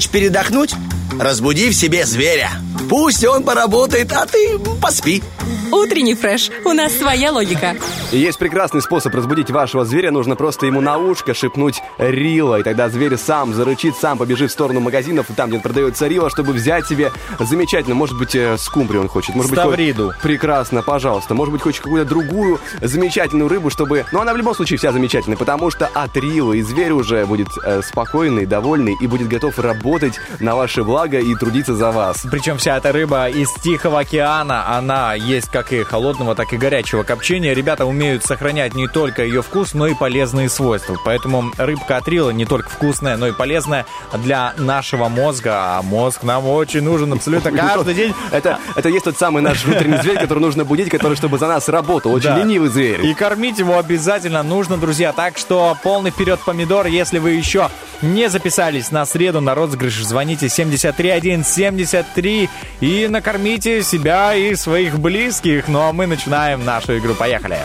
[0.00, 0.74] Хочешь передохнуть?
[1.18, 2.50] Разбуди в себе зверя.
[2.88, 5.22] Пусть он поработает, а ты поспи.
[5.70, 6.50] Утренний фреш.
[6.64, 7.76] У нас своя логика.
[8.10, 10.10] Есть прекрасный способ разбудить вашего зверя.
[10.10, 12.60] Нужно просто ему на ушко шепнуть «Рила».
[12.60, 16.52] И тогда зверь сам зарычит, сам побежит в сторону магазинов, там, где продается Рила, чтобы
[16.52, 17.94] взять себе замечательно.
[17.94, 19.34] Может быть, э, скумбрию он хочет.
[19.34, 20.06] Может быть, Ставриду.
[20.08, 21.34] хочет- Прекрасно, пожалуйста.
[21.34, 24.04] Может быть, хочет какую-то другую замечательную рыбу, чтобы...
[24.12, 27.48] Но она в любом случае вся замечательная, потому что от Рила и зверь уже будет
[27.64, 32.24] э, спокойный, довольный и будет готов работать на ваше благо и трудиться за вас.
[32.30, 37.02] Причем вся эта рыба из Тихого океана, она есть как и холодного, так и горячего
[37.02, 37.52] копчения.
[37.54, 40.96] Ребята умеют сохранять не только ее вкус, но и полезные свойства.
[41.04, 45.78] Поэтому рыбка от Рила не только вкусная, но и полезная для нашего мозга.
[45.78, 48.14] А мозг нам очень нужен абсолютно каждый день.
[48.30, 51.68] Это, это есть тот самый наш внутренний зверь, который нужно будить, который чтобы за нас
[51.68, 52.12] работал.
[52.12, 52.38] Очень Да.
[52.38, 53.04] ленивый зверь.
[53.04, 55.12] И кормить его обязательно нужно, друзья.
[55.12, 56.86] Так что полный вперед помидор.
[56.86, 57.70] Если вы еще
[58.02, 62.48] не записались на среду на розыгрыш, звоните 73173
[62.80, 65.68] и накормите себя и своих близких.
[65.68, 67.14] Ну а мы начинаем нашу игру.
[67.14, 67.58] Поехали.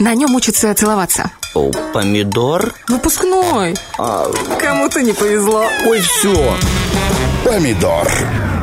[0.00, 1.30] На нем учатся целоваться.
[1.54, 2.72] О, помидор?
[2.88, 3.74] Выпускной.
[3.96, 5.64] Кому-то не повезло.
[5.86, 6.54] Ой, все.
[7.44, 8.06] Помидор.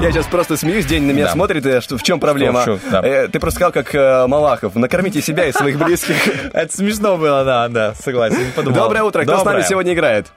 [0.01, 1.31] Я сейчас просто смеюсь, день на меня Да.
[1.31, 2.61] смотрит, э, что, в чем проблема?
[2.61, 3.07] Что, что, да.
[3.07, 6.15] Э, Ты просто сказал, как э, Малахов, накормите себя и своих близких.
[6.53, 8.37] Это смешно было, да, да, согласен.
[8.55, 10.27] Доброе утро, кто с нами сегодня играет?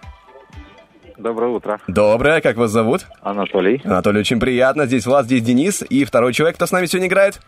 [1.18, 1.80] Доброе утро.
[1.88, 3.06] Доброе, как вас зовут?
[3.20, 3.82] Анатолий.
[3.84, 4.86] Анатолий, очень приятно.
[4.86, 5.82] Здесь Влад, здесь Денис.
[5.90, 7.40] И второй человек, кто с нами сегодня играет?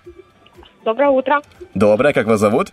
[0.85, 1.41] Доброе утро.
[1.75, 2.73] Доброе, как вас зовут?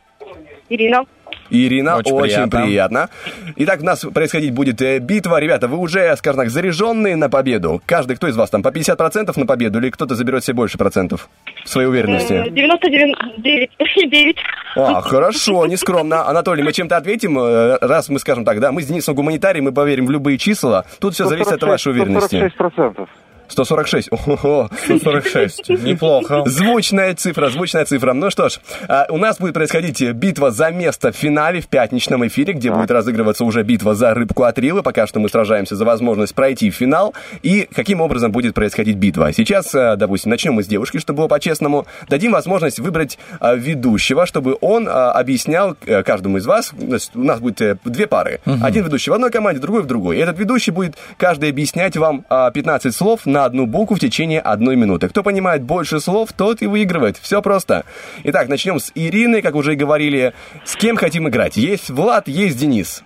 [0.69, 1.03] Ирина.
[1.49, 2.61] Ирина, очень, Очень приятно.
[2.61, 3.09] приятно.
[3.55, 5.39] Итак, у нас происходить будет э, битва.
[5.39, 7.81] Ребята, вы уже, скажем так, заряженные на победу.
[7.85, 11.29] Каждый, кто из вас там, по 50% на победу или кто-то заберет себе больше процентов
[11.65, 12.33] своей уверенности?
[12.33, 14.35] 99,9.
[14.79, 16.27] А, хорошо, нескромно.
[16.27, 19.71] Анатолий, мы чем-то ответим, э, раз мы скажем так, да, мы с Денисом гуманитарий, мы
[19.71, 20.85] поверим в любые числа.
[20.99, 22.51] Тут все зависит от вашей уверенности.
[22.59, 23.07] 146%.
[23.47, 24.09] 146.
[24.11, 24.69] Ого.
[24.85, 25.69] 146.
[25.83, 26.43] Неплохо.
[26.45, 28.13] Звучная цифра, звучная цифра.
[28.13, 32.27] Ну что ж, а, у нас будет происходить битва за место в финале в пятничном
[32.27, 34.83] эфире, где будет разыгрываться уже битва за рыбку от Рилы.
[34.83, 37.13] Пока что мы сражаемся за возможность пройти в финал.
[37.43, 39.31] И каким образом будет происходить битва?
[39.33, 41.85] Сейчас, а, допустим, начнем мы с девушки, чтобы было по-честному.
[42.09, 46.73] Дадим возможность выбрать а, ведущего, чтобы он объяснял э, каждому из вас.
[47.13, 48.39] У нас будет э, две пары.
[48.45, 50.17] Один ведущий в одной команде, другой в другой.
[50.17, 54.39] И этот ведущий будет каждый объяснять вам а, 15 слов на одну букву в течение
[54.39, 55.09] одной минуты.
[55.09, 57.17] Кто понимает больше слов, тот и выигрывает.
[57.17, 57.85] Все просто.
[58.23, 60.33] Итак, начнем с Ирины, как уже и говорили.
[60.65, 61.57] С кем хотим играть?
[61.57, 63.03] Есть Влад, есть Денис.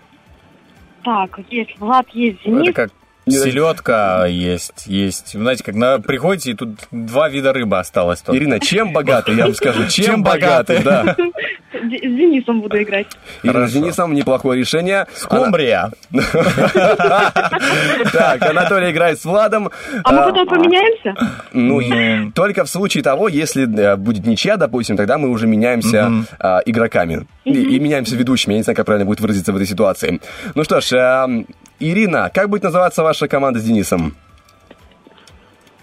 [1.04, 2.70] Так, есть Влад, есть Денис.
[2.70, 2.92] Это как
[3.28, 5.34] селедка есть, есть.
[5.34, 8.22] Знаете, как на, приходите, и тут два вида рыбы осталось.
[8.22, 8.38] только.
[8.38, 9.34] Ирина, чем богаты?
[9.34, 10.82] Я вам скажу, чем, богаты?
[10.84, 11.16] да.
[11.82, 13.08] С Денисом буду играть.
[13.44, 15.08] Ирина с Денисом, неплохое решение.
[15.16, 15.92] Скумбрия.
[18.12, 19.70] Так, Анатолий играет с Владом.
[20.04, 21.16] А мы потом поменяемся?
[21.54, 26.60] Ну, только в случае того, если э, будет ничья, допустим, тогда мы уже меняемся а,
[26.66, 27.28] игроками.
[27.46, 28.54] И, меняемся ведущими.
[28.54, 30.20] Я не знаю, как правильно будет выразиться в этой ситуации.
[30.56, 31.48] Ну что ж, эм,
[31.80, 34.16] Ирина, как будет называться ваша команда с Денисом?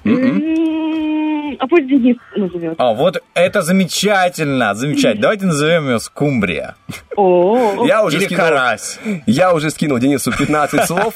[0.04, 0.38] М,
[1.58, 2.74] А пусть Денис назовет.
[2.78, 5.22] А, вот это замечательно, замечательно.
[5.22, 6.76] Давайте назовем ее скумбрия.
[7.16, 8.98] О, Я уже Или скинул, карась.
[9.26, 11.12] Я уже скинул Денису 15 слов.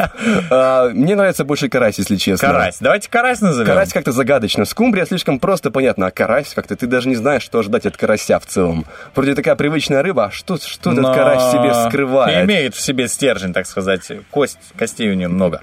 [0.51, 2.49] Э, Мне нравится больше карась, если честно.
[2.49, 2.79] Карась.
[2.81, 3.69] Давайте карась назовем.
[3.69, 4.65] Карась как-то загадочно.
[4.65, 8.39] Скумбрия слишком просто понятно, а карась как-то ты даже не знаешь, что ожидать от карася
[8.41, 8.85] в целом.
[9.15, 12.45] Вроде такая привычная рыба, а что, что этот карась себе скрывает?
[12.45, 14.11] Имеет в себе стержень, так сказать.
[14.31, 15.61] Кость, костей у нее много.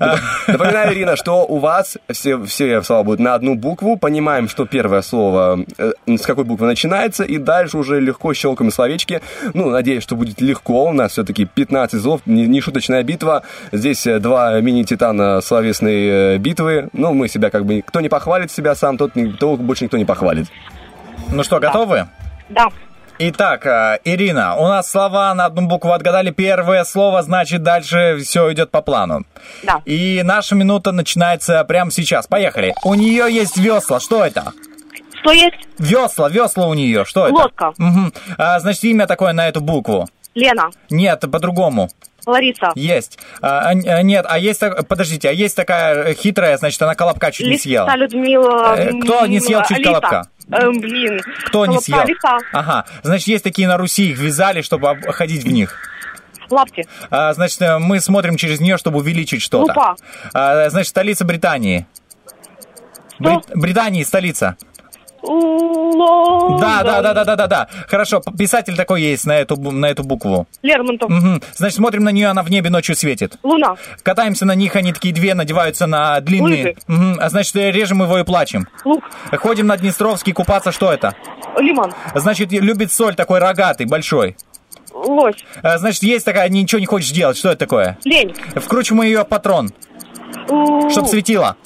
[0.00, 3.96] А, Напоминаю, Ирина, что у вас все, все слова будут на одну букву.
[4.22, 9.20] Понимаем, что первое слово э, с какой буквы начинается, и дальше уже легко щелкаем словечки.
[9.52, 10.84] Ну, надеюсь, что будет легко.
[10.84, 13.42] У нас все-таки 15 слов, не, не шуточная битва.
[13.72, 16.88] Здесь э, два мини-титана словесной э, битвы.
[16.92, 17.82] Ну, мы себя как бы...
[17.82, 20.46] Кто не похвалит себя сам, тот того больше никто не похвалит.
[21.32, 22.06] Ну что, готовы?
[22.48, 22.68] Да.
[23.24, 26.32] Итак, э, Ирина, у нас слова на одну букву отгадали.
[26.32, 29.24] Первое слово, значит, дальше все идет по плану.
[29.62, 29.80] Да.
[29.84, 32.26] И наша минута начинается прямо сейчас.
[32.26, 32.74] Поехали.
[32.82, 34.00] У нее есть весла.
[34.00, 34.52] Что это?
[35.20, 35.54] Что есть?
[35.78, 37.04] Весла, весла у нее.
[37.04, 37.34] Что это?
[37.34, 37.72] Лодка.
[37.78, 38.12] Мгм.
[38.38, 40.08] А, значит, имя такое на эту букву.
[40.34, 40.70] Лена.
[40.90, 41.90] Нет, по-другому.
[42.24, 42.70] Лариса.
[42.76, 43.18] Есть.
[43.40, 44.60] А, а, а, нет, а есть...
[44.88, 47.86] Подождите, а есть такая э, хитрая, значит, она колобка чуть не съела.
[47.86, 48.74] Лиса Людмила.
[48.76, 49.88] Э, кто не съел чуть Алиса.
[49.90, 50.22] колобка?
[50.52, 51.20] Эм, блин.
[51.46, 52.04] Кто не Колобка съел?
[52.06, 52.38] Лиса.
[52.52, 52.84] Ага.
[53.02, 55.76] Значит, есть такие на Руси, их вязали, чтобы об- ходить в них.
[56.48, 56.86] Лапти.
[57.10, 59.72] А, значит, э, мы смотрим через нее, чтобы увеличить что-то.
[59.72, 59.96] Лупа.
[60.32, 61.86] А, значит, столица Британии.
[63.18, 64.56] Бри- Британии столица.
[65.22, 66.60] Лондон.
[66.60, 67.68] Да, да, да, да, да, да, да.
[67.88, 70.46] Хорошо, писатель такой есть на эту, на эту букву.
[70.62, 71.08] Лермонтов.
[71.10, 71.42] Мгм.
[71.54, 73.38] Значит, смотрим на нее, она в небе ночью светит.
[73.42, 73.76] Луна.
[74.02, 76.64] Катаемся на них, они такие две надеваются на длинные.
[76.64, 76.76] Лыжи.
[76.86, 77.18] Мгм.
[77.20, 78.66] А значит, э, режем его и плачем.
[78.84, 79.04] Лук.
[79.32, 81.14] Ходим на Днестровский купаться, что это?
[81.58, 81.92] Лимон.
[82.14, 84.36] Значит, любит соль такой рогатый, большой.
[84.92, 85.44] Лось.
[85.62, 87.36] А, Значит, есть такая, ничего не хочешь делать.
[87.36, 87.98] Что это такое?
[88.04, 88.34] Лень.
[88.56, 89.70] Вкручиваем ее патрон,
[90.90, 91.56] чтоб светило.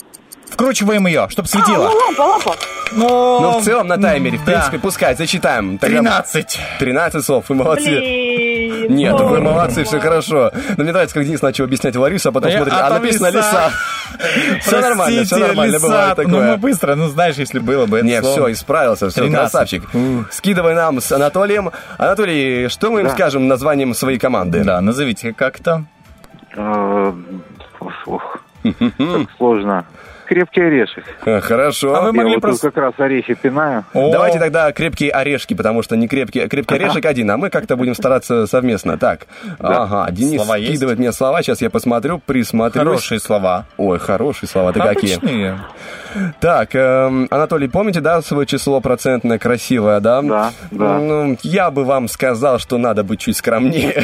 [0.57, 1.87] Вкручиваем ее, чтоб светило.
[1.87, 2.57] А, ну, лампа, лампа.
[2.93, 4.53] Ну, Ну, в целом на таймере, в да.
[4.53, 5.77] принципе, пускай, зачитаем.
[5.77, 6.59] Тогда- 13.
[6.79, 7.85] 13 слов, вы молодцы.
[7.91, 8.95] Блин.
[8.95, 10.51] Нет, ой, вы молодцы, все хорошо.
[10.79, 13.27] Но мне нравится, как Денис начал объяснять Ларису, а потом Э, смотрит, а а написано
[13.31, 13.71] лиса.
[14.63, 16.57] Все нормально, все нормально, бывает Ну, мы такое.
[16.57, 19.41] быстро, ну, знаешь, если было бы это Не, все, исправился, все, 13.
[19.53, 19.83] красавчик.
[20.31, 21.71] Скидывай нам с Анатолием.
[21.99, 24.65] Анатолий, что мы им скажем названием своей команды?
[24.65, 25.85] Да, назовите как то
[26.57, 27.13] Э,
[28.07, 29.85] ох, как сложно.
[30.27, 31.05] Крепкий орешек.
[31.25, 31.95] Э, Хорошо.
[31.95, 32.71] А вы Я могли вот тут просто...
[32.71, 33.85] как раз орехи пинаю.
[33.95, 37.77] О, Давайте тогда крепкие орешки, потому что не крепкий, крепкий орешек один, а мы как-то
[37.77, 38.99] будем стараться совместно.
[38.99, 39.27] Так,
[39.59, 40.71] ага, Денис Слова есть?
[40.71, 42.85] скидывает мне слова, сейчас я посмотрю, присмотрюсь.
[42.85, 43.67] Хорошие слова.
[43.77, 45.19] Ой, хорошие слова, ты какие.
[46.41, 50.23] Так, эм, Анатолий, помните, да, свое число процентное красивое, да?
[50.23, 50.99] Да, да.
[50.99, 54.03] Ну, я бы вам сказал, что надо быть чуть скромнее.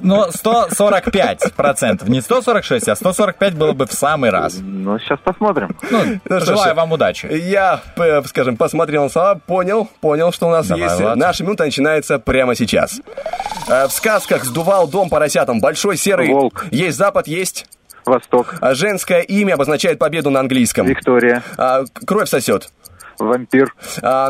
[0.00, 2.08] Но 145 процентов.
[2.08, 4.58] Не 146, а 145 было бы в самый раз.
[4.60, 5.63] Ну, сейчас посмотрим.
[5.90, 7.26] Ну, Ну что желаю вам удачи.
[7.26, 7.80] Я,
[8.26, 11.00] скажем, посмотрел на слова, понял, понял, что у нас Давай, есть.
[11.00, 11.16] Влад.
[11.16, 13.00] Наша минута начинается прямо сейчас.
[13.68, 15.60] Э, В сказках сдувал дом поросятам.
[15.60, 16.28] Большой серый.
[16.28, 16.66] Волк.
[16.70, 17.66] Есть запад, есть.
[18.04, 18.56] Восток.
[18.72, 20.86] Женское имя обозначает победу на английском.
[20.86, 21.42] Виктория.
[21.56, 22.68] А, Кровь сосет.
[23.18, 23.74] Вампир.
[24.02, 24.28] А,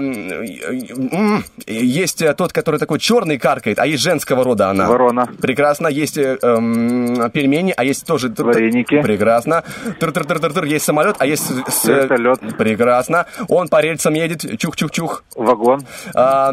[1.67, 4.87] есть э, тот, который такой черный каркает, а есть женского рода она.
[4.89, 5.27] Ворона.
[5.41, 5.89] Прекрасно.
[5.89, 8.33] Есть э, эм, пельмени, а есть тоже...
[8.37, 9.01] Вареники.
[9.03, 9.65] Прекрасно.
[10.01, 10.65] Тр-тр-тр-тр-тр.
[10.65, 11.45] Есть самолет, а есть...
[11.69, 12.41] с- Вертолет.
[12.57, 13.27] Прекрасно.
[13.49, 14.45] Он по рельсам едет.
[14.61, 15.23] Чух-чух-чух.
[15.37, 15.83] Вагон.
[16.15, 16.51] А,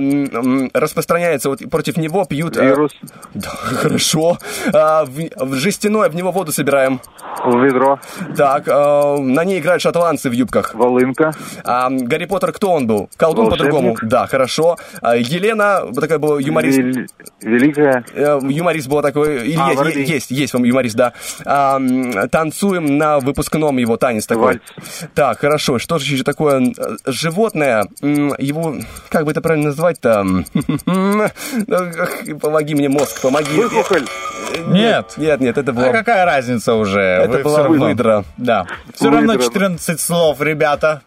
[0.73, 2.57] распространяется, вот против него пьют...
[2.57, 2.91] э, Вирус.
[3.33, 4.37] да, хорошо.
[4.73, 7.01] А, в, в жестяное, в него воду собираем.
[7.45, 7.99] Ведро.
[8.35, 10.73] Так, а, на ней играют шотландцы в юбках.
[10.75, 11.31] Волынка.
[11.63, 11.89] А,
[12.21, 13.09] Гарри Поттер кто он был?
[13.17, 13.97] Колдун по-другому.
[14.03, 14.77] Да, хорошо.
[15.01, 16.77] А, Елена, вот такая была юморист.
[16.77, 17.07] Вел-
[17.41, 18.05] Великая.
[18.13, 19.47] Э, Юморист был такой.
[19.47, 21.13] Или А, есть, есть, есть вам юморист, да.
[21.45, 21.81] А,
[22.31, 24.43] танцуем на выпускном его танец такой.
[24.45, 24.61] Вальс.
[25.15, 25.79] Так, хорошо.
[25.79, 26.61] Что же еще такое?
[27.07, 27.87] Животное.
[28.01, 28.75] Его,
[29.09, 30.23] как бы это правильно назвать-то?
[32.39, 33.55] Помоги мне, мозг, помоги.
[33.55, 34.05] Выхухоль.
[34.67, 35.91] Нет, нет, нет, это А было...
[35.91, 36.99] какая разница уже?
[36.99, 38.25] Это Вы была выдра.
[38.37, 38.67] Да.
[38.93, 39.43] Все равно Выдра.
[39.45, 41.01] 14 слов, ребята.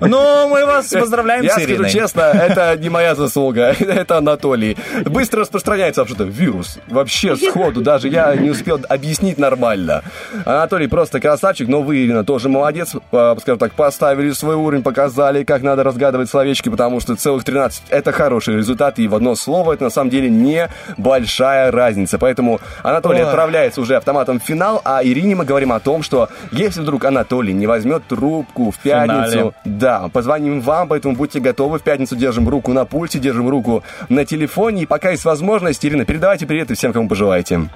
[0.00, 1.90] Ну, мы вас поздравляем Я с скажу Ириной.
[1.90, 4.76] честно, это не моя заслуга, это Анатолий.
[5.06, 6.78] Быстро распространяется вообще-то вирус.
[6.88, 10.02] Вообще сходу, даже я не успел объяснить нормально.
[10.44, 12.94] Анатолий просто красавчик, но вы, Ирина, тоже молодец.
[13.12, 17.84] А, Скажем так, поставили свой уровень, показали, как надо разгадывать словечки, потому что целых 13
[17.88, 20.68] это хороший результат, и в одно слово это на самом деле не
[20.98, 22.18] большая разница.
[22.18, 23.26] Поэтому Анатолий Ой.
[23.26, 27.52] отправляется уже автоматом в финал, а Ирине мы говорим о том, что если вдруг Анатолий
[27.52, 29.52] не возьмет трубку в пятницу, финале.
[29.64, 30.08] да,
[30.42, 31.78] позвоним вам, поэтому будьте готовы.
[31.78, 34.82] В пятницу держим руку на пульсе, держим руку на телефоне.
[34.82, 37.68] И пока есть возможность, Ирина, передавайте привет и всем, кому пожелаете.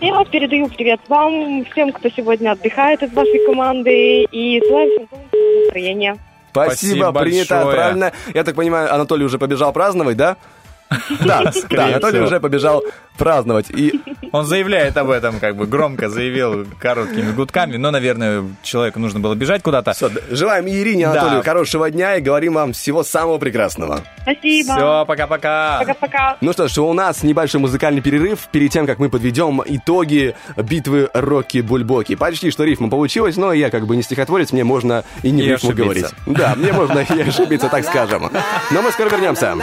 [0.00, 5.08] Я передаю привет вам, всем, кто сегодня отдыхает из вашей команды, и желаю всем
[5.60, 6.16] настроения.
[6.50, 7.76] Спасибо, Спасибо принято, большое.
[7.76, 8.12] правильно.
[8.34, 10.36] Я так понимаю, Анатолий уже побежал праздновать, да?
[11.24, 12.82] Да, да, Анатолий уже побежал
[13.16, 13.70] праздновать.
[13.70, 14.00] И
[14.32, 19.34] Он заявляет об этом, как бы громко заявил короткими гудками, но, наверное, человеку нужно было
[19.34, 19.92] бежать куда-то.
[19.92, 21.10] всё, желаем Ирине, и Да.
[21.12, 24.00] Анатолию хорошего дня и говорим вам всего самого прекрасного.
[24.22, 24.74] Спасибо.
[24.74, 25.78] Все, пока-пока.
[25.80, 26.36] Пока-пока.
[26.40, 31.08] Ну что ж, у нас небольшой музыкальный перерыв перед тем, как мы подведем итоги битвы
[31.12, 32.16] Рокки-Бульбоки.
[32.16, 35.44] Почти что рифма получилась, но я как бы не стихотворец, мне можно и не в
[35.44, 35.84] И рифму ошибиться.
[35.84, 36.06] говорить.
[36.26, 38.30] Да, мне можно и ошибиться, так скажем.
[38.70, 39.56] Но мы скоро вернемся.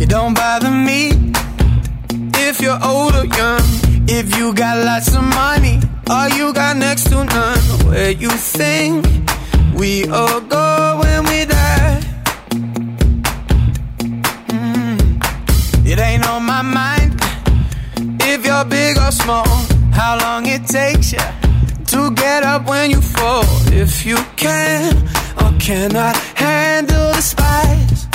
[0.00, 1.10] It don't bother me
[2.36, 3.60] if you're old or young.
[4.08, 7.58] If you got lots of money or you got next to none.
[7.86, 9.04] Where you think
[9.74, 12.00] we all go when we die.
[14.48, 15.86] Mm.
[15.86, 17.20] It ain't on my mind
[18.22, 19.46] if you're big or small.
[19.92, 21.26] How long it takes you
[21.88, 23.44] to get up when you fall.
[23.66, 28.06] If you can or cannot handle the spice.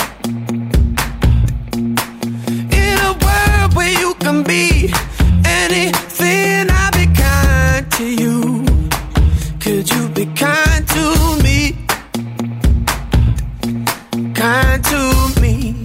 [2.82, 4.92] In a world where you can be
[5.44, 8.64] anything, I'll be kind to you.
[9.60, 11.04] Could you be kind to
[11.44, 11.58] me?
[14.34, 15.82] Kind to me.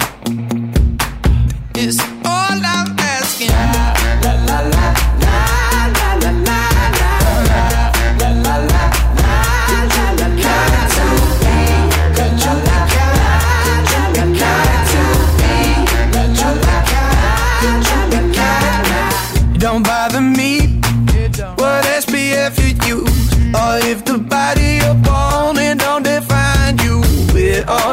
[1.75, 2.14] It's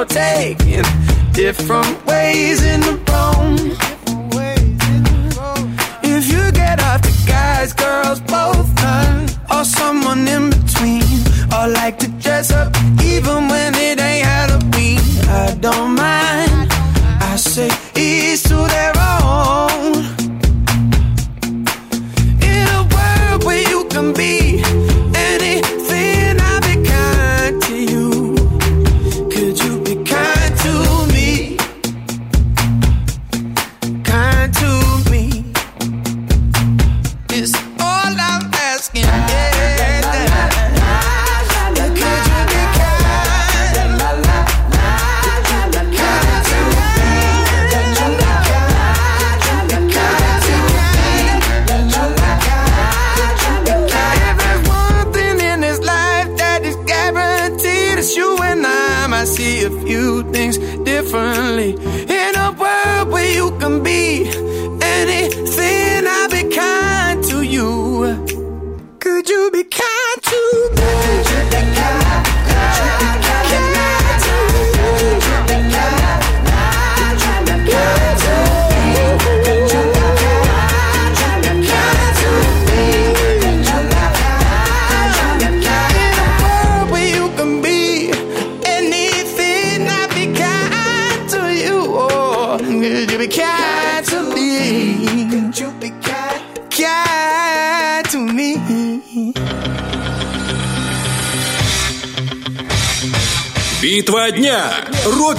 [0.04, 0.84] taking
[1.32, 3.76] different ways in the room.
[6.02, 11.02] If you get off the guys, girls, both none, or someone in between,
[11.56, 15.00] or like to dress up even when it ain't Halloween.
[15.28, 16.51] I don't mind.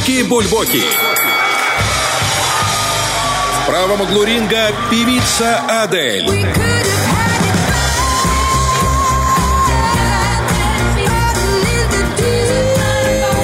[0.04, 0.82] Рокки Бульбоки.
[3.62, 6.30] В правом углу ринга певица Адель.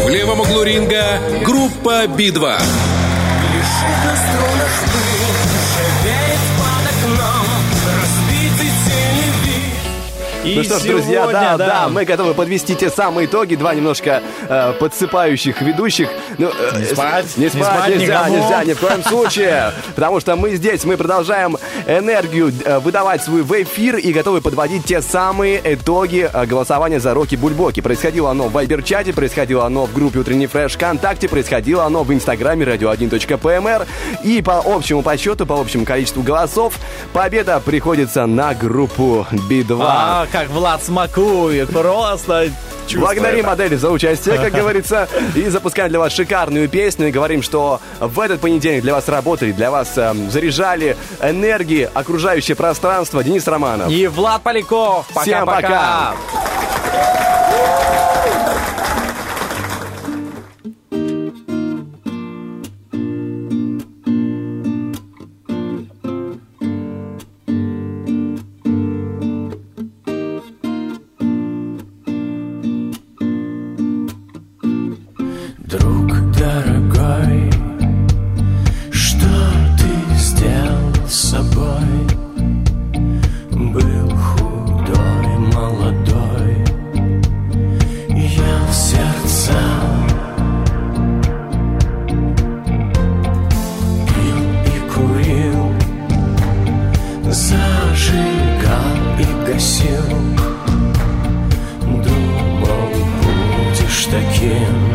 [0.03, 2.88] В левом углу ринга группа Би-2.
[10.55, 11.67] Ну что ж, друзья, да, да.
[11.67, 13.55] да, мы готовы подвести те самые итоги.
[13.55, 16.09] Два немножко э, подсыпающих ведущих.
[16.38, 18.35] Ну, э, Не спать, не не спать, спать нельзя, никому.
[18.38, 19.73] нельзя, ни в коем случае.
[19.95, 21.57] Потому что мы здесь, мы продолжаем
[21.97, 27.13] энергию э, выдавать свою в эфир и готовы подводить те самые итоги э, голосования за
[27.13, 27.81] Роки Бульбоки.
[27.81, 32.65] Происходило оно в Вайбер-чате, происходило оно в группе Утренний Фреш ВКонтакте, происходило оно в Инстаграме
[32.65, 33.87] radio1.pmr.
[34.23, 36.75] И по общему подсчету, по общему количеству голосов,
[37.11, 39.79] победа приходится на группу Би-2.
[39.81, 42.51] А, как Влад смакует, просто
[42.89, 43.19] чувствует.
[43.19, 47.79] Благодарим модели за участие, как говорится, и запускаем для вас шикарную песню и говорим, что
[47.99, 53.91] в этот понедельник для вас работали, для вас эм, заряжали энергии окружающее пространство Денис Романов.
[53.91, 55.06] И Влад Поляков.
[55.22, 56.14] Всем Пока-пока.
[56.14, 57.38] пока.
[104.39, 104.88] Будешь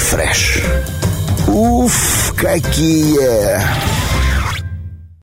[0.00, 0.69] Утренний фреш.